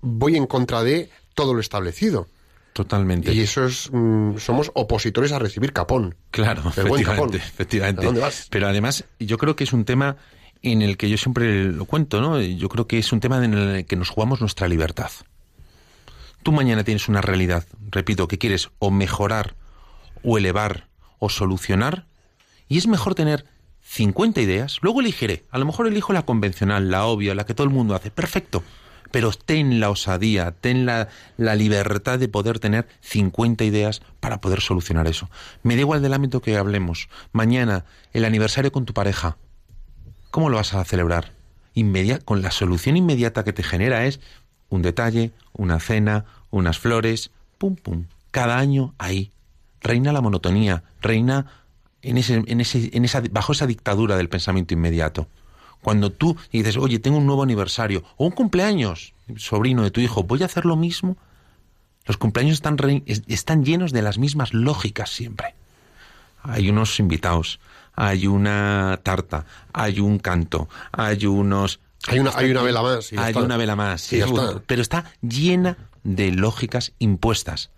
voy 0.00 0.36
en 0.36 0.46
contra 0.46 0.82
de 0.84 1.10
todo 1.34 1.52
lo 1.52 1.60
establecido. 1.60 2.28
Totalmente. 2.72 3.32
Y 3.34 3.40
eso 3.40 3.66
es, 3.66 3.90
mm, 3.92 4.38
somos 4.38 4.70
opositores 4.74 5.32
a 5.32 5.38
recibir 5.38 5.72
capón. 5.72 6.14
Claro, 6.30 6.62
efectivamente, 6.66 7.04
capón. 7.04 7.34
efectivamente. 7.34 8.02
¿A 8.02 8.04
dónde 8.06 8.20
vas? 8.20 8.46
Pero 8.50 8.66
además, 8.66 9.04
yo 9.18 9.36
creo 9.36 9.56
que 9.56 9.64
es 9.64 9.72
un 9.72 9.84
tema 9.84 10.16
en 10.62 10.80
el 10.80 10.96
que 10.96 11.10
yo 11.10 11.18
siempre 11.18 11.64
lo 11.64 11.84
cuento, 11.84 12.20
¿no? 12.20 12.40
Yo 12.40 12.68
creo 12.68 12.86
que 12.86 12.98
es 12.98 13.12
un 13.12 13.20
tema 13.20 13.44
en 13.44 13.54
el 13.54 13.84
que 13.84 13.96
nos 13.96 14.08
jugamos 14.08 14.40
nuestra 14.40 14.68
libertad. 14.68 15.10
Tú 16.42 16.52
mañana 16.52 16.82
tienes 16.82 17.08
una 17.08 17.20
realidad, 17.20 17.66
repito, 17.90 18.26
que 18.26 18.38
quieres 18.38 18.70
o 18.78 18.90
mejorar, 18.90 19.54
o 20.22 20.38
elevar, 20.38 20.88
o 21.18 21.28
solucionar, 21.28 22.06
y 22.68 22.78
es 22.78 22.86
mejor 22.86 23.14
tener 23.14 23.44
50 23.82 24.40
ideas, 24.40 24.78
luego 24.80 25.00
elegiré. 25.00 25.44
A 25.50 25.58
lo 25.58 25.66
mejor 25.66 25.86
elijo 25.86 26.12
la 26.12 26.22
convencional, 26.22 26.90
la 26.90 27.04
obvia, 27.04 27.34
la 27.34 27.44
que 27.44 27.54
todo 27.54 27.66
el 27.66 27.72
mundo 27.72 27.94
hace. 27.94 28.10
Perfecto. 28.10 28.62
Pero 29.12 29.30
ten 29.30 29.78
la 29.78 29.90
osadía, 29.90 30.50
ten 30.60 30.86
la, 30.86 31.08
la 31.36 31.54
libertad 31.54 32.18
de 32.18 32.28
poder 32.28 32.58
tener 32.58 32.88
50 33.02 33.62
ideas 33.62 34.02
para 34.18 34.40
poder 34.40 34.60
solucionar 34.60 35.06
eso. 35.06 35.30
Me 35.62 35.76
da 35.76 35.82
igual 35.82 36.02
del 36.02 36.14
ámbito 36.14 36.42
que 36.42 36.56
hablemos. 36.56 37.08
Mañana, 37.30 37.84
el 38.12 38.24
aniversario 38.24 38.72
con 38.72 38.84
tu 38.84 38.94
pareja. 38.94 39.36
¿Cómo 40.32 40.48
lo 40.48 40.56
vas 40.56 40.74
a 40.74 40.84
celebrar? 40.84 41.32
Inmedia 41.74 42.18
con 42.18 42.42
la 42.42 42.50
solución 42.50 42.96
inmediata 42.96 43.44
que 43.44 43.52
te 43.52 43.62
genera 43.62 44.06
es 44.06 44.18
un 44.68 44.82
detalle, 44.82 45.32
una 45.52 45.78
cena, 45.78 46.24
unas 46.50 46.78
flores, 46.78 47.30
pum 47.58 47.76
pum. 47.76 48.06
Cada 48.30 48.58
año 48.58 48.94
ahí. 48.98 49.30
Reina 49.82 50.12
la 50.12 50.20
monotonía, 50.20 50.84
reina 51.00 51.46
en 52.02 52.18
ese, 52.18 52.42
en 52.46 52.60
ese, 52.60 52.90
en 52.92 53.04
esa, 53.04 53.22
bajo 53.30 53.52
esa 53.52 53.66
dictadura 53.66 54.16
del 54.16 54.28
pensamiento 54.28 54.74
inmediato. 54.74 55.28
Cuando 55.82 56.10
tú 56.10 56.36
dices, 56.52 56.76
oye, 56.76 56.98
tengo 56.98 57.18
un 57.18 57.26
nuevo 57.26 57.42
aniversario 57.42 58.04
o 58.16 58.24
un 58.26 58.30
cumpleaños, 58.32 59.14
sobrino 59.36 59.82
de 59.82 59.90
tu 59.90 60.00
hijo, 60.00 60.22
voy 60.22 60.42
a 60.42 60.46
hacer 60.46 60.64
lo 60.64 60.76
mismo. 60.76 61.16
Los 62.06 62.16
cumpleaños 62.16 62.54
están, 62.54 62.78
re- 62.78 63.02
es- 63.06 63.22
están 63.28 63.64
llenos 63.64 63.92
de 63.92 64.02
las 64.02 64.18
mismas 64.18 64.54
lógicas 64.54 65.10
siempre. 65.10 65.54
Hay 66.42 66.68
unos 66.70 66.98
invitados, 66.98 67.60
hay 67.94 68.26
una 68.26 69.00
tarta, 69.02 69.46
hay 69.72 70.00
un 70.00 70.18
canto, 70.18 70.68
hay 70.92 71.26
unos... 71.26 71.80
Hay 72.08 72.18
una, 72.18 72.32
hay 72.34 72.50
una 72.50 72.62
vela 72.62 72.82
más. 72.82 73.12
y 73.12 73.16
ya 73.16 73.22
hay 73.24 73.30
está. 73.30 73.42
una 73.44 73.56
vela 73.56 73.76
más, 73.76 74.12
Y 74.12 74.18
ya 74.18 74.26
sí, 74.26 74.34
está. 74.34 74.60
pero 74.66 74.82
está 74.82 75.04
llena 75.20 75.76
de 76.02 76.32
lógicas 76.32 76.92
impuestas. 76.98 77.70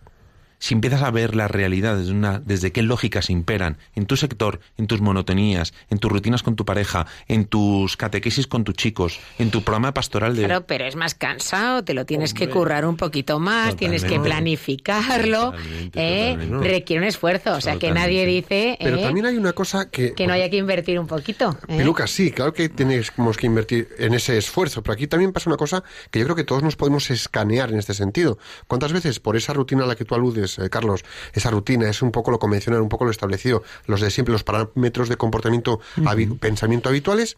Si 0.64 0.72
empiezas 0.72 1.02
a 1.02 1.10
ver 1.10 1.36
la 1.36 1.46
realidad 1.46 1.98
desde, 1.98 2.12
una, 2.12 2.38
desde 2.38 2.72
qué 2.72 2.80
lógicas 2.80 3.28
imperan 3.28 3.76
en 3.94 4.06
tu 4.06 4.16
sector, 4.16 4.60
en 4.78 4.86
tus 4.86 5.02
monotonías, 5.02 5.74
en 5.90 5.98
tus 5.98 6.10
rutinas 6.10 6.42
con 6.42 6.56
tu 6.56 6.64
pareja, 6.64 7.06
en 7.28 7.44
tus 7.44 7.98
catequesis 7.98 8.46
con 8.46 8.64
tus 8.64 8.74
chicos, 8.74 9.20
en 9.38 9.50
tu 9.50 9.62
programa 9.62 9.92
pastoral 9.92 10.34
de... 10.34 10.46
Claro, 10.46 10.64
pero 10.66 10.86
es 10.86 10.96
más 10.96 11.14
cansado, 11.14 11.84
te 11.84 11.92
lo 11.92 12.06
tienes 12.06 12.32
que 12.32 12.48
currar 12.48 12.86
un 12.86 12.96
poquito 12.96 13.38
más, 13.38 13.76
tienes 13.76 14.04
que 14.04 14.18
planificarlo, 14.18 15.50
Totalmente, 15.50 16.30
¿eh? 16.30 16.32
totalmente. 16.32 16.68
requiere 16.68 17.02
un 17.02 17.08
esfuerzo, 17.08 17.52
o 17.52 17.60
sea 17.60 17.76
que 17.76 17.92
nadie 17.92 18.24
dice 18.24 18.78
Pero 18.80 18.96
¿eh? 18.96 19.02
también 19.02 19.26
hay 19.26 19.36
una 19.36 19.52
cosa 19.52 19.90
que... 19.90 20.14
que 20.14 20.26
no 20.26 20.32
haya 20.32 20.48
que 20.48 20.56
invertir 20.56 20.98
un 20.98 21.06
poquito. 21.06 21.58
¿eh? 21.68 21.76
Piluca, 21.76 22.06
sí, 22.06 22.30
claro 22.30 22.54
que 22.54 22.70
tenemos 22.70 23.36
que 23.36 23.46
invertir 23.46 23.90
en 23.98 24.14
ese 24.14 24.38
esfuerzo, 24.38 24.82
pero 24.82 24.94
aquí 24.94 25.08
también 25.08 25.34
pasa 25.34 25.50
una 25.50 25.58
cosa 25.58 25.84
que 26.10 26.20
yo 26.20 26.24
creo 26.24 26.36
que 26.36 26.44
todos 26.44 26.62
nos 26.62 26.76
podemos 26.76 27.10
escanear 27.10 27.70
en 27.70 27.78
este 27.78 27.92
sentido. 27.92 28.38
¿Cuántas 28.66 28.94
veces 28.94 29.20
por 29.20 29.36
esa 29.36 29.52
rutina 29.52 29.84
a 29.84 29.86
la 29.86 29.94
que 29.94 30.06
tú 30.06 30.14
aludes, 30.14 30.53
eh, 30.58 30.68
Carlos, 30.70 31.04
esa 31.32 31.50
rutina 31.50 31.88
es 31.88 32.02
un 32.02 32.10
poco 32.12 32.30
lo 32.30 32.38
convencional, 32.38 32.80
un 32.80 32.88
poco 32.88 33.04
lo 33.04 33.10
establecido, 33.10 33.62
los 33.86 34.00
de 34.00 34.10
siempre, 34.10 34.32
los 34.32 34.44
parámetros 34.44 35.08
de 35.08 35.16
comportamiento, 35.16 35.80
habi- 35.96 36.38
pensamiento 36.38 36.88
habituales, 36.88 37.36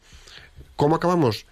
¿cómo 0.77 0.97
acabamos? 0.97 1.47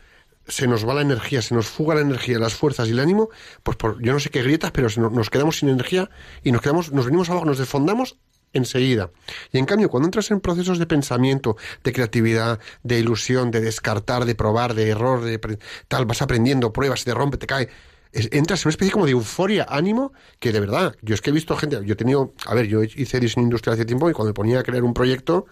Se 0.46 0.66
nos 0.66 0.86
va 0.86 0.92
la 0.94 1.00
energía, 1.00 1.40
se 1.40 1.54
nos 1.54 1.66
fuga 1.66 1.94
la 1.94 2.02
energía, 2.02 2.38
las 2.38 2.54
fuerzas 2.54 2.88
y 2.88 2.90
el 2.92 3.00
ánimo, 3.00 3.30
pues 3.62 3.76
por 3.78 4.02
yo 4.02 4.12
no 4.12 4.20
sé 4.20 4.28
qué 4.30 4.42
grietas, 4.42 4.72
pero 4.72 4.90
se 4.90 5.00
no- 5.00 5.08
nos 5.10 5.30
quedamos 5.30 5.58
sin 5.58 5.70
energía 5.70 6.10
y 6.42 6.52
nos 6.52 6.60
quedamos, 6.60 6.92
nos 6.92 7.06
venimos 7.06 7.30
abajo, 7.30 7.46
nos 7.46 7.56
desfondamos 7.58 8.18
enseguida. 8.52 9.10
Y 9.52 9.58
en 9.58 9.64
cambio, 9.64 9.88
cuando 9.88 10.06
entras 10.06 10.30
en 10.30 10.40
procesos 10.40 10.78
de 10.78 10.86
pensamiento, 10.86 11.56
de 11.82 11.92
creatividad, 11.92 12.60
de 12.82 12.98
ilusión, 13.00 13.50
de 13.50 13.60
descartar, 13.60 14.26
de 14.26 14.34
probar, 14.36 14.74
de 14.74 14.90
error, 14.90 15.22
de 15.24 15.40
tal, 15.88 16.04
vas 16.04 16.22
aprendiendo, 16.22 16.72
pruebas, 16.72 17.02
te 17.04 17.14
rompe, 17.14 17.36
te 17.38 17.46
cae. 17.46 17.68
Es- 18.14 18.28
entras 18.32 18.60
en 18.62 18.68
una 18.68 18.70
especie 18.70 18.92
como 18.92 19.04
de 19.06 19.12
euforia, 19.12 19.66
ánimo, 19.68 20.12
que 20.38 20.52
de 20.52 20.60
verdad, 20.60 20.94
yo 21.02 21.14
es 21.14 21.20
que 21.20 21.30
he 21.30 21.32
visto 21.32 21.56
gente, 21.56 21.80
yo 21.84 21.92
he 21.92 21.96
tenido, 21.96 22.32
a 22.46 22.54
ver, 22.54 22.66
yo 22.66 22.82
hice 22.82 23.20
diseño 23.20 23.44
industrial 23.44 23.74
hace 23.74 23.84
tiempo 23.84 24.08
y 24.08 24.12
cuando 24.12 24.30
me 24.30 24.34
ponía 24.34 24.60
a 24.60 24.62
crear 24.62 24.82
un 24.84 24.94
proyecto, 24.94 25.46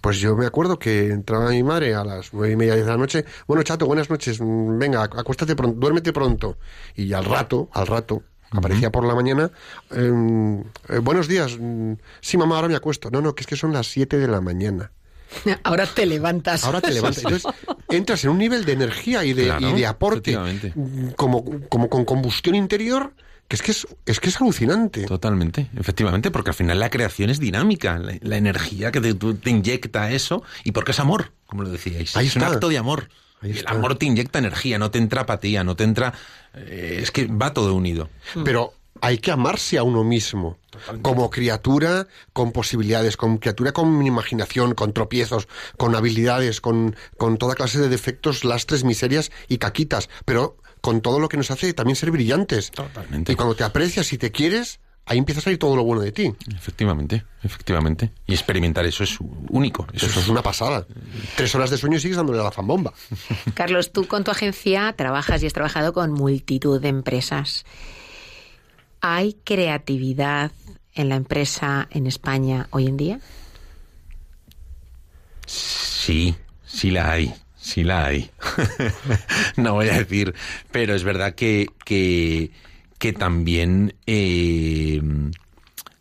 pues 0.00 0.18
yo 0.18 0.36
me 0.36 0.46
acuerdo 0.46 0.78
que 0.78 1.08
entraba 1.08 1.50
mi 1.50 1.62
madre 1.62 1.94
a 1.94 2.04
las 2.04 2.32
nueve 2.32 2.52
y 2.52 2.56
media 2.56 2.76
de 2.76 2.84
la 2.84 2.96
noche, 2.96 3.24
bueno, 3.46 3.62
chato, 3.62 3.86
buenas 3.86 4.08
noches, 4.10 4.40
mm, 4.40 4.78
venga, 4.78 5.02
acuéstate 5.02 5.56
pronto, 5.56 5.78
duérmete 5.80 6.12
pronto. 6.12 6.58
Y 6.94 7.12
al 7.12 7.24
rato, 7.24 7.68
al 7.72 7.86
rato, 7.86 8.22
aparecía 8.50 8.92
por 8.92 9.04
la 9.04 9.14
mañana, 9.14 9.50
em, 9.90 10.60
eh, 10.88 10.98
buenos 11.02 11.26
días, 11.28 11.56
mm, 11.58 11.92
sí 12.20 12.36
mamá, 12.36 12.56
ahora 12.56 12.68
me 12.68 12.76
acuesto. 12.76 13.10
No, 13.10 13.20
no, 13.20 13.34
que 13.34 13.42
es 13.42 13.46
que 13.46 13.56
son 13.56 13.72
las 13.72 13.86
siete 13.88 14.18
de 14.18 14.28
la 14.28 14.40
mañana. 14.40 14.92
Ahora 15.64 15.86
te 15.86 16.06
levantas. 16.06 16.64
Ahora 16.64 16.80
te 16.80 16.92
levantas. 16.92 17.24
Entonces, 17.24 17.50
entras 17.88 18.24
en 18.24 18.30
un 18.30 18.38
nivel 18.38 18.64
de 18.64 18.72
energía 18.72 19.24
y 19.24 19.32
de, 19.32 19.44
Claro, 19.46 19.70
y 19.70 19.72
de 19.74 19.86
aporte 19.86 20.30
efectivamente. 20.32 20.72
como, 21.16 21.44
como 21.68 21.88
con 21.88 22.04
combustión 22.04 22.54
interior 22.54 23.12
que 23.48 23.54
es 23.54 23.62
que 23.62 23.70
es, 23.70 23.86
es 24.06 24.18
que 24.18 24.28
es 24.28 24.40
alucinante. 24.40 25.04
Totalmente, 25.04 25.70
efectivamente, 25.78 26.32
porque 26.32 26.50
al 26.50 26.54
final 26.56 26.80
la 26.80 26.90
creación 26.90 27.30
es 27.30 27.38
dinámica, 27.38 27.96
la, 27.98 28.14
la 28.20 28.36
energía 28.36 28.90
que 28.90 29.00
te, 29.00 29.14
tú- 29.14 29.34
te 29.36 29.50
inyecta 29.50 30.10
eso, 30.10 30.42
y 30.64 30.72
porque 30.72 30.90
es 30.90 30.98
amor, 30.98 31.30
como 31.46 31.62
lo 31.62 31.68
decíais. 31.70 32.16
Ahí 32.16 32.26
es 32.26 32.34
un 32.34 32.42
acto 32.42 32.68
de 32.68 32.76
amor. 32.78 33.08
Ahí 33.40 33.50
el 33.52 33.58
está. 33.58 33.70
amor 33.70 33.94
te 33.98 34.06
inyecta 34.06 34.40
energía, 34.40 34.78
no 34.80 34.90
te 34.90 34.98
entra 34.98 35.22
apatía, 35.22 35.62
no 35.62 35.76
te 35.76 35.84
entra... 35.84 36.12
eh, 36.54 36.98
es 37.02 37.12
que 37.12 37.26
va 37.26 37.52
todo 37.52 37.72
unido. 37.74 38.08
Pero 38.44 38.72
hay 39.00 39.18
que 39.18 39.30
amarse 39.30 39.78
a 39.78 39.82
uno 39.82 40.04
mismo, 40.04 40.58
como 41.02 41.30
criatura 41.30 42.06
con 42.32 42.52
posibilidades, 42.52 43.16
con 43.16 43.38
criatura 43.38 43.72
con 43.72 44.04
imaginación, 44.06 44.74
con 44.74 44.92
tropiezos, 44.92 45.48
con 45.76 45.94
habilidades, 45.94 46.60
con, 46.60 46.96
con 47.16 47.38
toda 47.38 47.54
clase 47.54 47.78
de 47.78 47.88
defectos, 47.88 48.44
lastres, 48.44 48.84
miserias 48.84 49.30
y 49.48 49.58
caquitas, 49.58 50.08
pero 50.24 50.56
con 50.80 51.00
todo 51.00 51.18
lo 51.18 51.28
que 51.28 51.36
nos 51.36 51.50
hace 51.50 51.72
también 51.72 51.96
ser 51.96 52.10
brillantes. 52.10 52.70
Totalmente. 52.70 53.32
Y 53.32 53.36
cuando 53.36 53.54
te 53.54 53.64
aprecias 53.64 54.12
y 54.12 54.18
te 54.18 54.30
quieres, 54.30 54.80
ahí 55.06 55.18
empieza 55.18 55.40
a 55.40 55.44
salir 55.44 55.58
todo 55.58 55.76
lo 55.76 55.84
bueno 55.84 56.02
de 56.02 56.12
ti. 56.12 56.32
Efectivamente, 56.54 57.24
efectivamente. 57.42 58.12
Y 58.26 58.34
experimentar 58.34 58.84
eso 58.84 59.04
es 59.04 59.16
único. 59.48 59.86
Eso, 59.92 60.06
Eso 60.06 60.20
es 60.20 60.28
una 60.28 60.42
pasada. 60.42 60.86
Tres 61.36 61.54
horas 61.54 61.70
de 61.70 61.78
sueño 61.78 61.96
y 61.96 62.00
sigues 62.00 62.16
dándole 62.16 62.40
a 62.40 62.44
la 62.44 62.50
zambomba. 62.50 62.92
Carlos, 63.54 63.92
tú 63.92 64.06
con 64.06 64.24
tu 64.24 64.30
agencia 64.30 64.92
trabajas 64.96 65.42
y 65.42 65.46
has 65.46 65.52
trabajado 65.52 65.92
con 65.92 66.12
multitud 66.12 66.80
de 66.80 66.88
empresas. 66.88 67.64
¿Hay 69.00 69.36
creatividad 69.44 70.52
en 70.94 71.08
la 71.08 71.16
empresa 71.16 71.88
en 71.90 72.06
España 72.06 72.68
hoy 72.70 72.86
en 72.86 72.96
día? 72.96 73.20
Sí, 75.46 76.34
sí 76.64 76.90
la 76.90 77.12
hay, 77.12 77.34
sí 77.56 77.84
la 77.84 78.06
hay. 78.06 78.30
no 79.56 79.74
voy 79.74 79.88
a 79.88 79.98
decir, 79.98 80.34
pero 80.70 80.94
es 80.94 81.04
verdad 81.04 81.34
que, 81.34 81.68
que, 81.84 82.50
también 83.12 83.94
eh, 84.06 85.00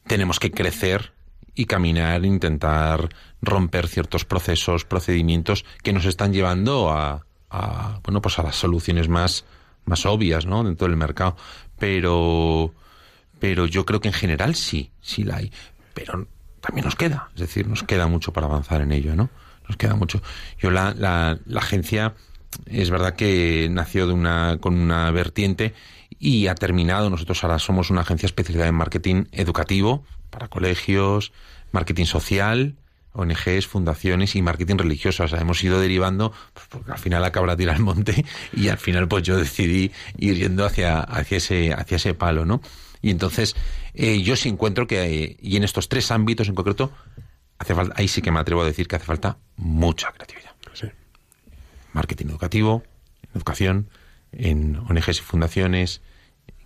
tenemos 0.07 0.39
que 0.39 0.51
crecer 0.51 1.13
y 1.53 1.65
caminar, 1.65 2.25
intentar 2.25 3.09
romper 3.41 3.87
ciertos 3.87 4.25
procesos, 4.25 4.85
procedimientos 4.85 5.65
que 5.83 5.93
nos 5.93 6.05
están 6.05 6.33
llevando 6.33 6.89
a, 6.89 7.25
a, 7.49 7.99
bueno, 8.03 8.21
pues 8.21 8.39
a 8.39 8.43
las 8.43 8.55
soluciones 8.55 9.07
más, 9.07 9.45
más 9.85 10.05
obvias, 10.05 10.45
¿no? 10.45 10.63
Dentro 10.63 10.87
del 10.87 10.97
mercado. 10.97 11.37
Pero, 11.77 12.73
pero 13.39 13.65
yo 13.65 13.85
creo 13.85 13.99
que 13.99 14.07
en 14.07 14.13
general 14.13 14.55
sí, 14.55 14.91
sí 15.01 15.23
la 15.23 15.37
hay. 15.37 15.51
Pero 15.93 16.27
también 16.61 16.85
nos 16.85 16.95
queda, 16.95 17.29
es 17.35 17.41
decir, 17.41 17.67
nos 17.67 17.83
queda 17.83 18.07
mucho 18.07 18.33
para 18.33 18.47
avanzar 18.47 18.81
en 18.81 18.91
ello, 18.91 19.15
¿no? 19.15 19.29
Nos 19.67 19.77
queda 19.77 19.95
mucho. 19.95 20.21
Yo 20.59 20.71
la, 20.71 20.93
la, 20.93 21.39
la 21.45 21.59
agencia 21.59 22.13
es 22.65 22.89
verdad 22.89 23.15
que 23.15 23.67
nació 23.69 24.07
de 24.07 24.13
una, 24.13 24.57
con 24.59 24.77
una 24.77 25.11
vertiente 25.11 25.73
y 26.19 26.47
ha 26.47 26.55
terminado. 26.55 27.09
Nosotros 27.09 27.43
ahora 27.43 27.59
somos 27.59 27.89
una 27.89 28.01
agencia 28.01 28.27
especializada 28.27 28.69
en 28.69 28.75
marketing 28.75 29.25
educativo 29.31 30.05
para 30.29 30.47
colegios, 30.47 31.31
marketing 31.71 32.05
social, 32.05 32.75
ONGs, 33.13 33.67
fundaciones 33.67 34.35
y 34.35 34.41
marketing 34.41 34.77
religioso. 34.77 35.23
O 35.23 35.27
sea, 35.27 35.39
hemos 35.39 35.63
ido 35.63 35.79
derivando, 35.79 36.31
pues, 36.53 36.67
porque 36.69 36.91
al 36.91 36.99
final 36.99 37.23
acaba 37.23 37.55
tirar 37.55 37.75
al 37.75 37.81
monte 37.81 38.25
y 38.53 38.69
al 38.69 38.77
final 38.77 39.07
pues 39.07 39.23
yo 39.23 39.37
decidí 39.37 39.91
ir 40.17 40.37
yendo 40.37 40.65
hacia, 40.65 40.99
hacia, 40.99 41.37
ese, 41.37 41.73
hacia 41.73 41.97
ese 41.97 42.13
palo, 42.13 42.45
¿no? 42.45 42.61
Y 43.01 43.11
entonces 43.11 43.55
eh, 43.93 44.21
yo 44.21 44.35
sí 44.35 44.49
encuentro 44.49 44.87
que, 44.87 45.03
eh, 45.03 45.37
y 45.41 45.57
en 45.57 45.63
estos 45.63 45.89
tres 45.89 46.11
ámbitos 46.11 46.47
en 46.47 46.55
concreto, 46.55 46.91
hace 47.57 47.75
falta, 47.75 47.93
ahí 47.97 48.07
sí 48.07 48.21
que 48.21 48.31
me 48.31 48.39
atrevo 48.39 48.61
a 48.61 48.65
decir 48.65 48.87
que 48.87 48.95
hace 48.95 49.05
falta 49.05 49.37
mucha 49.57 50.11
creatividad. 50.11 50.51
Sí. 50.73 50.87
Marketing 51.93 52.27
educativo, 52.27 52.83
educación, 53.33 53.89
en 54.31 54.77
ONGs 54.77 55.19
y 55.19 55.21
fundaciones, 55.21 56.01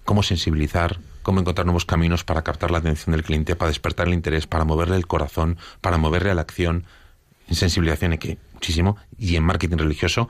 cómo 0.06 0.24
sensibilizar, 0.24 1.00
cómo 1.22 1.40
encontrar 1.40 1.66
nuevos 1.66 1.86
caminos 1.86 2.24
para 2.24 2.42
captar 2.42 2.72
la 2.72 2.80
atención 2.80 3.12
del 3.12 3.24
cliente, 3.24 3.56
para 3.56 3.70
despertar 3.70 4.08
el 4.08 4.14
interés, 4.14 4.48
para 4.48 4.66
moverle 4.66 4.96
el 4.96 5.06
corazón, 5.06 5.58
para 5.82 5.98
moverle 5.98 6.32
a 6.32 6.34
la 6.34 6.42
acción, 6.42 6.86
en 7.48 7.56
sensibilización 7.56 8.18
que 8.18 8.38
muchísimo, 8.54 8.98
y 9.18 9.36
en 9.36 9.44
marketing 9.44 9.78
religioso, 9.78 10.30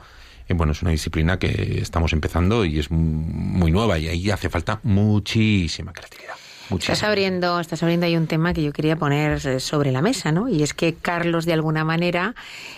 bueno, 0.54 0.72
es 0.72 0.82
una 0.82 0.90
disciplina 0.90 1.38
que 1.38 1.78
estamos 1.80 2.12
empezando 2.12 2.64
y 2.64 2.78
es 2.78 2.90
muy 2.90 3.70
nueva 3.70 3.98
y 3.98 4.08
ahí 4.08 4.30
hace 4.30 4.48
falta 4.48 4.80
muchísima 4.82 5.92
creatividad. 5.92 6.34
Estás 6.78 7.02
abriendo, 7.02 7.58
estás 7.58 7.82
abriendo 7.82 8.06
ahí 8.06 8.16
un 8.16 8.28
tema 8.28 8.52
que 8.52 8.62
yo 8.62 8.72
quería 8.72 8.96
poner 8.96 9.44
eh, 9.46 9.60
sobre 9.60 9.90
la 9.90 10.02
mesa, 10.02 10.30
¿no? 10.30 10.48
Y 10.48 10.62
es 10.62 10.72
que 10.72 10.94
Carlos, 10.94 11.44
de 11.44 11.52
alguna 11.52 11.84
manera, 11.84 12.34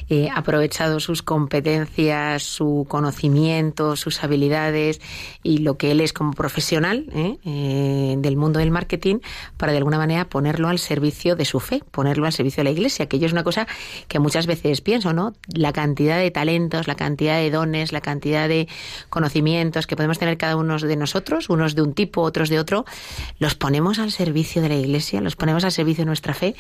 eh, 0.08 0.30
ha 0.30 0.38
aprovechado 0.38 0.98
sus 0.98 1.22
competencias, 1.22 2.42
su 2.42 2.86
conocimiento, 2.88 3.96
sus 3.96 4.24
habilidades 4.24 5.00
y 5.42 5.58
lo 5.58 5.76
que 5.76 5.90
él 5.90 6.00
es 6.00 6.12
como 6.12 6.32
profesional 6.32 7.06
¿eh? 7.14 8.16
del 8.18 8.36
mundo 8.36 8.60
del 8.60 8.70
marketing 8.70 9.18
para, 9.58 9.72
de 9.72 9.78
alguna 9.78 9.98
manera, 9.98 10.24
ponerlo 10.24 10.68
al 10.68 10.78
servicio 10.78 11.36
de 11.36 11.44
su 11.44 11.60
fe, 11.60 11.82
ponerlo 11.90 12.24
al 12.24 12.32
servicio 12.32 12.62
de 12.62 12.64
la 12.64 12.70
iglesia, 12.70 13.06
que 13.06 13.18
yo 13.18 13.26
es 13.26 13.32
una 13.32 13.44
cosa 13.44 13.66
que 14.08 14.18
muchas 14.18 14.46
veces 14.46 14.80
pienso, 14.80 15.12
¿no? 15.12 15.34
La 15.48 15.72
cantidad 15.72 16.18
de 16.18 16.30
talentos, 16.30 16.88
la 16.88 16.94
cantidad 16.94 17.36
de 17.36 17.50
dones, 17.50 17.92
la 17.92 18.00
cantidad 18.00 18.48
de 18.48 18.68
conocimientos 19.10 19.86
que 19.86 19.96
podemos 19.96 20.18
tener 20.18 20.38
cada 20.38 20.56
uno 20.56 20.78
de 20.78 20.96
nosotros, 20.96 21.50
unos 21.50 21.74
de 21.74 21.82
un 21.82 21.92
tipo, 21.92 22.22
otros 22.22 22.48
de 22.48 22.58
otro, 22.58 22.86
los 23.38 23.54
ponemos 23.54 23.81
al 23.82 24.12
servicio 24.12 24.62
de 24.62 24.68
la 24.68 24.76
Iglesia, 24.76 25.20
los 25.20 25.34
ponemos 25.36 25.64
al 25.64 25.72
servicio 25.72 26.02
de 26.02 26.06
nuestra 26.06 26.34
fe 26.34 26.54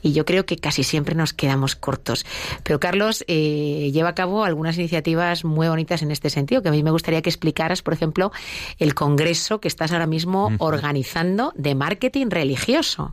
y 0.00 0.12
yo 0.12 0.24
creo 0.24 0.46
que 0.46 0.56
casi 0.56 0.82
siempre 0.82 1.14
nos 1.14 1.32
quedamos 1.32 1.76
cortos. 1.76 2.24
Pero 2.62 2.80
Carlos 2.80 3.24
eh, 3.28 3.90
lleva 3.92 4.10
a 4.10 4.14
cabo 4.14 4.44
algunas 4.44 4.78
iniciativas 4.78 5.44
muy 5.44 5.68
bonitas 5.68 6.02
en 6.02 6.10
este 6.10 6.30
sentido, 6.30 6.62
que 6.62 6.70
a 6.70 6.72
mí 6.72 6.82
me 6.82 6.90
gustaría 6.90 7.20
que 7.20 7.28
explicaras, 7.28 7.82
por 7.82 7.92
ejemplo, 7.92 8.32
el 8.78 8.94
congreso 8.94 9.60
que 9.60 9.68
estás 9.68 9.92
ahora 9.92 10.06
mismo 10.06 10.50
organizando 10.58 11.52
de 11.56 11.74
marketing 11.74 12.28
religioso. 12.30 13.10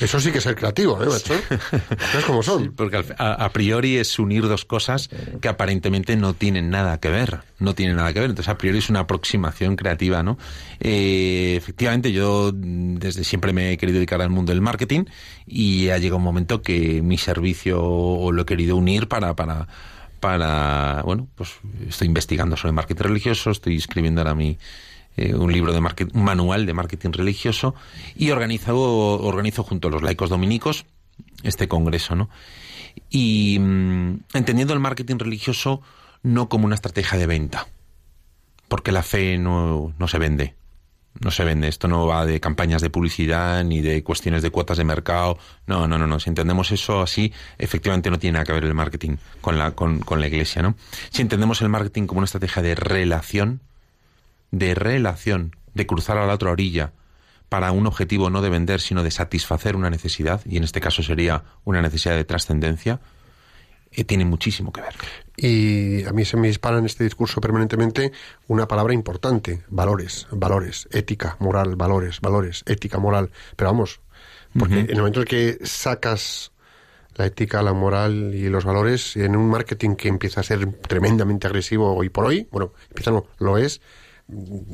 Eso 0.00 0.20
sí 0.20 0.30
que 0.30 0.38
es 0.38 0.44
ser 0.44 0.54
creativo, 0.54 1.02
¿eh, 1.02 1.06
macho? 1.06 1.34
es 2.18 2.24
como 2.24 2.42
son. 2.42 2.72
porque 2.76 3.04
a, 3.18 3.50
priori 3.50 3.96
es 3.96 4.18
unir 4.18 4.46
dos 4.46 4.64
cosas 4.64 5.10
que 5.40 5.48
aparentemente 5.48 6.16
no 6.16 6.34
tienen 6.34 6.70
nada 6.70 6.98
que 7.00 7.08
ver. 7.08 7.40
No 7.58 7.74
tienen 7.74 7.96
nada 7.96 8.12
que 8.12 8.20
ver. 8.20 8.30
Entonces, 8.30 8.48
a 8.48 8.56
priori 8.56 8.78
es 8.78 8.88
una 8.88 9.00
aproximación 9.00 9.76
creativa, 9.76 10.22
¿no? 10.22 10.38
Eh, 10.80 11.56
efectivamente, 11.56 12.12
yo 12.12 12.52
desde 13.00 13.24
siempre 13.24 13.52
me 13.52 13.72
he 13.72 13.78
querido 13.78 13.96
dedicar 13.96 14.20
al 14.20 14.30
mundo 14.30 14.52
del 14.52 14.60
marketing 14.60 15.04
y 15.46 15.88
ha 15.88 15.98
llegado 15.98 16.18
un 16.18 16.22
momento 16.22 16.62
que 16.62 17.02
mi 17.02 17.18
servicio 17.18 18.30
lo 18.30 18.42
he 18.42 18.44
querido 18.44 18.76
unir 18.76 19.08
para, 19.08 19.34
para, 19.34 19.66
para, 20.20 21.02
bueno, 21.04 21.26
pues 21.34 21.54
estoy 21.88 22.06
investigando 22.06 22.56
sobre 22.56 22.72
marketing 22.72 23.04
religioso, 23.04 23.50
estoy 23.50 23.76
escribiendo 23.76 24.20
ahora 24.20 24.34
mi, 24.34 24.58
eh, 25.16 25.34
un 25.34 25.52
libro 25.52 25.72
de 25.72 25.80
marketing, 25.80 26.16
un 26.16 26.24
manual 26.24 26.66
de 26.66 26.74
marketing 26.74 27.10
religioso 27.12 27.74
y 28.14 28.30
organizo, 28.30 28.76
organizo 28.76 29.64
junto 29.64 29.88
a 29.88 29.90
los 29.90 30.02
laicos 30.02 30.30
dominicos 30.30 30.86
este 31.42 31.68
congreso, 31.68 32.14
¿no? 32.14 32.28
Y 33.08 33.58
mm, 33.58 34.24
entendiendo 34.34 34.74
el 34.74 34.80
marketing 34.80 35.18
religioso 35.18 35.80
no 36.22 36.48
como 36.48 36.66
una 36.66 36.74
estrategia 36.74 37.18
de 37.18 37.26
venta, 37.26 37.66
porque 38.68 38.92
la 38.92 39.02
fe 39.02 39.38
no, 39.38 39.94
no 39.98 40.06
se 40.06 40.18
vende 40.18 40.54
no 41.18 41.30
se 41.30 41.44
vende. 41.44 41.68
Esto 41.68 41.88
no 41.88 42.06
va 42.06 42.24
de 42.24 42.40
campañas 42.40 42.82
de 42.82 42.90
publicidad 42.90 43.64
ni 43.64 43.80
de 43.80 44.02
cuestiones 44.02 44.42
de 44.42 44.50
cuotas 44.50 44.78
de 44.78 44.84
mercado. 44.84 45.38
No, 45.66 45.88
no, 45.88 45.98
no, 45.98 46.06
no. 46.06 46.20
Si 46.20 46.28
entendemos 46.28 46.70
eso 46.70 47.02
así, 47.02 47.32
efectivamente 47.58 48.10
no 48.10 48.18
tiene 48.18 48.34
nada 48.34 48.44
que 48.44 48.52
ver 48.52 48.64
el 48.64 48.74
marketing 48.74 49.16
con 49.40 49.58
la, 49.58 49.72
con, 49.72 50.00
con 50.00 50.20
la 50.20 50.28
iglesia, 50.28 50.62
¿no? 50.62 50.76
Si 51.10 51.22
entendemos 51.22 51.60
el 51.62 51.68
marketing 51.68 52.06
como 52.06 52.18
una 52.18 52.26
estrategia 52.26 52.62
de 52.62 52.74
relación, 52.74 53.60
de 54.50 54.74
relación, 54.74 55.56
de 55.74 55.86
cruzar 55.86 56.18
a 56.18 56.26
la 56.26 56.34
otra 56.34 56.50
orilla 56.50 56.92
para 57.48 57.72
un 57.72 57.86
objetivo 57.86 58.30
no 58.30 58.42
de 58.42 58.48
vender, 58.48 58.80
sino 58.80 59.02
de 59.02 59.10
satisfacer 59.10 59.74
una 59.74 59.90
necesidad, 59.90 60.40
y 60.46 60.56
en 60.56 60.64
este 60.64 60.80
caso 60.80 61.02
sería 61.02 61.42
una 61.64 61.82
necesidad 61.82 62.14
de 62.14 62.24
trascendencia, 62.24 63.00
eh, 63.90 64.04
tiene 64.04 64.24
muchísimo 64.24 64.72
que 64.72 64.80
ver. 64.80 64.94
Y 65.42 66.04
a 66.04 66.12
mí 66.12 66.26
se 66.26 66.36
me 66.36 66.48
dispara 66.48 66.76
en 66.78 66.84
este 66.84 67.04
discurso 67.04 67.40
permanentemente 67.40 68.12
una 68.46 68.68
palabra 68.68 68.92
importante, 68.92 69.62
valores, 69.68 70.26
valores, 70.30 70.86
ética, 70.92 71.36
moral, 71.38 71.76
valores, 71.76 72.20
valores, 72.20 72.62
ética, 72.66 72.98
moral. 72.98 73.30
Pero 73.56 73.70
vamos, 73.70 74.00
porque 74.58 74.80
en 74.80 74.90
el 74.90 74.98
momento 74.98 75.20
en 75.20 75.26
que 75.26 75.58
sacas 75.64 76.52
la 77.14 77.24
ética, 77.24 77.62
la 77.62 77.72
moral 77.72 78.34
y 78.34 78.50
los 78.50 78.66
valores 78.66 79.16
en 79.16 79.34
un 79.34 79.48
marketing 79.48 79.96
que 79.96 80.08
empieza 80.08 80.40
a 80.40 80.44
ser 80.44 80.66
tremendamente 80.72 81.46
agresivo 81.46 81.94
hoy 81.94 82.10
por 82.10 82.26
hoy, 82.26 82.46
bueno, 82.50 82.74
empieza 82.88 83.10
no, 83.10 83.24
lo 83.38 83.56
es, 83.56 83.80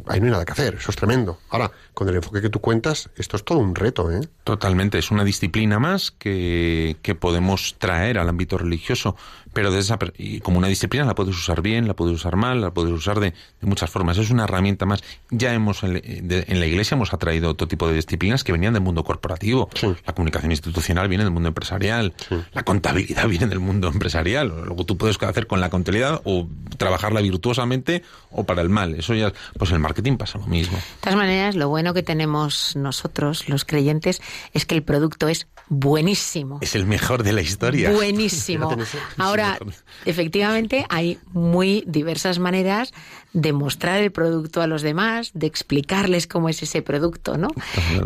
ahí 0.06 0.18
no 0.18 0.26
hay 0.26 0.32
nada 0.32 0.44
que 0.44 0.52
hacer, 0.52 0.74
eso 0.74 0.90
es 0.90 0.96
tremendo. 0.96 1.38
Ahora, 1.50 1.70
con 1.94 2.08
el 2.08 2.16
enfoque 2.16 2.42
que 2.42 2.50
tú 2.50 2.60
cuentas, 2.60 3.08
esto 3.14 3.36
es 3.36 3.44
todo 3.44 3.60
un 3.60 3.76
reto, 3.76 4.10
¿eh? 4.10 4.20
Totalmente, 4.46 4.96
es 4.98 5.10
una 5.10 5.24
disciplina 5.24 5.80
más 5.80 6.12
que, 6.12 6.98
que 7.02 7.16
podemos 7.16 7.74
traer 7.80 8.16
al 8.16 8.28
ámbito 8.28 8.56
religioso, 8.56 9.16
pero 9.56 9.72
de 9.72 9.80
esa, 9.80 9.98
y 10.18 10.40
como 10.40 10.58
una 10.58 10.68
disciplina 10.68 11.06
la 11.06 11.14
puedes 11.14 11.34
usar 11.34 11.62
bien, 11.62 11.88
la 11.88 11.94
puedes 11.94 12.14
usar 12.14 12.36
mal, 12.36 12.60
la 12.60 12.72
puedes 12.72 12.92
usar 12.92 13.20
de, 13.20 13.32
muchas 13.62 13.88
formas. 13.88 14.18
Es 14.18 14.30
una 14.30 14.44
herramienta 14.44 14.84
más. 14.84 15.02
Ya 15.30 15.54
hemos 15.54 15.82
en, 15.82 15.94
la 15.94 16.66
Iglesia 16.66 16.94
hemos 16.94 17.14
atraído 17.14 17.50
otro 17.50 17.66
tipo 17.66 17.88
de 17.88 17.94
disciplinas 17.94 18.44
que 18.44 18.52
venían 18.52 18.74
del 18.74 18.82
mundo 18.82 19.02
corporativo. 19.02 19.70
La 20.06 20.14
comunicación 20.14 20.52
institucional 20.52 21.08
viene 21.08 21.24
del 21.24 21.32
mundo 21.32 21.48
empresarial. 21.48 22.12
La 22.52 22.64
contabilidad 22.64 23.26
viene 23.28 23.46
del 23.46 23.60
mundo 23.60 23.88
empresarial. 23.88 24.48
Luego 24.66 24.84
tú 24.84 24.98
puedes 24.98 25.20
hacer 25.22 25.46
con 25.46 25.62
la 25.62 25.70
contabilidad 25.70 26.20
o 26.24 26.46
trabajarla 26.76 27.22
virtuosamente 27.22 28.02
o 28.30 28.44
para 28.44 28.60
el 28.60 28.68
mal. 28.68 28.94
Eso 28.94 29.14
ya, 29.14 29.32
pues 29.58 29.70
el 29.70 29.78
marketing 29.78 30.18
pasa 30.18 30.38
lo 30.38 30.46
mismo. 30.46 30.76
De 30.76 31.00
todas 31.00 31.16
maneras, 31.16 31.56
lo 31.56 31.70
bueno 31.70 31.94
que 31.94 32.02
tenemos 32.02 32.76
nosotros, 32.76 33.48
los 33.48 33.64
creyentes, 33.64 34.20
es 34.52 34.66
que 34.66 34.74
el 34.74 34.82
producto 34.82 35.28
es 35.28 35.46
buenísimo. 35.68 36.58
Es 36.60 36.74
el 36.74 36.86
mejor 36.86 37.22
de 37.22 37.32
la 37.32 37.42
historia. 37.42 37.90
Buenísimo. 37.90 38.76
Ahora, 39.18 39.58
efectivamente, 40.04 40.86
hay 40.88 41.18
muy 41.32 41.84
diversas 41.86 42.38
maneras 42.38 42.92
de 43.32 43.52
mostrar 43.52 44.00
el 44.00 44.12
producto 44.12 44.62
a 44.62 44.66
los 44.66 44.82
demás, 44.82 45.30
de 45.34 45.46
explicarles 45.46 46.26
cómo 46.26 46.48
es 46.48 46.62
ese 46.62 46.82
producto, 46.82 47.36
¿no? 47.36 47.48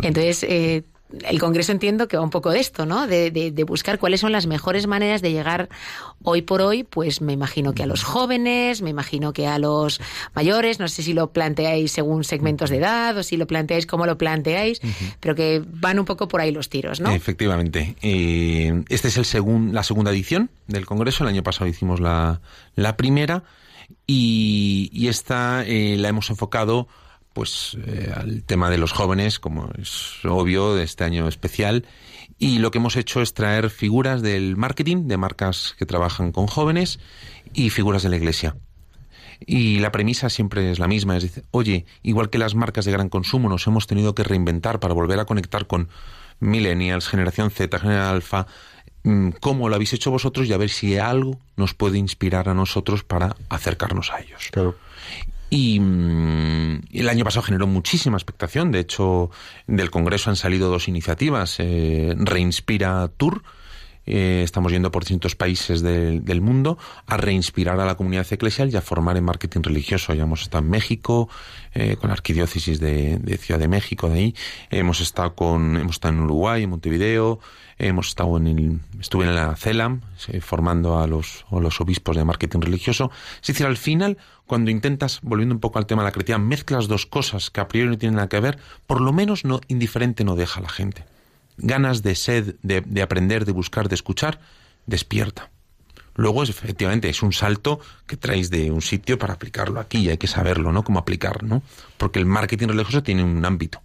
Entonces, 0.03 0.43
eh, 0.43 0.85
el 1.29 1.39
Congreso 1.39 1.73
entiendo 1.73 2.09
que 2.09 2.17
va 2.17 2.23
un 2.23 2.31
poco 2.31 2.51
de 2.51 2.61
esto, 2.61 2.87
¿no? 2.87 3.07
De, 3.07 3.31
de, 3.31 3.65
buscar 3.65 3.99
cuáles 3.99 4.21
son 4.21 4.33
las 4.33 4.47
mejores 4.47 4.87
maneras 4.87 5.23
de 5.23 5.33
llegar 5.33 5.69
hoy 6.23 6.43
por 6.43 6.63
hoy, 6.63 6.85
pues 6.85 7.21
me 7.21 7.33
imagino 7.33 7.73
que 7.73 7.83
a 7.83 7.87
los 7.87 8.03
jóvenes, 8.03 8.83
me 8.83 8.91
imagino 8.91 9.33
que 9.33 9.47
a 9.47 9.59
los 9.59 10.01
mayores, 10.35 10.79
no 10.79 10.89
sé 10.89 11.03
si 11.03 11.13
lo 11.13 11.33
planteáis 11.33 11.93
según 11.93 12.25
segmentos 12.25 12.71
de 12.71 12.79
edad 12.79 13.17
o 13.17 13.23
si 13.23 13.37
lo 13.37 13.47
planteáis 13.47 13.87
como 13.87 14.07
lo 14.07 14.19
planteáis, 14.19 14.81
pero 15.21 15.35
que 15.35 15.63
van 15.67 15.99
un 15.99 16.05
poco 16.05 16.29
por 16.29 16.41
ahí 16.41 16.51
los 16.51 16.69
tiros, 16.69 17.01
¿no? 17.01 17.11
Efectivamente. 17.11 17.97
Eh, 18.03 18.85
este 18.89 19.09
es 19.09 19.17
el 19.17 19.25
segun, 19.25 19.73
la 19.75 19.83
segunda 19.83 20.11
edición 20.11 20.51
del 20.67 20.87
Congreso, 20.87 21.25
el 21.25 21.31
año 21.31 21.43
pasado 21.43 21.69
hicimos 21.69 22.01
la, 22.01 22.41
la 22.75 22.97
primera 22.97 23.45
y, 24.07 24.91
y 24.93 25.09
esta 25.09 25.65
eh, 25.67 25.97
la 25.99 26.09
hemos 26.09 26.31
enfocado 26.31 26.89
pues 27.33 27.77
eh, 27.87 28.13
al 28.15 28.43
tema 28.43 28.71
de 28.71 28.79
los 28.79 28.93
jóvenes, 28.93 29.39
como 29.39 29.71
es 29.79 30.25
obvio, 30.25 30.75
de 30.75 30.85
este 30.85 31.05
año 31.05 31.29
especial. 31.29 31.87
Y 32.39 32.59
lo 32.59 32.71
que 32.71 32.79
hemos 32.79 32.97
hecho 32.97 33.21
es 33.21 33.35
traer 33.35 33.71
figuras 33.71 34.23
del 34.23 34.57
marketing, 34.57 35.09
de 35.09 35.17
marcas 35.17 35.75
que 35.79 35.87
trabajan 35.87 36.33
con 36.33 36.47
jóvenes, 36.47 36.99
y 37.53 37.71
figuras 37.71 38.03
de 38.03 38.09
la 38.09 38.17
iglesia. 38.17 38.57
Y 39.47 39.79
la 39.79 39.91
premisa 39.91 40.29
siempre 40.29 40.71
es 40.71 40.79
la 40.79 40.89
misma, 40.89 41.17
es 41.17 41.23
decir, 41.23 41.45
oye, 41.51 41.87
igual 42.03 42.31
que 42.31 42.39
las 42.39 42.55
marcas 42.55 42.85
de 42.85 42.93
gran 42.93 43.09
consumo 43.09 43.49
nos 43.49 43.67
hemos 43.67 43.87
tenido 43.87 44.15
que 44.15 44.23
reinventar 44.23 44.81
para 44.81 44.95
volver 44.95 45.19
a 45.19 45.25
conectar 45.25 45.67
con 45.67 45.89
millennials, 46.41 47.09
generación 47.09 47.51
Z, 47.51 47.79
generación 47.79 48.15
alfa, 48.15 48.47
mm, 49.03 49.31
cómo 49.41 49.69
lo 49.69 49.75
habéis 49.75 49.95
hecho 49.95 50.11
vosotros 50.11 50.47
y 50.47 50.53
a 50.53 50.59
ver 50.59 50.69
si 50.69 50.99
algo 50.99 51.39
nos 51.57 51.75
puede 51.75 51.99
inspirar 51.99 52.49
a 52.49 52.55
nosotros 52.55 53.03
para 53.03 53.37
acercarnos 53.49 54.11
a 54.13 54.21
ellos. 54.21 54.49
Claro. 54.51 54.77
Y, 55.51 55.81
mm, 55.81 56.83
el 56.93 57.09
año 57.09 57.25
pasado 57.25 57.43
generó 57.43 57.67
muchísima 57.67 58.17
expectación. 58.17 58.71
De 58.71 58.79
hecho, 58.79 59.31
del 59.67 59.91
Congreso 59.91 60.31
han 60.31 60.37
salido 60.37 60.71
dos 60.71 60.89
iniciativas. 60.89 61.57
eh, 61.59 62.15
Reinspira 62.17 63.11
Tour. 63.17 63.43
Eh, 64.13 64.43
estamos 64.45 64.73
yendo 64.73 64.91
por 64.91 65.05
distintos 65.05 65.37
países 65.37 65.81
del- 65.83 66.25
del 66.25 66.41
mundo 66.41 66.77
a 67.07 67.17
reinspirar 67.17 67.79
a 67.79 67.87
la 67.87 67.95
comunidad 67.95 68.27
eclesial 68.31 68.69
y 68.71 68.77
a 68.77 68.81
formar 68.83 69.17
en 69.17 69.25
marketing 69.25 69.63
religioso. 69.63 70.13
Ya 70.15 70.25
hemos 70.25 70.43
estado 70.43 70.65
en 70.65 70.71
México, 70.71 71.29
eh, 71.75 71.97
con 71.97 72.09
la 72.09 72.15
arquidiócesis 72.15 72.81
de, 72.81 73.19
de 73.19 73.37
Ciudad 73.39 73.61
de 73.61 73.69
México, 73.69 74.09
de 74.09 74.19
ahí. 74.19 74.35
Hemos 74.71 75.01
estado 75.01 75.35
con, 75.37 75.77
hemos 75.77 75.97
estado 75.97 76.15
en 76.15 76.21
Uruguay, 76.21 76.65
en 76.65 76.71
Montevideo. 76.71 77.39
Hemos 77.79 78.09
estado 78.09 78.37
en 78.37 78.47
el, 78.49 78.81
estuve 79.01 79.25
en 79.25 79.35
la 79.35 79.57
CELAM, 79.57 80.03
eh, 80.29 80.41
formando 80.43 80.99
a 80.99 81.07
los, 81.07 81.47
a 81.51 81.61
los 81.61 81.81
obispos 81.81 82.15
de 82.17 82.25
marketing 82.25 82.61
religioso. 82.61 83.11
Es 83.41 83.47
decir, 83.47 83.65
al 83.65 83.79
final, 83.79 84.19
cuando 84.47 84.71
intentas, 84.71 85.21
volviendo 85.23 85.55
un 85.55 85.61
poco 85.61 85.79
al 85.79 85.87
tema 85.87 86.03
de 86.03 86.09
la 86.09 86.13
creatividad, 86.13 86.41
mezclas 86.41 86.89
dos 86.89 87.07
cosas 87.07 87.49
que 87.51 87.61
a 87.61 87.69
priori 87.69 87.89
no 87.89 87.97
tienen 87.97 88.17
nada 88.17 88.29
que 88.29 88.41
ver, 88.41 88.59
por 88.87 89.01
lo 89.01 89.13
menos 89.15 89.45
no 89.47 89.61
indiferente 89.69 90.25
no 90.25 90.35
deja 90.37 90.61
a 90.61 90.65
la 90.65 90.69
gente. 90.69 91.05
Ganas 91.61 92.03
de 92.03 92.15
sed, 92.15 92.57
de, 92.63 92.81
de 92.81 93.03
aprender, 93.03 93.45
de 93.45 93.53
buscar, 93.53 93.89
de 93.89 93.95
escuchar, 93.95 94.41
despierta. 94.87 95.51
Luego, 96.21 96.43
efectivamente, 96.43 97.09
es 97.09 97.23
un 97.23 97.33
salto 97.33 97.81
que 98.07 98.17
traéis 98.17 98.51
de 98.51 98.71
un 98.71 98.83
sitio 98.83 99.19
para 99.19 99.35
aplicarlo 99.35 99.81
aquí 99.81 99.99
y 99.99 100.11
hay 100.11 100.19
que 100.19 100.27
saberlo, 100.27 100.73
¿no? 100.73 100.83
Cómo 100.83 100.99
aplicar, 100.99 101.43
¿no? 101.43 101.63
Porque 101.97 102.19
el 102.19 102.27
marketing 102.27 102.69
religioso 102.69 103.03
tiene 103.03 103.23
un 103.23 103.45
ámbito, 103.45 103.81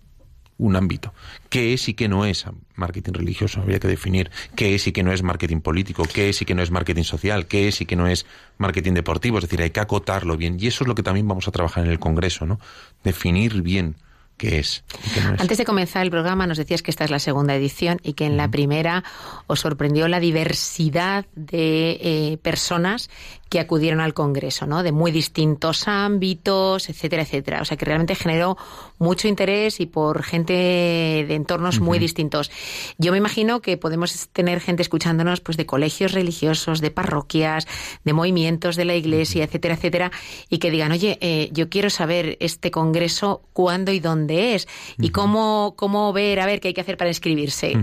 un 0.58 0.76
ámbito. 0.76 1.14
¿Qué 1.50 1.74
es 1.74 1.88
y 1.88 1.94
qué 1.94 2.10
no 2.10 2.26
es 2.26 2.46
marketing 2.76 3.14
religioso? 3.14 3.62
Habría 3.62 3.80
que 3.80 3.88
definir 3.88 4.32
qué 4.56 4.76
es 4.76 4.88
y 4.88 4.92
qué 4.92 5.04
no 5.04 5.14
es 5.14 5.24
marketing 5.24 5.62
político, 5.62 6.04
qué 6.12 6.30
es 6.30 6.42
y 6.42 6.46
qué 6.46 6.56
no 6.56 6.64
es 6.64 6.72
marketing 6.72 7.04
social, 7.04 7.48
qué 7.48 7.68
es 7.68 7.80
y 7.82 7.86
qué 7.86 7.96
no 7.96 8.08
es 8.08 8.26
marketing 8.58 8.94
deportivo. 8.94 9.38
Es 9.38 9.44
decir, 9.44 9.62
hay 9.62 9.70
que 9.70 9.80
acotarlo 9.80 10.36
bien. 10.36 10.58
Y 10.60 10.68
eso 10.68 10.84
es 10.84 10.88
lo 10.88 10.96
que 10.96 11.04
también 11.04 11.28
vamos 11.28 11.48
a 11.48 11.52
trabajar 11.52 11.86
en 11.86 11.92
el 11.92 12.00
Congreso, 12.00 12.46
¿no? 12.46 12.60
Definir 13.04 13.62
bien 13.62 13.96
qué 14.38 14.60
es 14.60 14.84
y 15.06 15.10
qué 15.14 15.22
no 15.22 15.34
es. 15.36 15.42
Antes 15.42 15.58
de 15.58 15.66
comenzar 15.66 16.04
el 16.04 16.12
programa 16.12 16.48
nos 16.48 16.58
decías 16.58 16.82
que 16.82 16.92
esta 16.92 17.04
es 17.04 17.12
la 17.12 17.20
segunda 17.20 17.56
edición 17.56 18.00
y 18.04 18.14
que 18.14 18.26
en 18.26 18.38
la 18.38 18.50
primera 18.50 19.04
os 19.48 19.60
sorprendió 19.60 20.08
la 20.08 20.20
diversidad 20.20 21.26
de 21.36 21.98
eh, 22.02 22.38
personas 22.42 23.10
que 23.50 23.60
acudieron 23.60 24.02
al 24.02 24.14
Congreso, 24.14 24.66
¿no? 24.66 24.84
De 24.84 24.92
muy 24.92 25.12
distintos 25.12 25.88
ámbitos, 25.88 26.90
etcétera, 26.90 27.24
etcétera. 27.24 27.62
O 27.62 27.66
sea 27.66 27.78
que 27.78 27.86
realmente 27.86 28.16
generó 28.16 28.58
mucho 28.98 29.28
interés 29.28 29.80
y 29.80 29.86
por 29.86 30.24
gente 30.24 30.54
de 30.54 31.36
entornos 31.36 31.80
muy 31.80 32.00
distintos. 32.00 32.52
Yo 32.98 33.12
me 33.12 33.18
imagino 33.18 33.62
que 33.62 33.78
podemos 33.78 34.30
tener 34.30 34.60
gente 34.60 34.82
escuchándonos 34.82 35.42
pues 35.42 35.58
de 35.58 35.66
colegios 35.66 36.14
religiosos, 36.14 36.82
de 36.82 36.92
parroquias, 36.92 37.68
de 38.04 38.14
movimientos 38.14 38.76
de 38.76 38.86
la 38.86 38.96
iglesia, 38.96 39.44
etcétera, 39.44 39.76
etcétera, 39.76 40.12
y 40.50 40.58
que 40.58 40.72
digan, 40.72 40.92
oye, 40.92 41.18
eh, 41.22 41.50
yo 41.52 41.70
quiero 41.70 41.90
saber 41.90 42.38
este 42.40 42.72
congreso 42.72 43.42
cuándo 43.54 43.92
y 43.92 44.00
dónde 44.00 44.56
es 44.56 44.68
y 44.98 45.10
cómo, 45.10 45.76
cómo 45.78 46.12
ver, 46.14 46.40
a 46.40 46.46
ver 46.46 46.60
qué 46.60 46.70
hay 46.70 46.74
que 46.74 46.82
hacer 46.82 46.98
para 46.98 47.10
inscribirse. 47.10 47.78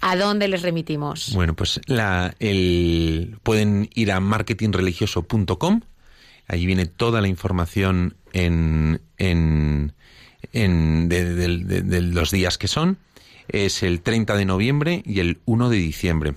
¿A 0.00 0.16
dónde 0.16 0.48
les 0.48 0.62
remitimos? 0.62 1.32
Bueno, 1.34 1.54
pues 1.54 1.80
la, 1.86 2.34
el, 2.38 3.38
pueden 3.42 3.88
ir 3.94 4.12
a 4.12 4.20
marketingreligioso.com. 4.20 5.80
Allí 6.48 6.66
viene 6.66 6.86
toda 6.86 7.20
la 7.20 7.28
información 7.28 8.16
en, 8.32 9.00
en, 9.18 9.92
en 10.52 11.08
de, 11.08 11.34
de- 11.34 12.02
los 12.02 12.30
días 12.30 12.56
que 12.58 12.68
son. 12.68 12.98
Es 13.48 13.82
el 13.82 14.00
30 14.00 14.36
de 14.36 14.44
noviembre 14.44 15.02
y 15.04 15.20
el 15.20 15.38
1 15.44 15.70
de 15.70 15.76
diciembre. 15.76 16.34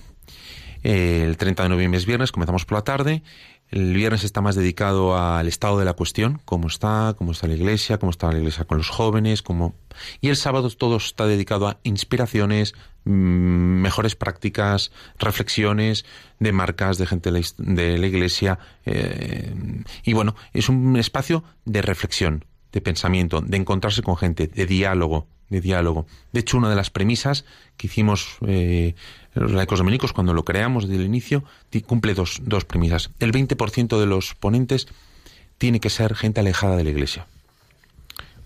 Eh, 0.84 1.24
El 1.28 1.38
30 1.38 1.64
de 1.64 1.70
noviembre 1.70 1.98
es 1.98 2.06
viernes, 2.06 2.32
comenzamos 2.32 2.66
por 2.66 2.78
la 2.78 2.84
tarde. 2.84 3.22
El 3.72 3.94
viernes 3.94 4.24
está 4.24 4.42
más 4.42 4.56
dedicado 4.56 5.16
al 5.16 5.48
estado 5.48 5.78
de 5.78 5.86
la 5.86 5.94
cuestión, 5.94 6.42
cómo 6.46 6.68
está, 6.68 7.14
cómo 7.18 7.32
está 7.34 7.48
la 7.48 7.54
iglesia, 7.54 8.00
cómo 8.00 8.10
está 8.10 8.32
la 8.32 8.40
iglesia 8.40 8.66
con 8.66 8.80
los 8.80 8.90
jóvenes, 8.90 9.44
cómo... 9.44 9.76
Y 10.22 10.30
el 10.30 10.38
sábado 10.38 10.70
todo 10.72 10.98
está 10.98 11.28
dedicado 11.28 11.68
a 11.68 11.78
inspiraciones, 11.84 12.74
mm, 13.06 13.12
mejores 13.12 14.16
prácticas, 14.16 14.92
reflexiones 15.20 16.04
de 16.40 16.52
marcas, 16.52 16.98
de 16.98 17.06
gente 17.06 17.32
de 17.32 17.98
la, 17.98 18.08
iglesia. 18.08 18.58
eh, 18.86 19.54
y 20.04 20.14
bueno, 20.14 20.36
es 20.54 20.70
un 20.70 20.98
espacio 20.98 21.44
de 21.66 21.84
reflexión, 21.84 22.46
de 22.72 22.82
pensamiento, 22.82 23.42
de 23.42 23.58
encontrarse 23.58 24.02
con 24.02 24.18
gente, 24.18 24.48
de 24.48 24.66
diálogo, 24.66 25.28
de 25.50 25.62
diálogo. 25.62 26.06
De 26.32 26.40
hecho, 26.42 26.58
una 26.58 26.70
de 26.70 26.76
las 26.76 26.90
premisas 26.90 27.46
que 27.78 27.88
hicimos 27.88 28.38
eh, 28.46 28.96
los 29.34 29.52
laicos 29.52 29.80
dominicos 29.80 30.14
cuando 30.14 30.34
lo 30.34 30.44
creamos 30.46 30.88
desde 30.88 31.02
el 31.02 31.06
inicio 31.08 31.44
cumple 31.82 32.14
dos, 32.14 32.40
dos 32.44 32.66
premisas. 32.66 33.10
El 33.20 33.32
20% 33.32 34.00
de 34.00 34.06
los 34.06 34.36
ponentes 34.36 34.88
tiene 35.58 35.80
que 35.80 35.90
ser 35.90 36.16
gente 36.16 36.40
alejada 36.40 36.76
de 36.78 36.84
la 36.84 36.90
iglesia. 36.92 37.28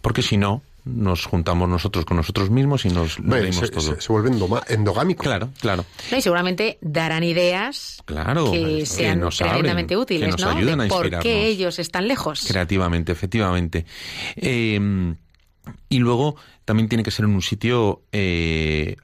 Porque 0.02 0.22
si 0.22 0.38
no, 0.38 0.62
nos 0.86 1.26
juntamos 1.26 1.70
nosotros 1.70 2.04
con 2.04 2.18
nosotros 2.18 2.50
mismos 2.50 2.84
y 2.86 2.90
nos 2.90 3.18
lo 3.20 3.26
Bueno, 3.30 3.54
se, 3.54 3.70
todo. 3.70 3.82
se- 3.96 4.02
se 4.02 4.12
vuelve 4.12 4.32
endoma- 4.32 4.64
endogámico. 4.68 5.24
Claro, 5.24 5.50
claro. 5.62 5.86
No, 6.12 6.18
y 6.18 6.22
seguramente 6.22 6.78
darán 6.82 7.24
ideas 7.24 8.02
Claro, 8.06 8.52
que 8.52 8.80
que 8.80 8.86
sean 8.86 9.20
abren, 9.24 9.38
tremendamente 9.38 9.94
que 9.94 9.98
útiles, 9.98 10.30
nos 10.32 10.42
¿no? 10.42 10.84
a 10.84 10.88
por 10.90 11.20
qué 11.20 11.48
ellos 11.48 11.80
están 11.80 12.08
lejos. 12.10 12.44
Creativamente, 12.48 13.14
efectivamente. 13.14 13.86
Eh, 14.36 15.14
y 15.88 16.00
luego 16.00 16.36
también 16.66 16.90
tiene 16.90 17.04
que 17.04 17.12
ser 17.12 17.26
en 17.26 17.32
un 17.32 17.42
sitio 17.42 18.02
eh, 18.12 18.96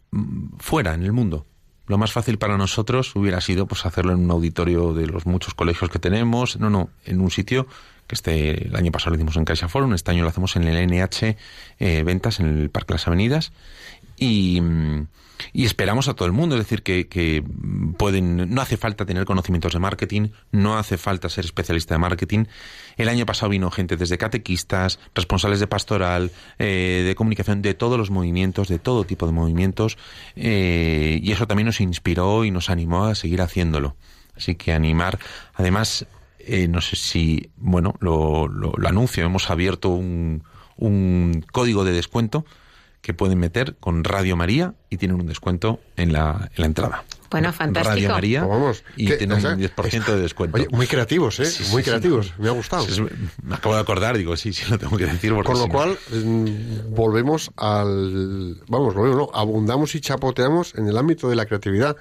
fuera, 0.57 0.93
en 0.93 1.03
el 1.03 1.11
mundo. 1.11 1.45
Lo 1.87 1.97
más 1.97 2.11
fácil 2.11 2.37
para 2.37 2.57
nosotros 2.57 3.15
hubiera 3.15 3.41
sido 3.41 3.65
pues 3.65 3.85
hacerlo 3.85 4.13
en 4.13 4.19
un 4.19 4.31
auditorio 4.31 4.93
de 4.93 5.07
los 5.07 5.25
muchos 5.25 5.55
colegios 5.55 5.89
que 5.89 5.97
tenemos. 5.97 6.59
No, 6.59 6.69
no, 6.69 6.91
en 7.05 7.19
un 7.19 7.31
sitio 7.31 7.67
que 8.05 8.15
este 8.15 8.67
el 8.67 8.75
año 8.75 8.91
pasado 8.91 9.11
lo 9.11 9.15
hicimos 9.15 9.37
en 9.37 9.45
Caixa 9.45 9.69
Forum, 9.69 9.93
este 9.93 10.11
año 10.11 10.23
lo 10.23 10.29
hacemos 10.29 10.55
en 10.55 10.63
el 10.63 10.87
NH 10.87 11.35
eh, 11.79 12.03
Ventas, 12.03 12.39
en 12.39 12.45
el 12.47 12.69
Parque 12.69 12.93
Las 12.93 13.07
Avenidas. 13.07 13.51
Y, 14.17 14.61
y 15.53 15.65
esperamos 15.65 16.07
a 16.09 16.13
todo 16.13 16.27
el 16.27 16.31
mundo, 16.31 16.55
es 16.55 16.61
decir, 16.61 16.83
que, 16.83 17.07
que 17.07 17.43
pueden, 17.97 18.53
no 18.53 18.61
hace 18.61 18.77
falta 18.77 19.05
tener 19.05 19.25
conocimientos 19.25 19.73
de 19.73 19.79
marketing, 19.79 20.29
no 20.51 20.77
hace 20.77 20.97
falta 20.97 21.29
ser 21.29 21.45
especialista 21.45 21.95
de 21.95 21.99
marketing. 21.99 22.45
El 22.99 23.09
año 23.09 23.25
pasado 23.25 23.49
vino 23.49 23.71
gente 23.71 23.95
desde 23.97 24.17
catequistas, 24.17 24.99
responsables 25.15 25.59
de 25.59 25.67
pastoral, 25.67 26.31
eh, 26.59 27.03
de 27.07 27.15
comunicación, 27.15 27.61
de 27.61 27.73
todos 27.73 27.97
los 27.97 28.11
movimientos, 28.11 28.67
de 28.67 28.77
todo 28.77 29.05
tipo 29.05 29.25
de 29.25 29.31
movimientos, 29.31 29.97
eh, 30.35 31.19
y 31.23 31.31
eso 31.31 31.47
también 31.47 31.65
nos 31.67 31.79
inspiró 31.81 32.43
y 32.45 32.51
nos 32.51 32.69
animó 32.69 33.05
a 33.05 33.15
seguir 33.15 33.41
haciéndolo. 33.41 33.95
Así 34.35 34.55
que 34.55 34.73
animar, 34.73 35.17
además, 35.55 36.05
eh, 36.39 36.67
no 36.67 36.81
sé 36.81 36.95
si, 36.97 37.49
bueno, 37.57 37.95
lo, 37.99 38.47
lo- 38.47 38.73
lo 38.77 38.87
anuncio, 38.87 39.25
hemos 39.25 39.49
abierto 39.49 39.89
un, 39.89 40.43
un 40.75 41.45
código 41.51 41.83
de 41.85 41.91
descuento 41.93 42.45
que 43.01 43.13
pueden 43.13 43.39
meter 43.39 43.75
con 43.79 44.03
Radio 44.03 44.35
María 44.35 44.73
y 44.89 44.97
tienen 44.97 45.19
un 45.21 45.27
descuento 45.27 45.79
en 45.95 46.11
la, 46.11 46.49
en 46.53 46.61
la 46.61 46.65
entrada. 46.65 47.03
Bueno, 47.29 47.53
fantástico. 47.53 47.95
Radio 47.95 48.09
María 48.09 48.39
Pues 48.45 48.59
vamos, 48.59 48.83
y 48.95 49.05
tiene 49.05 49.33
un 49.33 49.39
o 49.39 49.41
sea, 49.41 49.55
10% 49.55 50.05
de 50.05 50.21
descuento. 50.21 50.57
Oye, 50.57 50.67
muy 50.71 50.87
creativos, 50.87 51.39
¿eh? 51.39 51.45
Sí, 51.45 51.63
sí, 51.63 51.71
muy 51.71 51.83
sí. 51.83 51.89
creativos. 51.89 52.33
Me 52.37 52.49
ha 52.49 52.51
gustado. 52.51 52.85
Me 53.43 53.55
acabo 53.55 53.75
de 53.75 53.81
acordar, 53.81 54.17
digo, 54.17 54.35
sí, 54.35 54.53
sí, 54.53 54.63
lo 54.69 54.77
tengo 54.77 54.97
que 54.97 55.05
decir. 55.05 55.33
Con 55.43 55.59
lo 55.59 55.67
cual, 55.67 55.97
mm, 56.11 56.93
volvemos 56.93 57.51
al. 57.55 58.61
Vamos, 58.67 58.95
volvemos, 58.95 59.17
no, 59.17 59.29
abundamos 59.33 59.93
y 59.95 60.01
chapoteamos 60.01 60.75
en 60.75 60.87
el 60.87 60.97
ámbito 60.97 61.29
de 61.29 61.35
la 61.35 61.45
creatividad. 61.45 61.97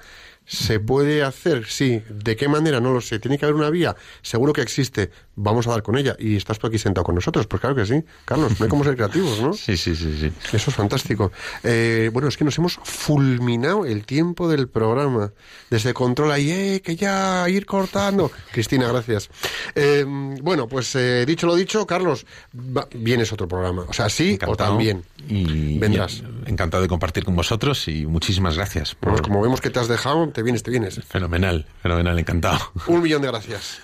¿Se 0.51 0.79
puede 0.79 1.21
hacer? 1.23 1.67
Sí. 1.67 2.01
¿De 2.09 2.35
qué 2.35 2.47
manera? 2.47 2.79
No 2.81 2.91
lo 2.91 3.01
sé. 3.01 3.19
¿Tiene 3.19 3.37
que 3.37 3.45
haber 3.45 3.55
una 3.55 3.69
vía? 3.69 3.95
Seguro 4.23 4.51
que 4.51 4.61
existe. 4.61 5.11
Vamos 5.35 5.67
a 5.67 5.71
dar 5.71 5.83
con 5.83 5.95
ella. 5.95 6.15
Y 6.17 6.35
estás 6.35 6.57
tú 6.57 6.65
aquí 6.65 6.79
sentado 6.79 7.05
con 7.05 7.13
nosotros. 7.13 7.45
Pues 7.45 7.59
claro 7.61 7.75
que 7.75 7.85
sí. 7.85 8.03
Carlos, 8.25 8.59
no 8.59 8.63
hay 8.63 8.69
cómo 8.69 8.83
ser 8.83 8.95
creativos, 8.95 9.39
¿no? 9.41 9.53
Sí, 9.53 9.77
sí, 9.77 9.95
sí, 9.95 10.17
sí. 10.19 10.31
Eso 10.51 10.71
es 10.71 10.75
fantástico. 10.75 11.31
Eh, 11.63 12.09
bueno, 12.11 12.27
es 12.27 12.35
que 12.35 12.43
nos 12.45 12.57
hemos 12.57 12.79
fulminado 12.83 13.85
el 13.85 14.05
tiempo 14.05 14.49
del 14.49 14.67
programa. 14.67 15.31
Desde 15.69 15.93
control 15.93 16.31
ahí, 16.31 16.49
eh, 16.49 16.81
que 16.83 16.95
ya 16.95 17.47
ir 17.47 17.65
cortando. 17.67 18.31
Cristina, 18.51 18.87
gracias. 18.87 19.29
Eh, 19.75 20.03
bueno, 20.41 20.67
pues 20.67 20.95
eh, 20.95 21.25
dicho 21.27 21.45
lo 21.45 21.55
dicho, 21.55 21.85
Carlos, 21.85 22.25
va- 22.55 22.87
vienes 22.95 23.31
otro 23.31 23.47
programa. 23.47 23.85
O 23.87 23.93
sea, 23.93 24.09
sí 24.09 24.37
o 24.47 24.55
también. 24.55 25.03
Y, 25.27 25.77
Vendrás. 25.77 26.23
y 26.45 26.49
encantado 26.49 26.81
de 26.81 26.89
compartir 26.89 27.23
con 27.23 27.35
vosotros 27.35 27.87
y 27.87 28.07
muchísimas 28.07 28.55
gracias. 28.55 28.95
por- 28.95 29.09
Pues 29.11 29.21
como 29.21 29.41
vemos 29.41 29.61
que 29.61 29.69
te 29.69 29.79
has 29.79 29.87
dejado, 29.87 30.23
te 30.39 30.43
vienes, 30.43 30.63
te 30.63 30.71
vienes. 30.71 31.03
Fenomenal, 31.03 31.65
fenomenal, 31.81 32.17
encantado. 32.17 32.71
Un 32.87 33.01
millón 33.01 33.21
de 33.21 33.27
gracias. 33.27 33.81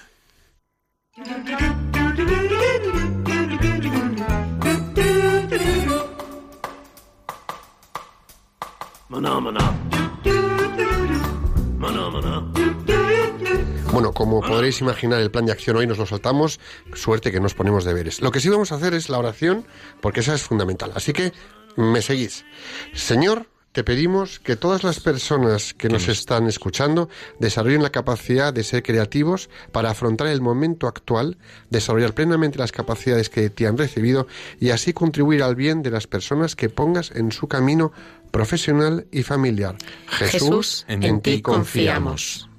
Maná, 9.10 9.39
maná. 9.41 9.74
Maná, 11.78 12.10
maná. 12.10 12.53
Bueno, 13.91 14.14
como 14.14 14.39
podréis 14.39 14.80
imaginar, 14.80 15.20
el 15.20 15.32
plan 15.32 15.45
de 15.45 15.51
acción 15.51 15.76
hoy 15.76 15.88
nos 15.88 15.97
lo 15.97 16.06
soltamos. 16.06 16.62
Suerte 16.93 17.34
que 17.34 17.41
nos 17.41 17.53
ponemos 17.53 17.84
deberes. 17.84 18.22
Lo 18.22 18.32
que 18.32 18.39
sí 18.39 18.47
vamos 18.47 18.72
a 18.72 18.76
hacer 18.76 18.93
es 18.93 19.10
la 19.10 19.20
oración, 19.20 19.68
porque 19.99 20.22
esa 20.22 20.34
es 20.34 20.43
fundamental. 20.43 20.93
Así 20.95 21.12
que 21.12 21.34
me 21.76 22.01
seguís. 22.01 22.45
Señor, 22.93 23.47
te 23.76 23.84
pedimos 23.84 24.39
que 24.39 24.55
todas 24.55 24.86
las 24.86 25.01
personas 25.01 25.73
que 25.73 25.89
nos 25.89 26.07
están 26.07 26.47
escuchando 26.47 27.09
desarrollen 27.39 27.84
la 27.84 27.89
capacidad 27.89 28.53
de 28.53 28.63
ser 28.63 28.82
creativos 28.84 29.49
para 29.73 29.89
afrontar 29.89 30.28
el 30.28 30.39
momento 30.39 30.88
actual, 30.88 31.38
desarrollar 31.71 32.13
plenamente 32.13 32.57
las 32.57 32.71
capacidades 32.71 33.30
que 33.30 33.49
te 33.49 33.67
han 33.67 33.78
recibido 33.78 34.28
y 34.61 34.69
así 34.69 34.93
contribuir 34.93 35.43
al 35.43 35.55
bien 35.55 35.84
de 35.84 35.91
las 35.91 36.07
personas 36.07 36.55
que 36.55 36.69
pongas 36.69 37.11
en 37.11 37.34
su 37.34 37.49
camino 37.49 37.91
profesional 38.32 39.07
y 39.11 39.23
familiar. 39.23 39.76
Jesús, 40.07 40.86
en, 40.88 41.19
ti 41.19 41.41
confiamos. 41.41 42.49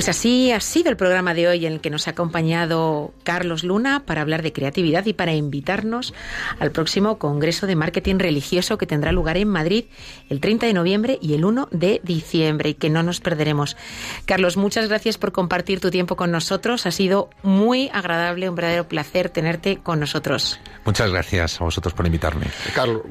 Pues 0.00 0.08
así 0.08 0.50
ha 0.50 0.60
sido 0.60 0.88
el 0.88 0.96
programa 0.96 1.34
de 1.34 1.46
hoy 1.46 1.66
en 1.66 1.74
el 1.74 1.80
que 1.82 1.90
nos 1.90 2.08
ha 2.08 2.12
acompañado 2.12 3.12
Carlos 3.22 3.64
Luna 3.64 4.06
para 4.06 4.22
hablar 4.22 4.40
de 4.40 4.50
creatividad 4.50 5.04
y 5.04 5.12
para 5.12 5.34
invitarnos 5.34 6.14
al 6.58 6.70
próximo 6.70 7.18
Congreso 7.18 7.66
de 7.66 7.76
Marketing 7.76 8.18
Religioso 8.18 8.78
que 8.78 8.86
tendrá 8.86 9.12
lugar 9.12 9.36
en 9.36 9.48
Madrid 9.48 9.84
el 10.30 10.40
30 10.40 10.64
de 10.64 10.72
noviembre 10.72 11.18
y 11.20 11.34
el 11.34 11.44
1 11.44 11.68
de 11.70 12.00
diciembre 12.02 12.70
y 12.70 12.74
que 12.76 12.88
no 12.88 13.02
nos 13.02 13.20
perderemos. 13.20 13.76
Carlos, 14.24 14.56
muchas 14.56 14.88
gracias 14.88 15.18
por 15.18 15.32
compartir 15.32 15.80
tu 15.80 15.90
tiempo 15.90 16.16
con 16.16 16.30
nosotros. 16.30 16.86
Ha 16.86 16.92
sido 16.92 17.28
muy 17.42 17.90
agradable, 17.92 18.48
un 18.48 18.54
verdadero 18.54 18.88
placer 18.88 19.28
tenerte 19.28 19.80
con 19.82 20.00
nosotros. 20.00 20.58
Muchas 20.86 21.10
gracias 21.10 21.60
a 21.60 21.64
vosotros 21.64 21.92
por 21.92 22.06
invitarme. 22.06 22.46
Carlos, 22.74 23.02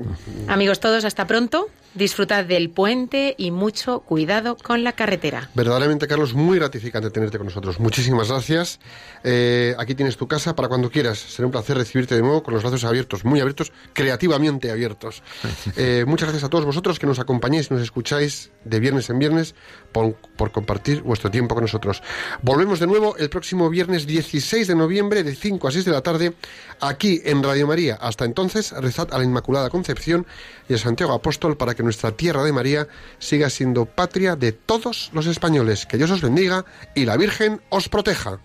Amigos 0.47 0.79
todos, 0.79 1.05
hasta 1.05 1.27
pronto. 1.27 1.67
Disfrutad 1.93 2.45
del 2.45 2.69
puente 2.69 3.35
y 3.37 3.49
mucho 3.49 4.01
cuidado 4.01 4.55
con 4.55 4.83
la 4.83 4.91
carretera. 4.91 5.49
verdaderamente, 5.55 6.07
Carlos, 6.07 6.35
muy 6.35 6.57
gratificante 6.57 6.78
tenerte 7.11 7.37
con 7.37 7.47
nosotros. 7.47 7.79
Muchísimas 7.79 8.29
gracias. 8.29 8.79
Eh, 9.23 9.75
aquí 9.77 9.95
tienes 9.95 10.17
tu 10.17 10.27
casa 10.27 10.55
para 10.55 10.67
cuando 10.67 10.89
quieras. 10.89 11.19
Será 11.19 11.45
un 11.45 11.51
placer 11.51 11.77
recibirte 11.77 12.15
de 12.15 12.21
nuevo 12.21 12.43
con 12.43 12.53
los 12.53 12.63
brazos 12.63 12.83
abiertos, 12.83 13.25
muy 13.25 13.39
abiertos, 13.39 13.71
creativamente 13.93 14.71
abiertos. 14.71 15.23
Eh, 15.75 16.03
muchas 16.05 16.27
gracias 16.27 16.43
a 16.43 16.49
todos 16.49 16.65
vosotros 16.65 16.99
que 16.99 17.05
nos 17.05 17.19
acompañáis, 17.19 17.71
nos 17.71 17.81
escucháis 17.81 18.51
de 18.65 18.79
viernes 18.79 19.09
en 19.09 19.19
viernes 19.19 19.55
por, 19.91 20.51
compartir 20.51 21.01
vuestro 21.01 21.29
tiempo 21.29 21.55
con 21.55 21.63
nosotros. 21.63 22.01
Volvemos 22.41 22.79
de 22.79 22.87
nuevo 22.87 23.17
el 23.17 23.29
próximo 23.29 23.69
viernes 23.69 24.05
16 24.07 24.67
de 24.67 24.75
noviembre 24.75 25.23
de 25.23 25.35
5 25.35 25.67
a 25.67 25.71
6 25.71 25.85
de 25.85 25.91
la 25.91 26.01
tarde 26.01 26.33
aquí 26.79 27.21
en 27.25 27.43
Radio 27.43 27.67
María. 27.67 27.95
Hasta 27.95 28.25
entonces, 28.25 28.71
rezad 28.71 29.09
a 29.11 29.17
la 29.17 29.23
Inmaculada 29.23 29.69
Concepción 29.69 30.25
y 30.67 30.73
a 30.73 30.77
Santiago 30.77 31.13
Apóstol 31.13 31.57
para 31.57 31.75
que 31.75 31.83
nuestra 31.83 32.11
tierra 32.11 32.43
de 32.43 32.53
María 32.53 32.87
siga 33.17 33.49
siendo 33.49 33.85
patria 33.85 34.35
de 34.35 34.51
todos 34.51 35.09
los 35.13 35.25
españoles. 35.25 35.85
Que 35.85 35.97
Dios 35.97 36.11
os 36.11 36.21
bendiga 36.21 36.65
y 36.95 37.05
la 37.05 37.17
Virgen 37.17 37.61
os 37.69 37.89
proteja. 37.89 38.39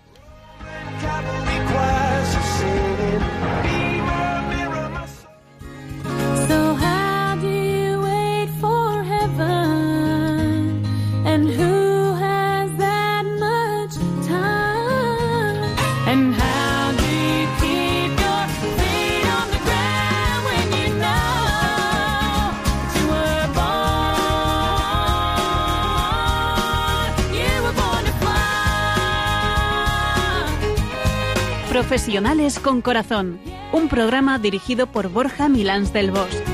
Profesionales 31.86 32.58
con 32.58 32.80
Corazón, 32.80 33.38
un 33.70 33.88
programa 33.88 34.38
dirigido 34.38 34.86
por 34.86 35.10
Borja 35.10 35.50
Milans 35.50 35.92
del 35.92 36.12
Bosch. 36.12 36.53